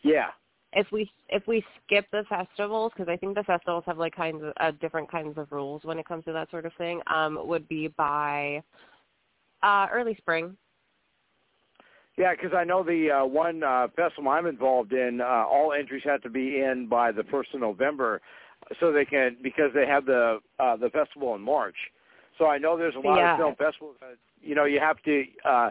[0.03, 0.29] Yeah.
[0.73, 4.43] if we if we skip the festivals, because I think the festivals have like kinds
[4.45, 7.39] of uh, different kinds of rules when it comes to that sort of thing, um,
[7.49, 8.63] would be by
[9.63, 10.57] uh, early spring.
[12.19, 16.03] Yeah, because I know the uh, one uh, festival I'm involved in, uh, all entries
[16.05, 18.21] have to be in by the first of November,
[18.81, 21.77] so they can because they have the uh, the festival in March.
[22.37, 23.35] So I know there's a lot Yeah.
[23.35, 25.71] of film festivals that you know you have to, uh,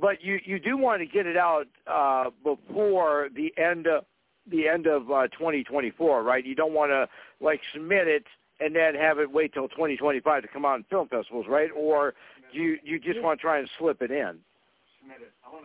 [0.00, 4.06] but you you do want to get it out uh, before the end of
[4.46, 6.46] the end of uh, 2024, right?
[6.46, 7.08] You don't want to
[7.44, 8.24] like submit it
[8.58, 11.70] and then have it wait till 2025 to come out in film festivals, right?
[11.76, 12.14] Or
[12.54, 14.38] do you you just want to try and slip it in?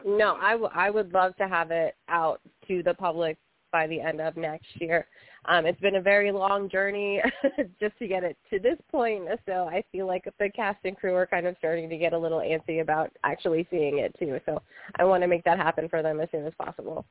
[0.06, 3.38] No, I, w- I would love to have it out to the public
[3.72, 5.08] by the end of next year.
[5.46, 7.22] Um, it's been a very long journey
[7.80, 11.16] just to get it to this point, so I feel like the cast and crew
[11.16, 14.40] are kind of starting to get a little antsy about actually seeing it too.
[14.46, 14.62] So
[14.98, 17.06] I want to make that happen for them as soon as possible.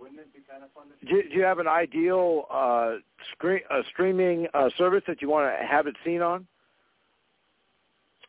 [0.00, 2.94] Wouldn't it be kind of fun to do, do you have an ideal uh,
[3.32, 6.46] screen, uh, streaming uh, service that you want to have it seen on?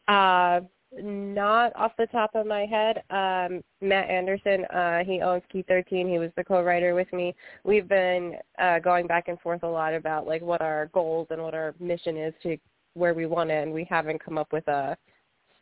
[0.08, 0.62] Uh,
[0.98, 3.04] not off the top of my head.
[3.10, 6.08] Um, Matt Anderson, uh, he owns Key 13.
[6.08, 7.36] He was the co-writer with me.
[7.64, 11.42] We've been uh, going back and forth a lot about like what our goals and
[11.42, 12.58] what our mission is to
[12.96, 14.98] where we want to, and we haven't come up with a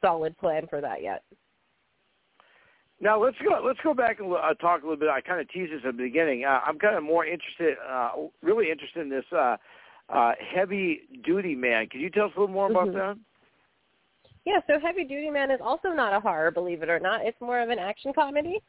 [0.02, 1.24] solid plan for that yet.
[3.00, 3.62] Now let's go.
[3.64, 5.10] Let's go back and uh, talk a little bit.
[5.10, 6.46] I kind of teased this at the beginning.
[6.46, 9.58] Uh, I'm kind of more interested, uh, really interested in this uh,
[10.10, 11.88] uh, Heavy Duty Man.
[11.90, 12.94] Can you tell us a little more about Mhm.
[12.94, 13.18] that?
[14.48, 17.26] Yeah, so Heavy Duty Man is also not a horror, believe it or not.
[17.26, 18.62] It's more of an action comedy.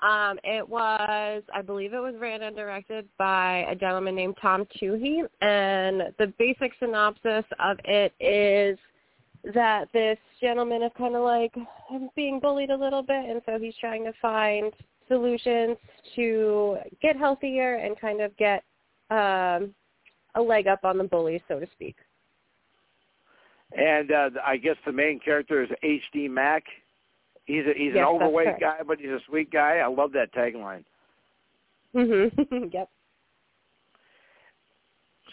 [0.00, 4.66] Um, it was, I believe it was written and directed by a gentleman named Tom
[4.80, 8.78] Toohey, and the basic synopsis of it is
[9.52, 11.54] that this gentleman is kind of like
[12.14, 14.72] being bullied a little bit, and so he's trying to find
[15.06, 15.76] solutions
[16.14, 18.64] to get healthier and kind of get
[19.10, 19.74] um,
[20.34, 21.96] a leg up on the bully, so to speak.
[23.72, 26.28] And uh, I guess the main character is H.D.
[26.28, 26.64] Mack.
[27.46, 29.78] He's a, he's Yes, an overweight guy, but he's a sweet guy.
[29.78, 30.84] I love that tagline.
[31.94, 32.72] Mhm.
[32.72, 32.88] yep.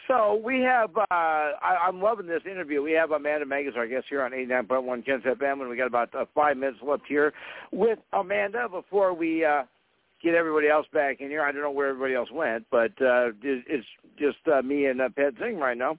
[0.07, 2.81] So we have, uh, I, I'm loving this interview.
[2.81, 6.13] We have Amanda Megan's, our guest here on 89.1 Ken's FM, and we got about
[6.13, 7.33] uh, five minutes left here
[7.71, 9.63] with Amanda before we uh,
[10.21, 11.41] get everybody else back in here.
[11.41, 13.87] I don't know where everybody else went, but uh, it's
[14.19, 15.97] just uh, me and uh, Pat Zing right now.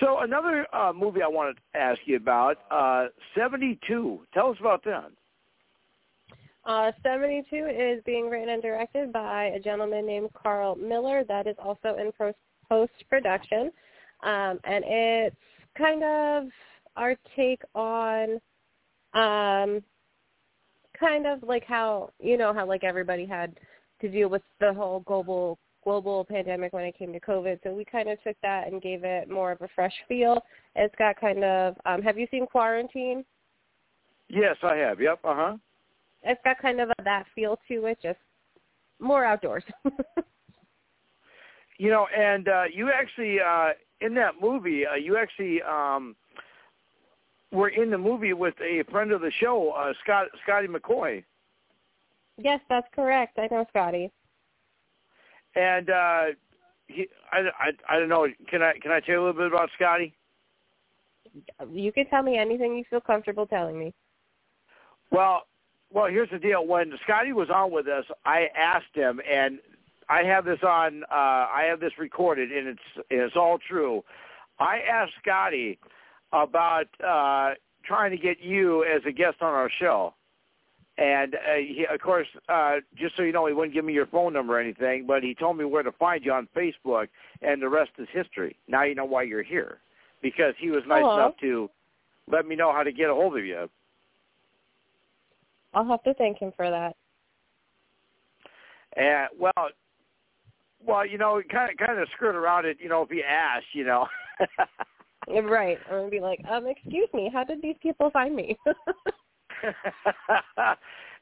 [0.00, 4.20] So another uh, movie I wanted to ask you about, uh, 72.
[4.32, 5.10] Tell us about that.
[6.64, 11.24] Uh, 72 is being written and directed by a gentleman named Carl Miller.
[11.24, 12.12] That is also in
[12.68, 13.70] post production,
[14.22, 15.36] um, and it's
[15.76, 16.50] kind of
[16.96, 18.40] our take on,
[19.14, 19.82] um,
[20.98, 23.58] kind of like how you know how like everybody had
[24.02, 27.60] to deal with the whole global global pandemic when it came to COVID.
[27.62, 30.42] So we kind of took that and gave it more of a fresh feel.
[30.74, 31.76] It's got kind of.
[31.86, 33.24] Um, have you seen Quarantine?
[34.28, 35.00] Yes, I have.
[35.00, 35.20] Yep.
[35.24, 35.56] Uh huh.
[36.22, 38.18] it's got kind of a, that feel to it, just
[38.98, 39.64] more outdoors.
[41.78, 43.70] You know, and uh, you actually uh,
[44.02, 46.14] in that movie, uh, you actually um,
[47.52, 51.24] were in the movie with a friend of the show, uh, Scott Scotty McCoy,
[52.42, 53.38] yes, that's correct.
[53.38, 54.10] I know Scotty.
[55.54, 56.24] And uh,
[56.86, 58.26] he, I, I I don't know.
[58.48, 60.14] Can I can I tell you a little bit about Scotty?
[61.70, 63.94] You can tell me anything you feel comfortable telling me.
[65.10, 65.42] Well,
[65.92, 66.66] well, here's the deal.
[66.66, 69.58] When Scotty was on with us, I asked him, and
[70.08, 71.04] I have this on.
[71.04, 74.02] Uh, I have this recorded, and it's it's all true.
[74.58, 75.78] I asked Scotty
[76.32, 77.54] about uh,
[77.84, 80.14] trying to get you as a guest on our show,
[80.98, 84.06] and uh, he, of course, uh, just so you know, he wouldn't give me your
[84.06, 87.08] phone number or anything, but he told me where to find you on Facebook,
[87.42, 88.56] and the rest is history.
[88.68, 89.78] Now you know why you're here,
[90.22, 91.14] because he was nice Aw.
[91.14, 91.70] enough to
[92.30, 93.68] let me know how to get a hold of you.
[95.72, 96.96] I'll have to thank him for that.
[98.96, 99.68] And well,
[100.84, 102.78] well, you know, kind of kind of skirt around it.
[102.80, 104.06] You know, if he asked, you know.
[105.28, 105.78] Right.
[105.88, 108.58] I'm gonna be like, um, excuse me, how did these people find me?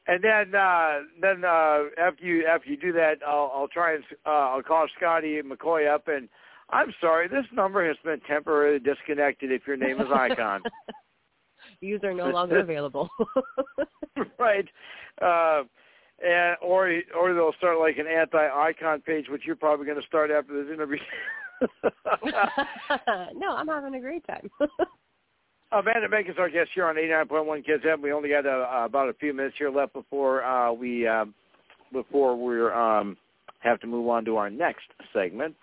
[0.07, 4.03] and then uh then uh after you after you do that I'll I'll try and
[4.25, 6.29] uh I'll call Scotty McCoy up and
[6.71, 10.61] I'm sorry, this number has been temporarily disconnected if your name is Icon.
[11.81, 13.09] User no longer available.
[14.37, 14.67] right.
[15.21, 15.63] Uh
[16.21, 20.31] and or or they'll start like an anti-icon page, which you're probably going to start
[20.31, 20.99] after this interview.
[23.35, 24.49] no, I'm having a great time.
[25.71, 28.01] Amanda Bank is our guest here on 89.1 Ken's FM.
[28.01, 31.25] We only got uh, about a few minutes here left before uh, we uh,
[31.93, 33.17] before we um,
[33.59, 35.55] have to move on to our next segment.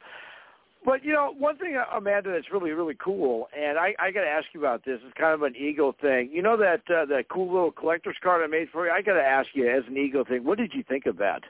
[0.85, 4.21] But you know, one thing, uh, Amanda, that's really really cool, and I, I got
[4.21, 5.01] to ask you about this.
[5.05, 6.31] It's kind of an ego thing.
[6.33, 8.93] You know that uh, that cool little collector's card I made for you.
[8.93, 11.43] I got to ask you, as an ego thing, what did you think of that?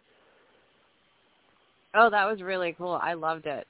[1.96, 2.98] oh, that was really cool.
[3.02, 3.66] I loved it.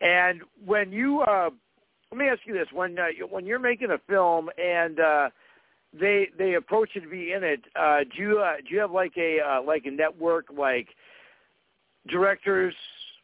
[0.00, 1.50] And when you, uh,
[2.12, 5.30] let me ask you this: when uh, when you're making a film and uh,
[5.98, 8.90] they they approach you to be in it, uh, do you uh, do you have
[8.90, 10.88] like a uh, like a network like
[12.08, 12.74] directors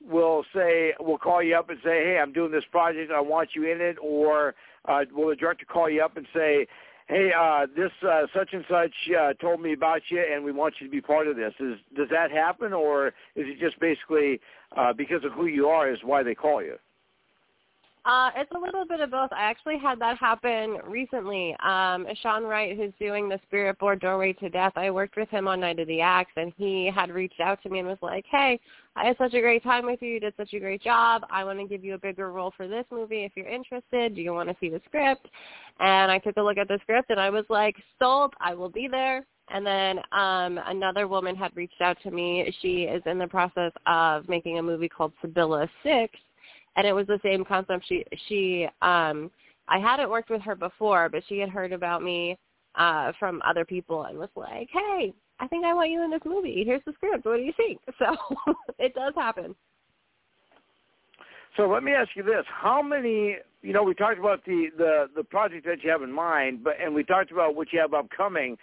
[0.09, 3.51] will say will call you up and say, hey, I'm doing this project, I want
[3.55, 4.55] you in it, or
[4.87, 6.67] uh, will the director call you up and say,
[7.09, 10.75] hey, uh, this uh, such and such uh, told me about you, and we want
[10.79, 11.55] you to be part of this.
[11.59, 14.41] Is does that happen, or is it just basically
[14.77, 16.77] uh, because of who you are is why they call you?
[18.07, 19.33] Uh, it's a little bit of both.
[19.33, 21.57] I actually had that happen recently.
[21.65, 25.49] Um, Sean Wright, who's doing the Spirit Board Doorway to Death, I worked with him
[25.49, 28.24] on Night of the Axe, and he had reached out to me and was like,
[28.31, 28.61] hey,
[28.95, 30.09] I had such a great time with you.
[30.11, 31.23] You did such a great job.
[31.31, 34.15] I want to give you a bigger role for this movie if you're interested.
[34.15, 35.27] Do you want to see the script?
[35.81, 38.35] And I took a look at the script, and I was like, sold.
[38.41, 39.27] I will be there.
[39.49, 42.55] And then um, another woman had reached out to me.
[42.62, 46.15] She is in the process of making a movie called Sibylla Six,
[46.77, 47.85] and it was the same concept.
[47.89, 49.31] She she um
[49.69, 52.39] I hadn't worked with her before, but she had heard about me
[52.77, 56.20] uh from other people and was like, "Hey, I think I want you in this
[56.24, 56.62] movie.
[56.65, 57.24] Here's the script.
[57.24, 58.15] What do you think?" So
[58.78, 59.55] it does happen.
[61.57, 63.36] So let me ask you this: How many?
[63.62, 66.74] You know, we talked about the the the project that you have in mind, but
[66.82, 68.57] and we talked about what you have upcoming.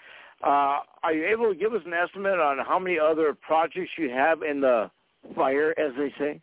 [0.43, 4.09] Uh, are you able to give us an estimate on how many other projects you
[4.09, 4.91] have in the
[5.35, 6.41] fire, as they say?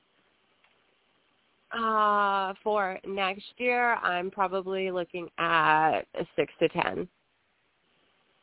[1.73, 6.03] Uh, for next year, I'm probably looking at
[6.37, 7.09] six to ten.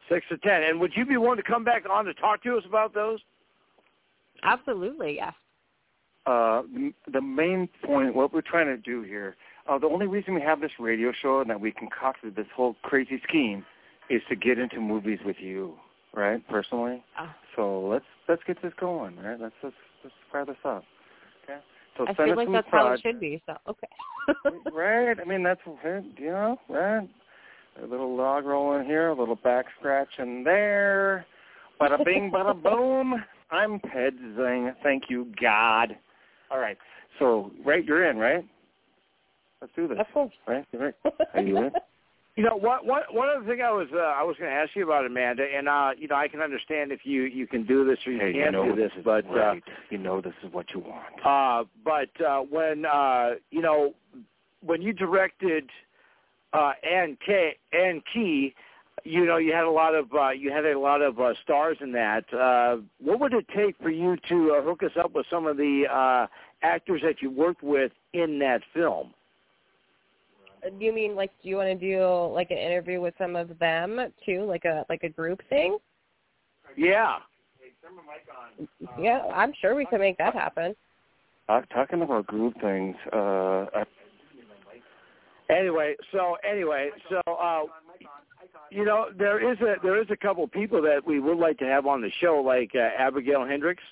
[0.10, 0.64] Six to ten.
[0.64, 3.20] And would you be willing to come back on to talk to us about those?
[4.44, 5.34] Absolutely, yes.
[6.26, 9.36] Uh, the, the main point, what we're trying to do here,
[9.70, 12.76] uh, the only reason we have this radio show and that we concocted this whole
[12.84, 13.66] crazy scheme
[14.10, 15.74] is to get into movies with you,
[16.14, 16.46] right?
[16.48, 17.04] Personally.
[17.20, 19.40] Uh, so let's let's get this going, right?
[19.40, 20.84] Let's let's let's fire this up.
[21.98, 23.42] So I send feel like that's how it should be.
[23.46, 23.88] So okay.
[24.74, 25.18] right.
[25.20, 27.08] I mean that's you know right.
[27.82, 31.26] A little log rolling here, a little back scratching there.
[31.80, 33.24] Bada bing, bada boom.
[33.52, 34.74] I'm Ted Zing.
[34.84, 35.96] Thank you, God.
[36.50, 36.78] All right.
[37.20, 38.46] So, right, you're in, right?
[39.62, 39.98] Let's do this.
[40.00, 40.34] Of course.
[40.48, 40.66] Right?
[40.72, 41.14] You're right.
[41.34, 41.72] Are you in?
[42.38, 42.86] You know what?
[42.86, 45.44] What one other thing I was uh, I was going to ask you about Amanda,
[45.44, 48.20] and uh, you know I can understand if you you can do this or you
[48.20, 49.64] Hey, can't know do this, this but right.
[49.90, 51.04] you know this is what you want.
[51.26, 53.96] uh, uh, but uh, when uh, you know
[54.64, 55.68] when you directed
[56.54, 58.54] uh, Ann K Ann Key,
[59.04, 61.78] you know you had a lot of uh, you had a lot of uh, stars
[61.82, 62.32] in that.
[62.32, 65.58] Uh, what would it take for you to uh, hook us up with some of
[65.58, 66.28] the uh,
[66.62, 69.12] actors that you worked with in that film?
[70.70, 73.58] Do you mean like do you want to do like an interview with some of
[73.60, 75.78] them too, like a like a group thing?
[76.76, 77.18] Yeah.
[79.00, 80.76] Yeah, I'm sure we can make that happen.
[81.48, 83.86] Uh, talking about group things, uh, I,
[85.50, 87.64] Anyway, so anyway, so uh
[88.70, 91.66] you know there is a there is a couple people that we would like to
[91.66, 93.84] have on the show, like uh, Abigail Hendricks.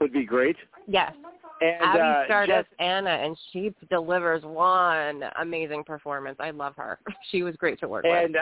[0.00, 0.56] Would be great.
[0.86, 1.12] Yes.
[1.60, 6.36] And Abby uh, starred Jess- as Anna, and she delivers one amazing performance.
[6.40, 6.98] I love her.
[7.30, 8.12] She was great to work with.
[8.12, 8.40] and uh,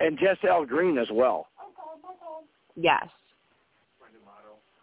[0.00, 0.64] and Jess L.
[0.64, 1.48] Green as well.
[2.76, 3.06] Yes.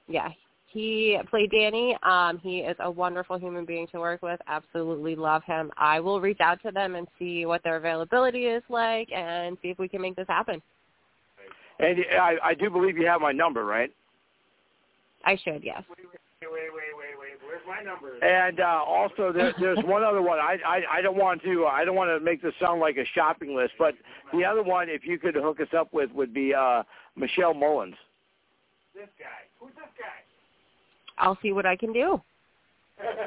[0.07, 0.29] Yeah.
[0.67, 1.95] He played Danny.
[2.03, 4.39] Um, he is a wonderful human being to work with.
[4.47, 5.71] Absolutely love him.
[5.77, 9.69] I will reach out to them and see what their availability is like and see
[9.69, 10.61] if we can make this happen.
[11.79, 13.89] And I, I do believe you have my number, right?
[15.23, 15.81] I should, yes.
[15.89, 15.97] Wait,
[16.41, 17.14] wait, wait, wait.
[17.43, 18.23] Where's my number?
[18.23, 20.39] And uh, also, there, there's one other one.
[20.39, 23.05] I, I I don't want to I don't want to make this sound like a
[23.13, 23.95] shopping list, but
[24.33, 26.83] the other one, if you could hook us up with, would be uh,
[27.15, 27.95] Michelle Mullins.
[28.93, 29.25] This guy.
[29.59, 30.05] Who's this guy?
[31.17, 32.21] I'll see what I can do.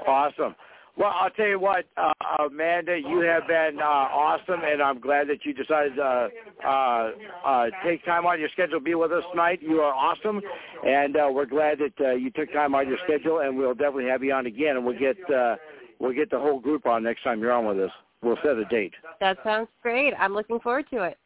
[0.07, 0.55] Awesome.
[0.99, 5.29] Well, I'll tell you what, uh, Amanda, you have been uh, awesome, and I'm glad
[5.29, 6.29] that you decided to uh,
[6.67, 7.11] uh,
[7.47, 9.61] uh, take time out of your schedule to be with us tonight.
[9.63, 10.43] You are awesome,
[10.85, 13.75] and uh, we're glad that uh, you took time out of your schedule, and we'll
[13.75, 15.55] definitely have you on again, and we'll get uh,
[16.01, 17.93] we'll get the whole group on next time you're on with us.
[18.21, 18.95] We'll set a date.
[19.21, 20.15] That sounds great.
[20.19, 21.17] I'm looking forward to it.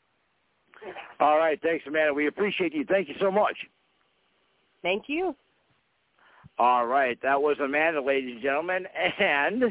[1.18, 2.12] All right, thanks, Amanda.
[2.12, 2.84] We appreciate you.
[2.84, 3.56] Thank you so much.
[4.82, 5.34] Thank you.
[6.58, 8.86] All right, that was Amanda, ladies and gentlemen,
[9.18, 9.64] and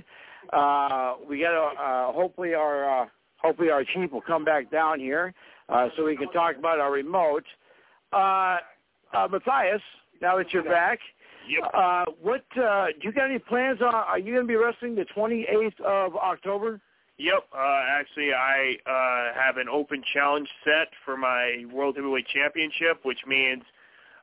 [0.52, 3.06] uh, we got to uh, hopefully our uh,
[3.38, 5.34] hopefully our chief will come back down here
[5.70, 7.44] uh, so we can talk about our remote.
[8.12, 8.58] Uh,
[9.14, 9.82] uh, Matthias,
[10.22, 11.00] now that you're back,
[11.48, 11.72] Yep.
[11.74, 13.94] uh, what uh, do you got any plans on?
[13.94, 16.80] Are you going to be wrestling the 28th of October?
[17.18, 17.44] Yep.
[17.54, 23.20] Uh, actually, I uh, have an open challenge set for my World Heavyweight Championship, which
[23.28, 23.64] means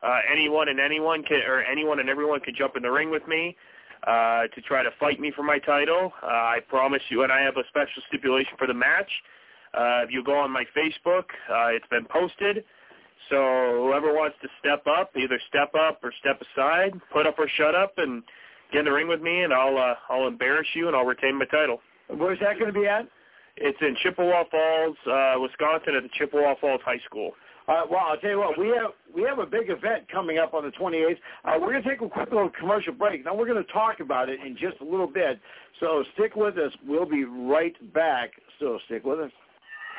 [0.02, 3.26] uh, anyone and anyone can, or anyone and everyone can jump in the ring with
[3.26, 3.56] me
[4.06, 6.12] uh, to try to fight me for my title.
[6.22, 9.10] Uh, I promise you, and I have a special stipulation for the match.
[9.74, 12.64] Uh, if you go on my Facebook, uh, it's been posted.
[13.28, 17.48] So whoever wants to step up, either step up or step aside, put up or
[17.56, 18.22] shut up, and
[18.72, 21.38] get in the ring with me, and I'll uh, I'll embarrass you, and I'll retain
[21.38, 21.80] my title.
[22.08, 23.06] Where's that going to be at?
[23.56, 27.32] It's in Chippewa Falls, uh, Wisconsin, at the Chippewa Falls High School.
[27.68, 30.54] Uh, well, I'll tell you what, we have we have a big event coming up
[30.54, 31.16] on the 28th.
[31.44, 33.24] Uh, we're going to take a quick little commercial break.
[33.24, 35.38] Now we're going to talk about it in just a little bit.
[35.80, 36.72] So stick with us.
[36.86, 38.30] We'll be right back.
[38.58, 39.30] So stick with us.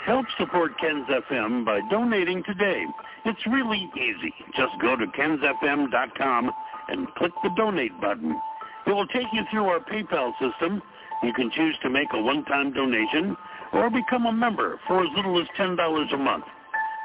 [0.06, 2.86] Help support Ken's FM by donating today.
[3.26, 4.34] It's really easy.
[4.56, 6.52] Just go to kensfm.com
[6.88, 8.40] and click the donate button.
[8.88, 10.82] It will take you through our PayPal system.
[11.22, 13.36] You can choose to make a one-time donation
[13.74, 16.46] or become a member for as little as $10 a month.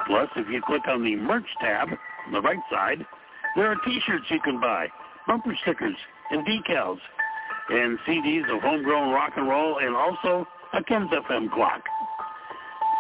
[0.07, 1.89] Plus, if you click on the merch tab
[2.27, 3.05] on the right side,
[3.57, 4.89] there are t-shirts you can buy,
[5.27, 5.97] bumper stickers,
[6.31, 6.99] and decals,
[7.71, 11.83] and CDs of homegrown rock and roll, and also a Ken's FM clock.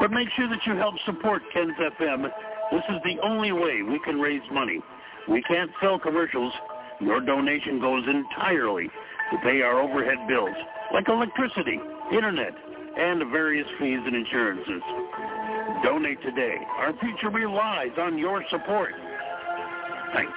[0.00, 2.22] But make sure that you help support Ken's FM.
[2.72, 4.80] This is the only way we can raise money.
[5.28, 6.52] We can't sell commercials.
[7.00, 8.88] Your donation goes entirely
[9.32, 10.56] to pay our overhead bills,
[10.92, 11.78] like electricity,
[12.12, 12.52] internet,
[12.96, 14.82] and various fees and insurances.
[15.82, 16.56] Donate today.
[16.78, 18.92] Our future relies on your support.
[20.12, 20.32] Thanks.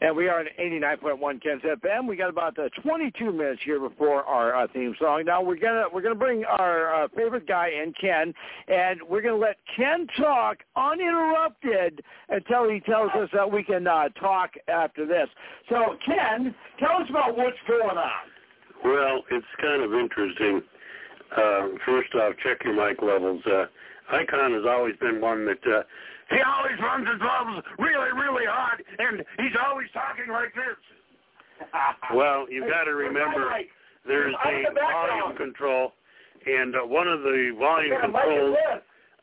[0.00, 2.06] And we are at 89.1 Ken's FM.
[2.06, 5.24] We got about uh, 22 minutes here before our uh, theme song.
[5.24, 8.34] Now we're gonna we're gonna bring our uh, favorite guy in, Ken,
[8.68, 14.10] and we're gonna let Ken talk uninterrupted until he tells us that we can uh,
[14.20, 15.28] talk after this.
[15.70, 18.10] So, Ken, tell us about what's going on.
[18.84, 20.62] Well, it's kind of interesting.
[21.34, 23.42] Uh, first off, check your mic levels.
[23.46, 23.64] Uh,
[24.10, 25.82] Icon has always been one that uh,
[26.30, 30.78] he always runs his levels really, really hot, and he's always talking like this.
[32.14, 33.50] well, you've got to remember
[34.06, 35.92] there's a volume control,
[36.46, 38.56] and uh, one of the volume controls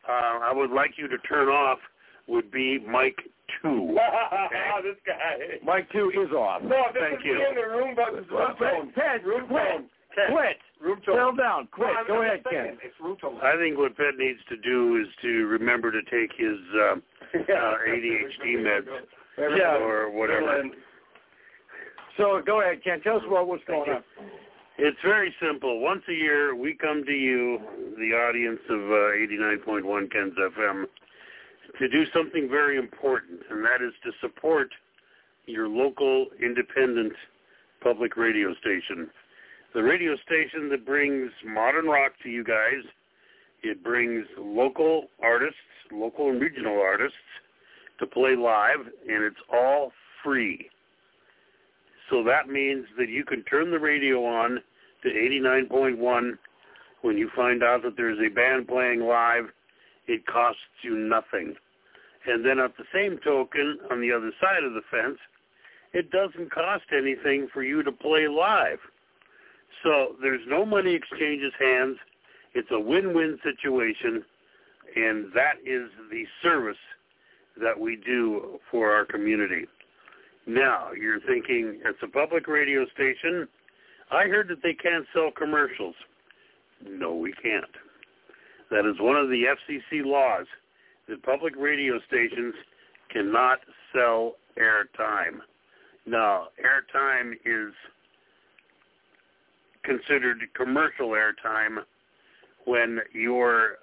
[0.08, 1.80] uh, I would like you to turn off
[2.28, 3.16] would be mic
[3.62, 3.98] two.
[4.84, 5.60] this guy.
[5.64, 6.62] Mic two is off.
[6.62, 7.46] No, this Thank is you.
[7.50, 8.94] in the room, but it's room tone.
[8.96, 9.64] Ted, room quit.
[9.64, 9.86] tone.
[10.16, 10.58] Ted, Quit.
[10.82, 11.16] Room tone.
[11.16, 11.68] Settle down.
[11.72, 11.90] Quit.
[11.90, 12.78] No, I'm Go ahead, Ken.
[12.84, 13.40] It's room tone.
[13.42, 16.96] I think what Pet needs to do is to remember to take his uh,
[17.36, 18.88] uh, ADHD meds
[19.38, 19.78] Yeah.
[19.78, 20.64] or whatever.
[22.18, 23.02] So go ahead, Ken.
[23.02, 24.04] Tell us about what's going on.
[24.78, 25.80] It's very simple.
[25.80, 27.60] Once a year, we come to you,
[27.98, 30.86] the audience of uh, 89.1 Ken's FM,
[31.80, 34.70] to do something very important, and that is to support
[35.46, 37.14] your local independent
[37.82, 39.10] public radio station.
[39.74, 42.84] The radio station that brings modern rock to you guys.
[43.64, 45.58] It brings local artists,
[45.92, 47.18] local and regional artists,
[48.00, 49.92] to play live, and it's all
[50.24, 50.70] free.
[52.12, 54.62] So that means that you can turn the radio on
[55.02, 56.38] to 89.1
[57.02, 59.46] when you find out that there's a band playing live.
[60.08, 61.56] It costs you nothing.
[62.28, 65.18] And then at the same token, on the other side of the fence,
[65.94, 68.80] it doesn't cost anything for you to play live.
[69.82, 71.98] So there's no money exchanges hands.
[72.54, 74.24] It's a win-win situation,
[74.96, 76.78] and that is the service
[77.62, 79.66] that we do for our community.
[80.46, 83.48] Now, you're thinking, it's a public radio station.
[84.12, 85.96] I heard that they can't sell commercials.
[86.86, 87.66] No, we can't.
[88.70, 90.46] That is one of the FCC laws
[91.08, 92.54] that public radio stations
[93.10, 93.60] cannot
[93.94, 95.40] sell airtime.
[96.06, 97.74] Now, airtime is
[99.84, 101.78] considered commercial airtime
[102.66, 103.78] when you're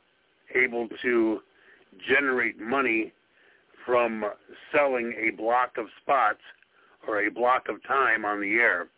[0.54, 1.40] able to
[2.08, 3.12] generate money
[3.86, 4.24] from
[4.72, 6.40] selling a block of spots
[7.06, 8.88] or a block of time on the air.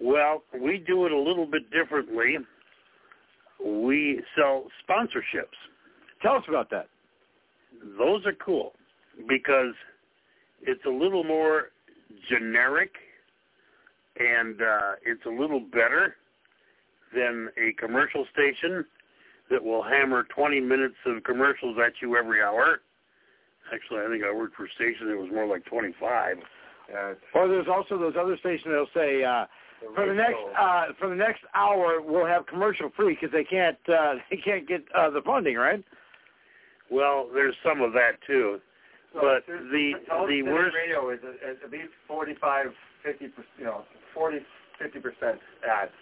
[0.00, 2.36] Well, we do it a little bit differently.
[3.64, 5.56] We sell sponsorships.
[6.22, 6.88] Tell us about that.
[7.98, 8.72] Those are cool
[9.28, 9.74] because
[10.62, 11.70] it's a little more
[12.28, 12.90] generic
[14.18, 16.16] and uh, it's a little better
[17.14, 18.84] than a commercial station
[19.50, 22.80] that will hammer 20 minutes of commercials at you every hour.
[23.72, 26.36] Actually, I think I worked for a station that was more like 25.
[26.88, 29.46] Yeah, Or there's also those other stations that'll say uh,
[29.94, 33.76] for the next uh, for the next hour we'll have commercial free because they can't
[33.88, 35.82] uh, they can't get uh, the funding right.
[36.90, 38.60] Well, there's some of that too.
[39.12, 39.94] So but there's- the
[40.28, 42.66] the worst radio is at, at least 45,
[43.06, 43.24] 50,
[43.58, 43.82] you know,
[44.14, 44.38] 40,
[44.78, 45.38] 50 percent
[45.68, 45.92] ads.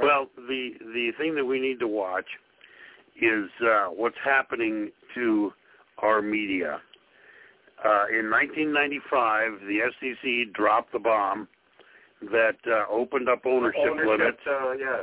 [0.00, 2.26] Well, the the thing that we need to watch
[3.20, 5.52] is uh, what's happening to
[5.98, 6.80] our media.
[7.84, 11.48] Uh, in 1995, the FCC dropped the bomb
[12.30, 14.38] that uh, opened up ownership, limits.
[14.46, 15.02] Uh, yeah.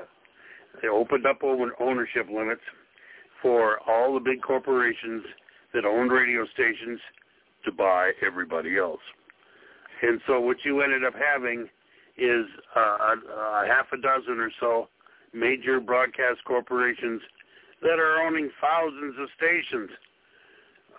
[0.82, 2.62] They opened up ownership limits
[3.42, 5.24] for all the big corporations
[5.74, 7.00] that owned radio stations
[7.66, 9.02] to buy everybody else.
[10.02, 11.68] And so what you ended up having
[12.18, 12.46] is
[12.76, 14.88] uh, a, a half a dozen or so
[15.34, 17.22] major broadcast corporations
[17.82, 19.90] that are owning thousands of stations.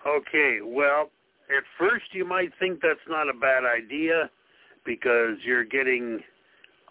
[0.07, 1.11] Okay, well,
[1.55, 4.29] at first you might think that's not a bad idea
[4.85, 6.19] because you're getting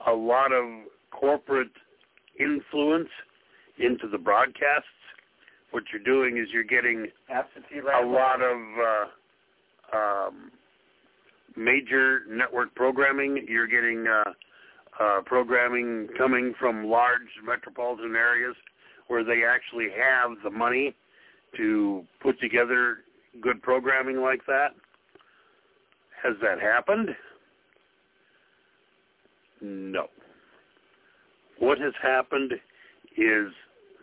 [0.07, 0.65] a lot of
[1.11, 1.73] corporate
[2.39, 3.09] influence
[3.79, 4.87] into the broadcasts.
[5.73, 8.59] What you're doing is you're getting a lot of
[9.93, 10.51] uh, um,
[11.57, 13.47] major network programming.
[13.49, 14.33] You're getting uh,
[15.01, 18.57] uh, programming coming from large metropolitan areas
[19.09, 20.95] where they actually have the money
[21.57, 22.99] to put together
[23.41, 24.69] good programming like that.
[26.23, 27.11] Has that happened?
[29.61, 30.07] No.
[31.59, 32.53] What has happened
[33.17, 33.53] is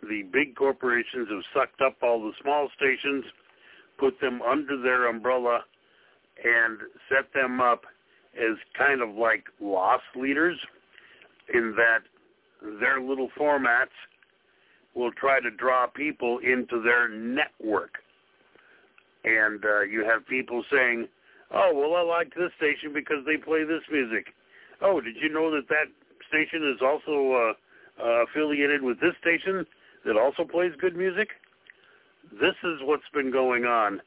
[0.02, 3.24] the big corporations have sucked up all the small stations,
[3.98, 5.60] put them under their umbrella,
[6.44, 6.78] and
[7.08, 7.82] set them up
[8.36, 10.58] as kind of like loss leaders.
[11.52, 12.02] in that
[12.80, 13.94] their little formats
[14.94, 17.98] will try to draw people into their network.
[19.24, 21.08] And uh, you have people saying,
[21.52, 24.26] oh, well, I like this station because they play this music.
[24.80, 25.88] Oh, did you know that that
[26.28, 29.66] station is also uh, uh, affiliated with this station
[30.04, 31.28] that also plays good music?
[32.32, 34.00] This is what's been going on.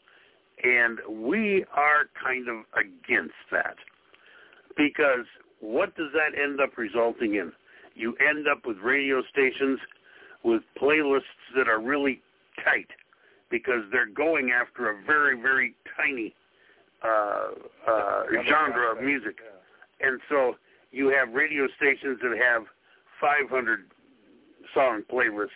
[0.63, 3.75] And we are kind of against that.
[4.77, 5.25] Because
[5.59, 7.51] what does that end up resulting in?
[7.95, 9.79] You end up with radio stations
[10.43, 11.21] with playlists
[11.55, 12.21] that are really
[12.63, 12.87] tight
[13.49, 16.33] because they're going after a very, very tiny
[17.03, 17.51] uh,
[17.87, 19.37] uh, genre of music.
[19.99, 20.55] And so
[20.91, 22.63] you have radio stations that have
[23.19, 23.85] 500
[24.73, 25.49] song playlists,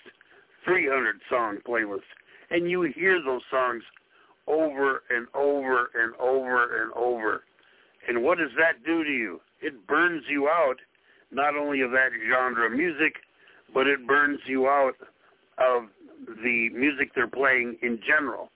[0.65, 2.01] 300 song playlists,
[2.51, 3.83] and you hear those songs
[4.47, 7.43] over and over and over and over.
[8.07, 9.41] And what does that do to you?
[9.61, 10.75] It burns you out,
[11.31, 13.15] not only of that genre of music,
[13.73, 14.93] but it burns you out
[15.57, 15.83] of
[16.43, 18.49] the music they're playing in general.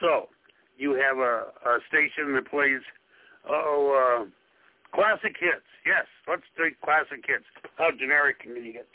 [0.00, 0.28] So
[0.76, 2.80] you have a, a station that plays,
[3.48, 4.24] oh, uh,
[4.94, 5.64] classic hits.
[5.86, 7.44] Yes, let's take classic hits.
[7.76, 8.86] How generic can you get?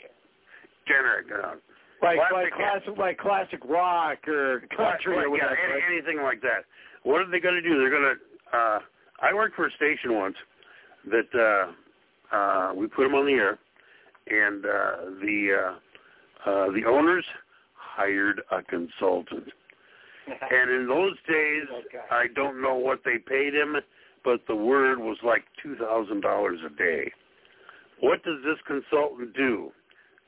[0.86, 1.26] Generic.
[1.32, 1.54] Uh,
[2.02, 5.56] like classic like classic like classic rock or country Right, or yeah, whatever.
[5.56, 6.64] any- anything like that.
[7.02, 7.78] What are they going to do?
[7.78, 8.56] They're going to.
[8.56, 8.78] Uh,
[9.22, 10.36] I worked for a station once
[11.10, 13.58] that uh, uh, we put them on the air,
[14.28, 15.56] and uh, the
[16.46, 17.24] uh, uh, the owners
[17.74, 19.48] hired a consultant.
[20.50, 21.64] and in those days,
[22.10, 23.76] I don't know what they paid him,
[24.24, 27.10] but the word was like two thousand dollars a day.
[28.00, 29.72] What does this consultant do?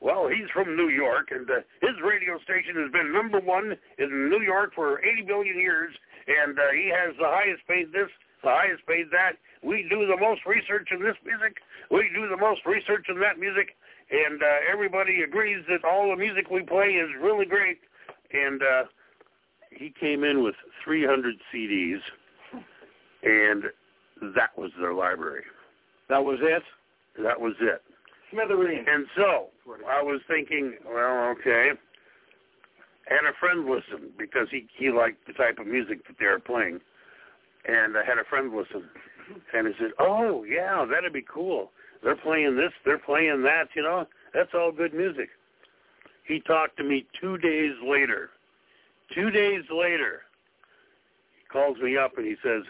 [0.03, 4.29] Well, he's from New York, and uh, his radio station has been number one in
[4.29, 5.95] New York for 80 billion years,
[6.27, 8.11] and uh, he has the highest paid this,
[8.43, 9.39] the highest paid that.
[9.63, 11.55] We do the most research in this music.
[11.89, 13.77] We do the most research in that music,
[14.11, 17.79] and uh, everybody agrees that all the music we play is really great.
[18.33, 18.83] And uh,
[19.71, 22.03] he came in with 300 CDs,
[23.23, 23.63] and
[24.35, 25.45] that was their library.
[26.09, 26.63] That was it.
[27.23, 27.81] That was it.
[28.33, 28.87] Smithereens.
[28.89, 29.47] And so
[29.87, 31.71] I was thinking, well, okay.
[33.05, 36.39] Had a friend listen because he he liked the type of music that they were
[36.39, 36.79] playing,
[37.67, 38.87] and I had a friend listen,
[39.53, 41.71] and he said, "Oh yeah, that'd be cool.
[42.01, 43.65] They're playing this, they're playing that.
[43.75, 45.27] You know, that's all good music."
[46.25, 48.29] He talked to me two days later.
[49.13, 50.21] Two days later,
[51.37, 52.63] he calls me up and he says,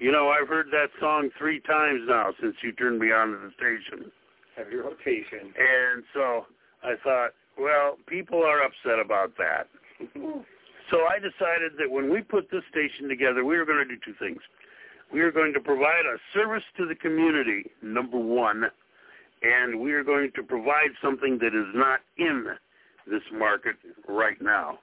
[0.00, 3.36] "You know, I've heard that song three times now since you turned me on to
[3.38, 4.10] the station."
[4.56, 5.54] Heavy rotation.
[5.56, 6.46] And so
[6.82, 9.68] I thought, well, people are upset about that.
[10.90, 14.00] so I decided that when we put this station together, we were going to do
[14.04, 14.40] two things.
[15.12, 18.64] We are going to provide a service to the community, number one,
[19.42, 22.46] and we are going to provide something that is not in
[23.06, 23.76] this market
[24.08, 24.78] right now.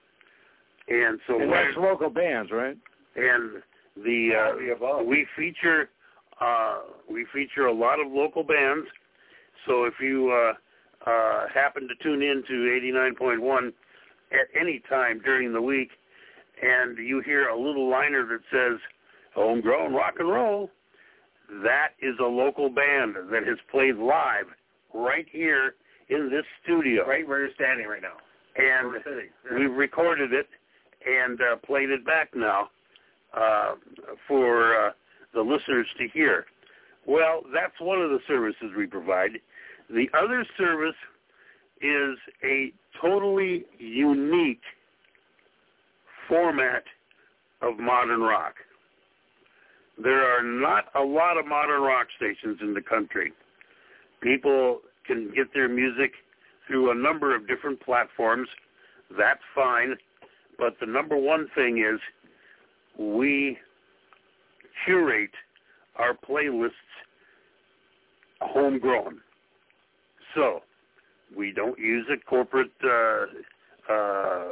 [0.89, 2.77] And so And that's local bands, right?
[3.15, 3.63] and
[4.03, 4.29] the
[4.79, 5.89] uh, we feature
[6.39, 6.79] uh,
[7.09, 8.87] we feature a lot of local bands.
[9.65, 12.53] So if you uh, uh, happen to tune in to
[13.11, 13.67] 89.1
[14.31, 15.89] at any time during the week,
[16.61, 18.79] and you hear a little liner that says
[19.35, 20.69] "Homegrown Rock and Roll,"
[21.63, 24.45] that is a local band that has played live
[24.93, 25.75] right here
[26.09, 27.07] in this studio.
[27.07, 28.17] Right where you're standing right now.
[28.59, 28.91] And
[29.55, 30.47] we've recorded it
[31.05, 32.69] and uh, played it back now
[33.33, 33.75] uh,
[34.27, 34.91] for uh,
[35.33, 36.45] the listeners to hear.
[37.05, 39.31] Well, that's one of the services we provide.
[39.89, 40.95] The other service
[41.81, 42.71] is a
[43.01, 44.61] totally unique
[46.27, 46.83] format
[47.61, 48.55] of modern rock.
[50.01, 53.31] There are not a lot of modern rock stations in the country.
[54.21, 56.11] People can get their music
[56.67, 58.49] through a number of different platforms.
[59.17, 59.95] That's fine.
[60.59, 61.99] But the number one thing is
[62.97, 63.57] we
[64.85, 65.31] curate
[65.95, 66.71] our playlists
[68.41, 69.19] homegrown.
[70.35, 70.61] So
[71.35, 73.25] we don't use a corporate uh,
[73.91, 74.49] uh,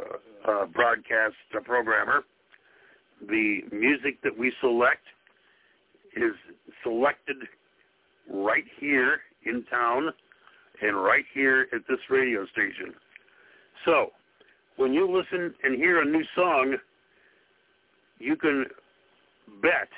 [0.48, 2.24] uh, broadcast programmer.
[3.28, 5.04] The music that we select
[6.16, 6.34] is
[6.84, 7.38] selected
[8.32, 10.10] right here in town
[10.82, 12.94] and right here at this radio station.
[13.86, 14.12] So
[14.78, 16.76] when you listen and hear a new song,
[18.20, 18.66] you can
[19.62, 19.90] bet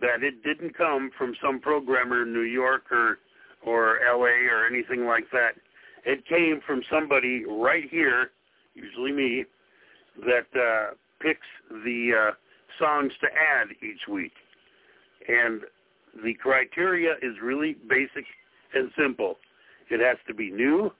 [0.00, 3.18] that it didn't come from some programmer in New York or
[3.64, 5.52] or LA or anything like that.
[6.04, 8.30] It came from somebody right here,
[8.74, 9.44] usually me,
[10.20, 12.32] that uh, picks the uh,
[12.78, 14.32] songs to add each week.
[15.28, 15.62] And
[16.24, 18.24] the criteria is really basic
[18.74, 19.36] and simple.
[19.90, 20.90] It has to be new,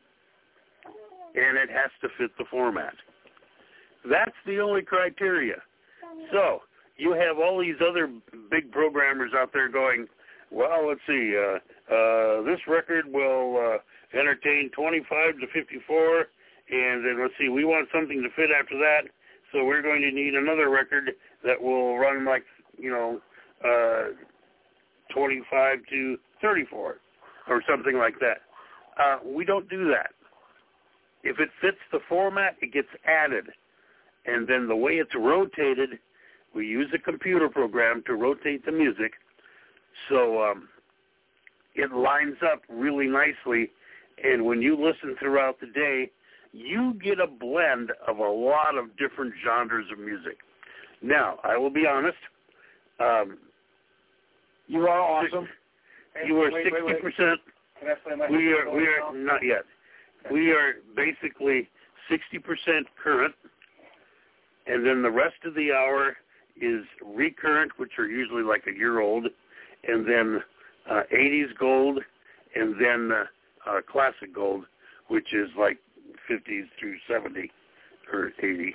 [1.35, 2.94] and it has to fit the format.
[4.09, 5.56] That's the only criteria.
[6.31, 6.61] So
[6.97, 8.11] you have all these other
[8.51, 10.07] big programmers out there going,
[10.51, 11.59] well, let's see, uh,
[11.93, 16.27] uh, this record will uh, entertain 25 to 54,
[16.70, 19.09] and then let's see, we want something to fit after that,
[19.53, 21.12] so we're going to need another record
[21.44, 22.44] that will run like,
[22.78, 23.20] you know,
[23.65, 24.12] uh,
[25.15, 26.97] 25 to 34
[27.49, 28.43] or something like that.
[28.99, 30.11] Uh, we don't do that.
[31.23, 33.47] If it fits the format, it gets added.
[34.27, 35.99] And then the way it's rotated,
[36.54, 39.12] we use a computer program to rotate the music.
[40.08, 40.68] So um,
[41.74, 43.70] it lines up really nicely.
[44.22, 46.10] And when you listen throughout the day,
[46.52, 50.38] you get a blend of a lot of different genres of music.
[51.00, 52.18] Now, I will be honest.
[53.00, 53.38] Um,
[54.66, 55.48] you are awesome.
[56.26, 57.40] You are sixty percent.
[57.80, 59.62] Can I play my We are we are not yet.
[60.30, 61.70] We are basically
[62.10, 63.34] sixty percent current,
[64.66, 66.14] and then the rest of the hour
[66.60, 69.26] is recurrent, which are usually like a year old,
[69.86, 70.40] and then
[70.90, 72.00] uh, 80s gold,
[72.54, 74.64] and then uh, uh, classic gold,
[75.08, 75.78] which is like
[76.30, 77.50] 50s through 70
[78.12, 78.74] or 80,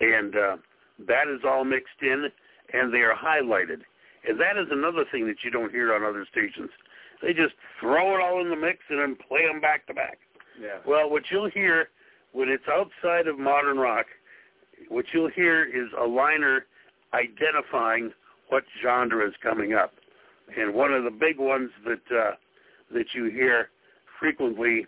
[0.00, 0.56] and uh,
[1.06, 2.26] that is all mixed in,
[2.72, 3.82] and they are highlighted.
[4.26, 6.70] And that is another thing that you don't hear on other stations.
[7.22, 10.18] They just throw it all in the mix and then play them back to back.
[10.60, 10.78] Yeah.
[10.86, 11.88] Well, what you'll hear
[12.32, 14.06] when it's outside of modern rock,
[14.88, 16.66] what you'll hear is a liner
[17.14, 18.12] identifying
[18.48, 19.92] what genre is coming up.
[20.56, 22.32] And one of the big ones that uh,
[22.92, 23.70] that you hear
[24.20, 24.86] frequently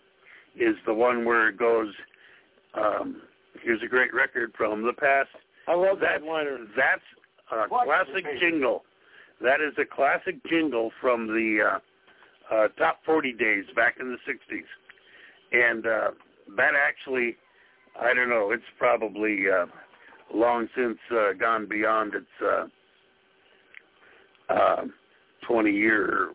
[0.55, 1.93] is the one where it goes,
[2.74, 3.23] um,
[3.62, 5.31] "Here's a great record from the past."
[5.66, 6.59] I love that liner.
[6.77, 7.03] That's
[7.51, 7.86] a What?
[7.86, 8.85] classic jingle.
[9.40, 11.59] That is a classic jingle from the
[12.51, 14.65] uh, uh, top 40 days back in the 60s.
[15.53, 16.11] And uh,
[16.57, 17.36] that actually,
[18.01, 19.66] I don't know, it's probably uh,
[20.35, 22.66] long since uh, gone beyond its uh,
[24.53, 24.85] uh,
[25.48, 26.32] 20-year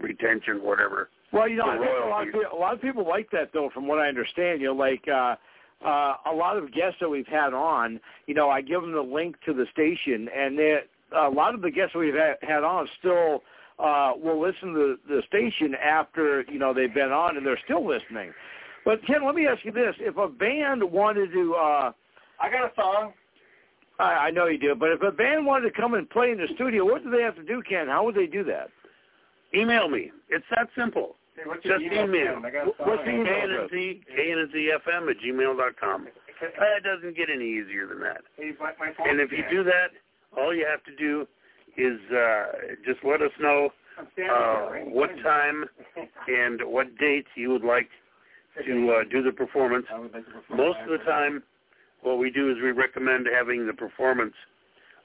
[0.00, 1.08] retention, whatever.
[1.32, 3.50] Well, you know, I think a lot, of people, a lot of people like that
[3.52, 4.60] though, from what I understand.
[4.60, 5.36] You know, like uh,
[5.84, 9.00] uh, a lot of guests that we've had on, you know, I give them the
[9.00, 10.78] link to the station, and they,
[11.16, 13.42] a lot of the guests we've had, had on still
[13.78, 17.86] uh, will listen to the station after you know they've been on, and they're still
[17.86, 18.32] listening.
[18.84, 21.92] But Ken, let me ask you this: If a band wanted to, uh,
[22.40, 23.12] I got a song.
[24.00, 26.38] I, I know you do, but if a band wanted to come and play in
[26.38, 27.86] the studio, what do they have to do, Ken?
[27.86, 28.68] How would they do that?
[29.54, 30.10] Email me.
[30.28, 31.16] It's that simple.
[31.36, 32.04] Hey, what's Just email?
[32.04, 32.34] email.
[32.34, 32.44] Ken?
[32.44, 32.88] I got a song.
[32.88, 33.70] What's the email address?
[33.72, 36.06] KNZ, KNZFM at gmail.com.
[36.06, 38.22] Uh, it doesn't get any easier than that.
[38.36, 38.92] Hey, my, my.
[39.06, 39.88] And if you do that,
[40.36, 41.26] all you have to do
[41.76, 42.44] is uh,
[42.86, 43.68] just let us know
[44.00, 45.66] uh, what time
[46.28, 47.88] and what date you would like
[48.66, 49.86] to uh, do the performance.
[49.92, 51.42] I would like to perform Most of the time,
[52.02, 54.34] what we do is we recommend having the performance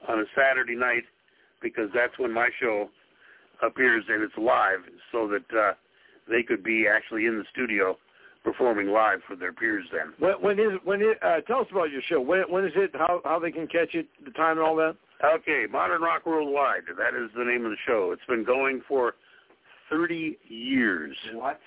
[0.08, 1.04] on a Saturday night
[1.62, 2.88] because that's when my show
[3.62, 4.80] appears and it's live,
[5.12, 5.72] so that uh,
[6.28, 7.96] they could be actually in the studio
[8.44, 9.84] performing live for their peers.
[9.90, 11.18] Then When, when is when it?
[11.22, 12.20] Uh, tell us about your show.
[12.20, 12.90] When when is it?
[12.94, 14.06] How how they can catch it?
[14.24, 14.96] The time and all that.
[15.24, 16.82] Okay, Modern Rock Worldwide.
[16.96, 18.10] That is the name of the show.
[18.12, 19.14] It's been going for
[19.90, 21.16] 30 years.
[21.32, 21.58] What?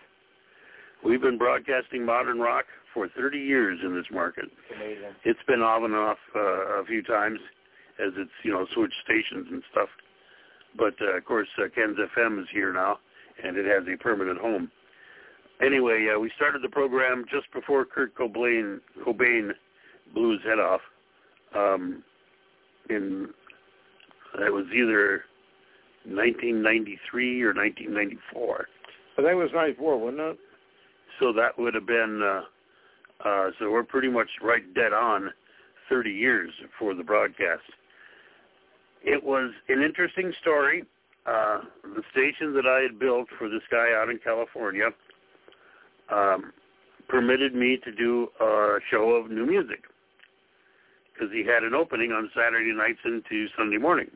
[1.03, 4.45] We've been broadcasting modern rock for 30 years in this market.
[4.76, 5.16] Amazing.
[5.24, 7.40] It's been on and off uh, a few times
[7.99, 9.90] as it's, you know, switched stations and stuff.
[10.78, 12.99] But, uh, of course, uh, Ken's FM is here now,
[13.44, 14.72] and it has a permanent home.
[15.61, 19.52] Anyway, uh, we started the program just before Kurt Cobain, Cobain
[20.14, 20.82] blew his head off.
[21.56, 22.03] Um,
[22.90, 23.30] in
[24.36, 25.24] it was either
[26.06, 28.68] 1993 or 1994.
[29.18, 30.38] I think it was '94, wasn't it?
[31.20, 32.41] So that would have been, uh,
[33.24, 35.30] uh, so we're pretty much right dead on
[35.90, 37.64] 30 years for the broadcast.
[39.04, 40.84] It was an interesting story.
[41.26, 44.90] Uh, the station that I had built for this guy out in California
[46.12, 46.54] um,
[47.08, 49.84] permitted me to do a show of new music
[51.14, 54.08] because he had an opening on Saturday nights into Sunday morning.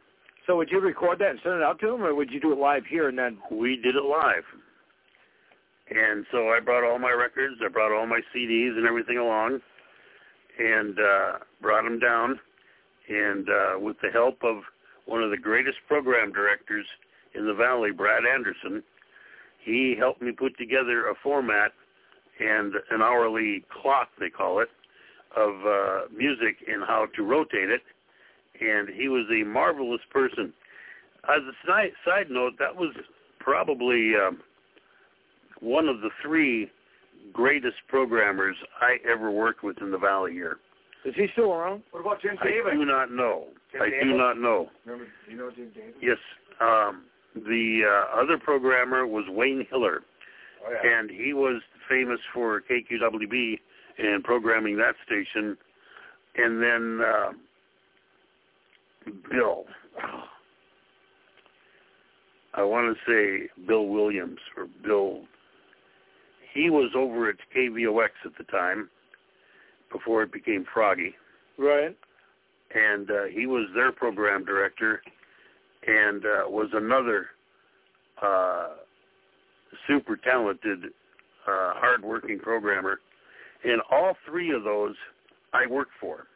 [0.47, 2.51] So would you record that and send it out to them, or would you do
[2.51, 3.37] it live here and then?
[3.51, 4.43] We did it live.
[5.93, 9.59] And so I brought all my records, I brought all my CDs and everything along,
[10.57, 12.39] and uh, brought them down.
[13.09, 14.63] And uh, with the help of
[15.05, 16.85] one of the greatest program directors
[17.35, 18.81] in the Valley, Brad Anderson,
[19.63, 21.73] he helped me put together a format
[22.39, 24.69] and an hourly clock, they call it,
[25.35, 27.81] of uh, music and how to rotate it.
[28.59, 30.53] And he was a marvelous person.
[31.25, 32.95] As a side, note, that was
[33.39, 34.39] probably um,
[35.63, 36.69] one of the three
[37.31, 40.57] greatest programmers I ever worked with in the Valley here.
[41.05, 41.83] Is he still around?
[41.91, 42.67] What about Jim Davis?
[42.71, 43.47] I do not know.
[43.71, 44.03] Jim I Davis?
[44.03, 44.69] do not know.
[44.85, 45.93] Remember, you know Jim Davis?
[46.01, 46.17] Yes.
[46.61, 47.03] Um,
[47.35, 50.01] the uh, other programmer was Wayne Hiller,
[50.65, 50.99] Oh, yeah.
[50.99, 53.59] and he was famous for KQWB
[53.97, 55.57] and programming that station.
[56.35, 57.31] And then uh,
[59.29, 59.65] Bill.
[62.55, 65.21] I want to say Bill Williams or Bill.
[66.53, 68.89] He was over at KVOX at the time
[69.91, 71.15] before it became Froggy
[71.57, 71.95] Right.
[72.73, 75.01] and uh, he was their program director
[75.85, 77.27] and uh, was another
[78.21, 78.69] uh,
[79.87, 82.99] super talented, uh, hardworking programmer.
[83.63, 84.95] And all three of those
[85.53, 86.27] I worked for.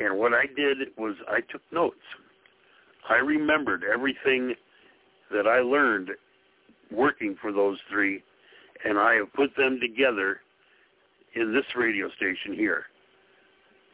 [0.00, 1.96] And what I did was I took notes.
[3.08, 4.54] I remembered everything
[5.30, 6.10] that I learned
[6.90, 8.22] working for those three,
[8.84, 10.40] and I have put them together
[11.34, 12.84] in this radio station here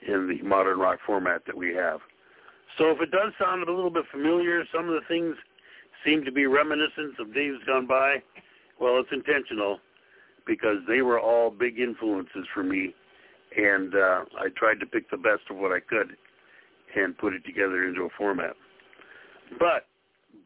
[0.07, 2.01] in the modern rock format that we have.
[2.77, 5.35] So if it does sound a little bit familiar, some of the things
[6.05, 8.23] seem to be reminiscent of days gone by,
[8.81, 9.81] well, it's intentional
[10.47, 12.95] because they were all big influences for me,
[13.57, 16.17] and uh, I tried to pick the best of what I could
[16.97, 18.55] and put it together into a format.
[19.59, 19.87] But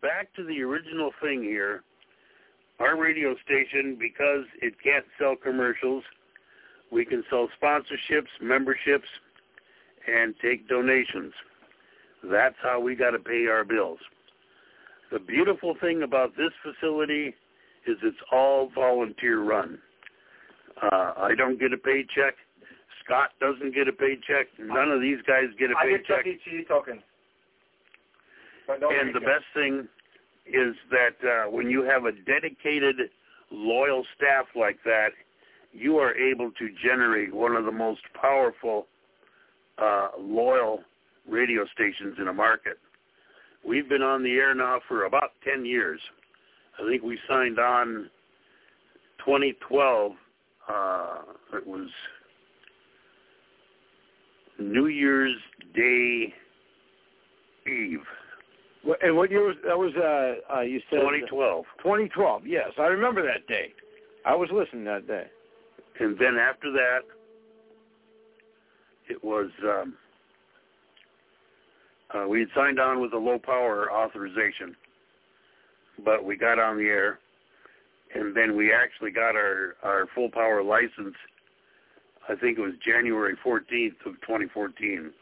[0.01, 1.83] back to the original thing here,
[2.83, 6.03] our radio station, because it can't sell commercials,
[6.91, 9.09] we can sell sponsorships, memberships,
[10.07, 11.33] and take donations.
[12.25, 13.99] That's how we got to pay our bills.
[15.11, 17.35] The beautiful thing about this facility
[17.87, 19.79] is it's all volunteer run.
[20.81, 22.35] Uh, I don't get a paycheck.
[23.05, 24.47] Scott doesn't get a paycheck.
[24.59, 26.27] None of these guys get a I get paycheck.
[26.27, 26.39] E.
[26.45, 27.03] Cheese token.
[28.67, 29.89] But no and the best thing
[30.47, 32.97] is that uh, when you have a dedicated,
[33.51, 35.11] loyal staff like that,
[35.73, 38.87] you are able to generate one of the most powerful,
[39.79, 40.81] uh, loyal
[41.29, 42.79] radio stations in a market.
[43.67, 46.01] We've been on the air now for about 10 years.
[46.79, 48.11] I think we signed on
[49.25, 50.13] 2012.
[50.69, 51.19] Uh,
[51.55, 51.89] it was
[54.59, 55.37] New Year's
[55.75, 56.35] Day
[57.67, 58.01] Eve.
[59.03, 59.79] And what year was that?
[59.79, 61.65] Was uh, uh you said 2012.
[61.79, 62.47] 2012.
[62.47, 63.73] Yes, I remember that day.
[64.27, 65.27] I was listening that day.
[66.01, 67.01] And then after that,
[69.09, 69.95] it was um,
[72.15, 74.75] uh, we had signed on with a low power authorization,
[76.05, 77.19] but we got on the air,
[78.15, 81.15] and then we actually got our our full power license.
[82.29, 85.13] I think it was January 14th of 2014.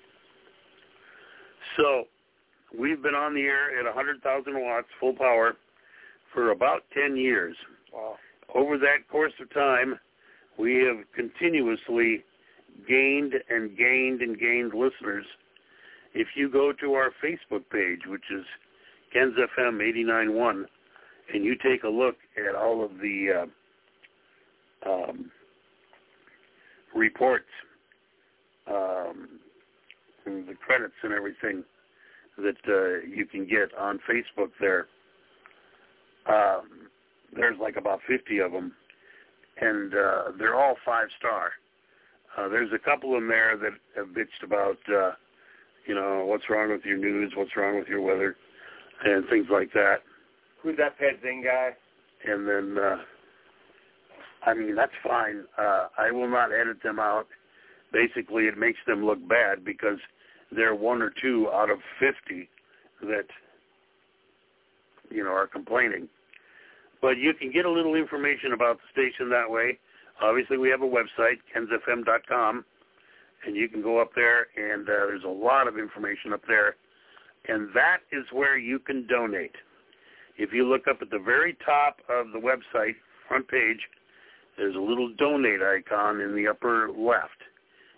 [1.77, 2.05] So
[2.79, 5.57] we've been on the air at 100,000 watts full power
[6.33, 7.57] for about 10 years.
[7.93, 8.17] Wow.
[8.55, 9.99] Over that course of time,
[10.59, 12.25] we have continuously
[12.89, 15.25] gained and gained and gained listeners.
[16.15, 18.45] If you go to our Facebook page, which is
[19.13, 20.65] Ken's FM 89.1,
[21.33, 23.47] and you take a look at all of the
[24.87, 25.31] uh, um,
[26.95, 27.45] reports,
[28.67, 29.29] um,
[30.27, 31.65] and the credits and everything
[32.41, 34.87] that uh, you can get on Facebook there,
[36.27, 36.89] um,
[37.35, 38.73] there's like about 50 of them,
[39.61, 41.53] and uh, they're all five star.
[42.37, 45.13] Uh, there's a couple in there that have bitched about, uh,
[45.87, 48.37] you know, what's wrong with your news, what's wrong with your weather,
[49.05, 49.97] and things like that.
[50.63, 51.71] Who's that Ped Zing guy?
[52.25, 52.97] And then, uh,
[54.47, 55.45] I mean, that's fine.
[55.59, 57.27] Uh, I will not edit them out.
[57.93, 59.99] Basically, it makes them look bad because
[60.53, 62.49] they're one or two out of 50
[63.03, 63.27] that,
[65.11, 66.09] you know, are complaining.
[67.01, 69.79] But you can get a little information about the station that way.
[70.21, 72.65] Obviously, we have a website, kensfm.com,
[73.47, 76.77] and you can go up there, and uh, there's a lot of information up there.
[77.49, 79.55] And that is where you can donate.
[80.37, 82.97] If you look up at the very top of the website,
[83.29, 83.81] front page,
[84.59, 87.41] there's a little donate icon in the upper left.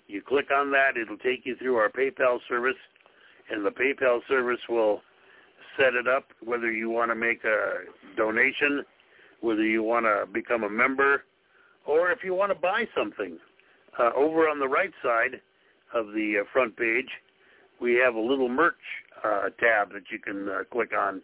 [0.07, 2.77] You click on that, it'll take you through our PayPal service,
[3.51, 5.01] and the PayPal service will
[5.79, 8.85] set it up whether you want to make a donation,
[9.41, 11.25] whether you want to become a member,
[11.87, 13.39] or if you want to buy something.
[13.99, 15.41] Uh, over on the right side
[15.95, 17.09] of the uh, front page,
[17.81, 18.75] we have a little merch
[19.25, 21.21] uh, tab that you can uh, click on.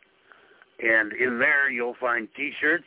[0.81, 2.85] And in there, you'll find T-shirts.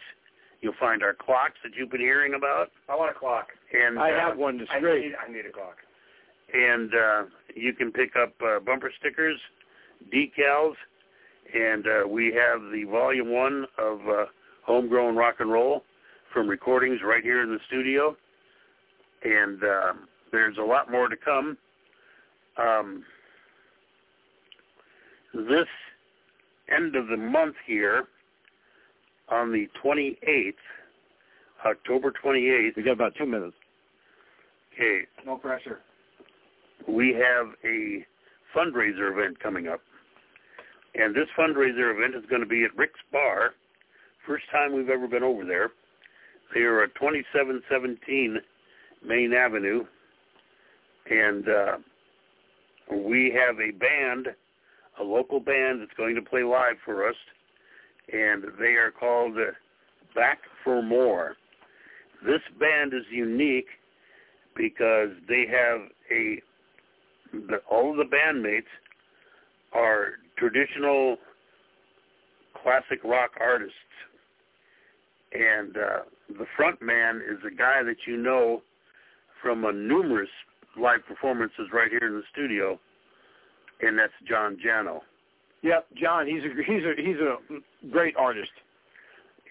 [0.62, 2.70] You'll find our clocks that you've been hearing about.
[2.88, 3.48] I want a clock.
[3.74, 5.06] And I uh, have one that's I great.
[5.06, 5.78] need, I need a clock.
[6.54, 7.24] and uh,
[7.56, 9.40] you can pick up uh, bumper stickers,
[10.14, 10.74] decals,
[11.54, 14.26] and uh, we have the volume one of uh,
[14.66, 15.84] Homegrown Rock and Roll
[16.34, 18.16] from recordings right here in the studio,
[19.24, 21.58] and um, there's a lot more to come.
[22.58, 23.04] Um,
[25.34, 25.68] this
[26.74, 28.06] end of the month here,
[29.30, 30.54] on the 28th,
[31.66, 32.76] October 28th.
[32.76, 33.56] We got about two minutes.
[34.74, 35.02] Okay.
[35.26, 35.80] No pressure.
[36.88, 38.06] We have a
[38.56, 39.82] fundraiser event coming up.
[40.96, 43.52] And this fundraiser event is going to be at Rick's Bar.
[44.28, 45.72] First time we've ever been over there.
[46.54, 48.38] They are at 2717
[49.06, 49.86] Main Avenue.
[51.10, 51.78] And uh,
[52.94, 54.28] we have a band,
[55.00, 57.16] a local band that's going to play live for us.
[58.12, 59.36] And they are called
[60.14, 61.36] Back for More.
[62.26, 63.68] This band is unique
[64.62, 65.82] because they have
[66.12, 66.40] a
[67.34, 68.70] the, all of the bandmates
[69.74, 71.18] are traditional
[72.62, 73.74] classic rock artists,
[75.34, 76.00] and uh,
[76.38, 78.62] the front man is a guy that you know
[79.42, 80.30] from a numerous
[80.80, 82.80] live performances right here in the studio,
[83.82, 85.00] and that's John Jano.
[85.64, 86.28] Yep, John.
[86.28, 88.52] He's a he's a he's a great artist.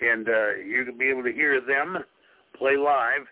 [0.00, 1.98] And uh, you'll be able to hear them
[2.56, 3.26] play live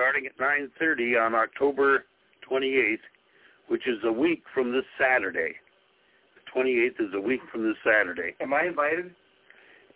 [0.00, 2.06] starting at 9.30 on October
[2.50, 3.04] 28th,
[3.68, 5.52] which is a week from this Saturday.
[6.34, 8.34] The 28th is a week from this Saturday.
[8.40, 9.14] Am I invited?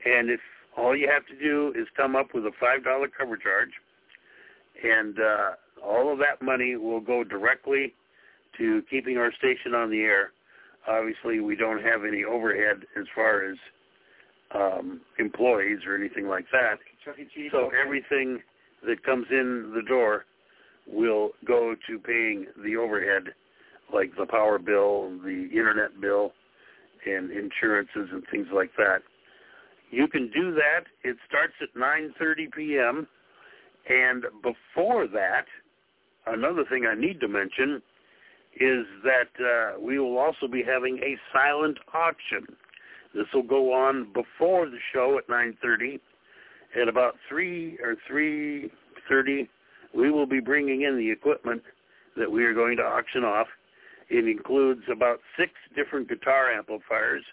[0.05, 0.41] And if
[0.77, 2.85] all you have to do is come up with a $5
[3.19, 3.71] cover charge,
[4.85, 5.51] and uh,
[5.83, 7.95] all of that money will go directly
[8.59, 10.33] to keeping our station on the air.
[10.87, 13.57] Obviously, we don't have any overhead as far as
[14.55, 16.75] um, employees or anything like that.
[17.51, 18.43] So everything
[18.87, 20.25] that comes in the door
[20.87, 23.33] will go to paying the overhead,
[23.93, 26.33] like the power bill, the internet bill,
[27.07, 28.99] and insurances and things like that.
[29.91, 30.85] You can do that.
[31.03, 33.07] It starts at 9:30 p.m.
[33.89, 35.45] And before that,
[36.27, 37.83] another thing I need to mention
[38.57, 42.57] is that uh, we will also be having a silent auction.
[43.15, 46.01] This will go on before the show at 9:30.
[46.81, 49.49] At about three or 3:30,
[49.93, 51.63] we will be bringing in the equipment
[52.17, 53.49] that we are going to auction off.
[54.09, 57.25] It includes about six different guitar amplifiers,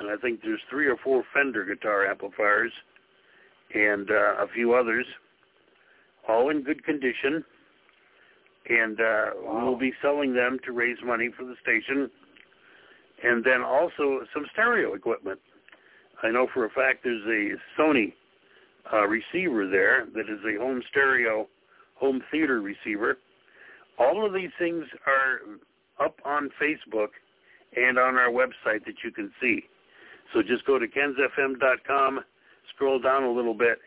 [0.00, 2.72] and I think there's three or four Fender guitar amplifiers,
[3.74, 5.06] and uh, a few others,
[6.26, 7.44] all in good condition.
[8.68, 9.64] And uh, Wow.
[9.64, 12.10] we'll be selling them to raise money for the station
[13.22, 15.40] and then also some stereo equipment.
[16.22, 18.12] I know for a fact there's a Sony
[18.92, 21.46] uh, receiver there that is a home stereo,
[21.94, 23.18] home theater receiver.
[23.98, 27.08] All of these things are up on Facebook
[27.76, 29.64] and on our website that you can see.
[30.32, 32.20] So just go to kensfm.com,
[32.74, 33.78] scroll down a little bit,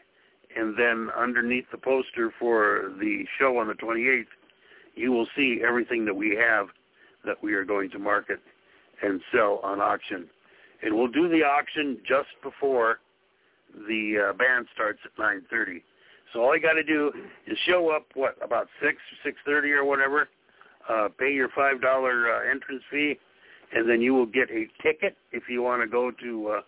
[0.55, 4.25] and then underneath the poster for the show on the 28th,
[4.95, 6.67] you will see everything that we have
[7.25, 8.39] that we are going to market
[9.01, 10.27] and sell on auction.
[10.83, 12.99] And we'll do the auction just before
[13.87, 15.81] the uh, band starts at 9:30.
[16.33, 17.11] So all you got to do
[17.47, 18.95] is show up what about 6
[19.25, 20.29] 6:30 or whatever,
[20.89, 23.17] uh, pay your five dollar uh, entrance fee,
[23.73, 26.61] and then you will get a ticket if you want to go to uh,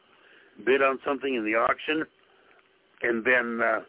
[0.66, 2.06] bid on something in the auction,
[3.02, 3.80] and then uh,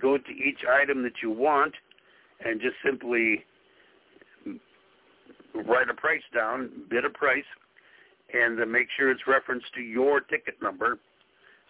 [0.00, 1.74] go to each item that you want,
[2.44, 3.44] and just simply
[5.66, 7.44] write a price down, bid a price,
[8.32, 10.98] and then make sure it's referenced to your ticket number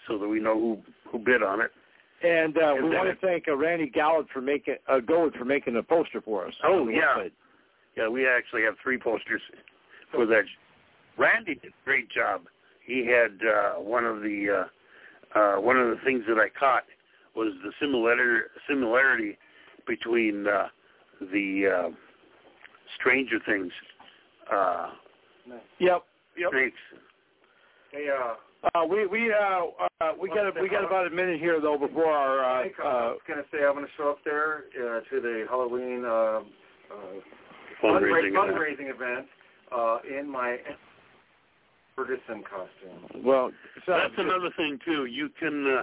[0.06, 0.78] so that we know who
[1.10, 1.70] who bid on it.
[2.22, 5.74] And uh, we want to thank uh, Randy Gallard for making uh, Gold for making
[5.74, 6.54] the poster for us.
[6.64, 7.00] Oh, yeah.
[7.16, 7.32] website.
[7.96, 9.40] Yeah, we actually have three posters
[10.12, 10.44] for that.
[11.18, 12.42] Randy did a great job.
[12.84, 14.66] He had uh, one of the
[15.34, 16.84] uh, uh, one of the things that I caught
[17.34, 19.38] was the similarity similarity
[19.86, 20.68] between uh,
[21.20, 21.90] the uh,
[22.98, 23.72] Stranger Things
[24.52, 24.90] uh,
[25.78, 26.04] Yep.
[26.36, 26.50] Yep.
[26.50, 26.76] snakes.
[27.92, 29.64] Hey, uh, Uh, we we uh,
[30.00, 32.82] uh, we got a, we got about a minute here though before our uh, uh,
[32.84, 36.08] I uh, was gonna say I'm gonna show up there uh, to the Halloween uh,
[36.08, 36.42] uh,
[37.82, 38.90] Fundraising fundraising, event.
[38.90, 39.26] fundraising event
[39.72, 40.58] uh, in my
[41.96, 43.24] Ferguson costume.
[43.24, 43.50] well.
[43.86, 45.06] So, That's another thing too.
[45.06, 45.82] You can uh,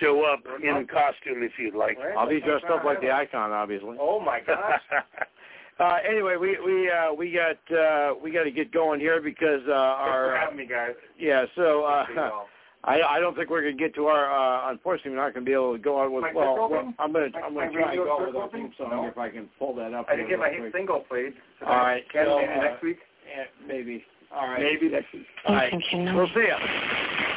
[0.00, 1.98] show up in costume if you'd like.
[2.18, 3.96] I'll be dressed up like the icon, obviously.
[4.00, 4.80] Oh my gosh!
[5.78, 9.60] Uh, anyway, we we uh, we got uh, we got to get going here because
[9.68, 10.94] uh, our Thanks for uh, having me guys.
[11.18, 12.04] Yeah, so uh,
[12.84, 14.26] I I don't think we're gonna get to our.
[14.26, 16.24] Uh, unfortunately, we're not gonna be able to go on with.
[16.34, 19.06] Well, well, I'm gonna my, I'm gonna try to go with our song no.
[19.06, 20.06] if I can pull that up.
[20.08, 20.72] I didn't get my quick.
[20.74, 21.34] single played.
[21.60, 22.98] So All right, can so, uh, next week.
[23.28, 24.04] Yeah, maybe.
[24.32, 25.26] All right, maybe next week.
[25.46, 27.34] All right, we'll see you.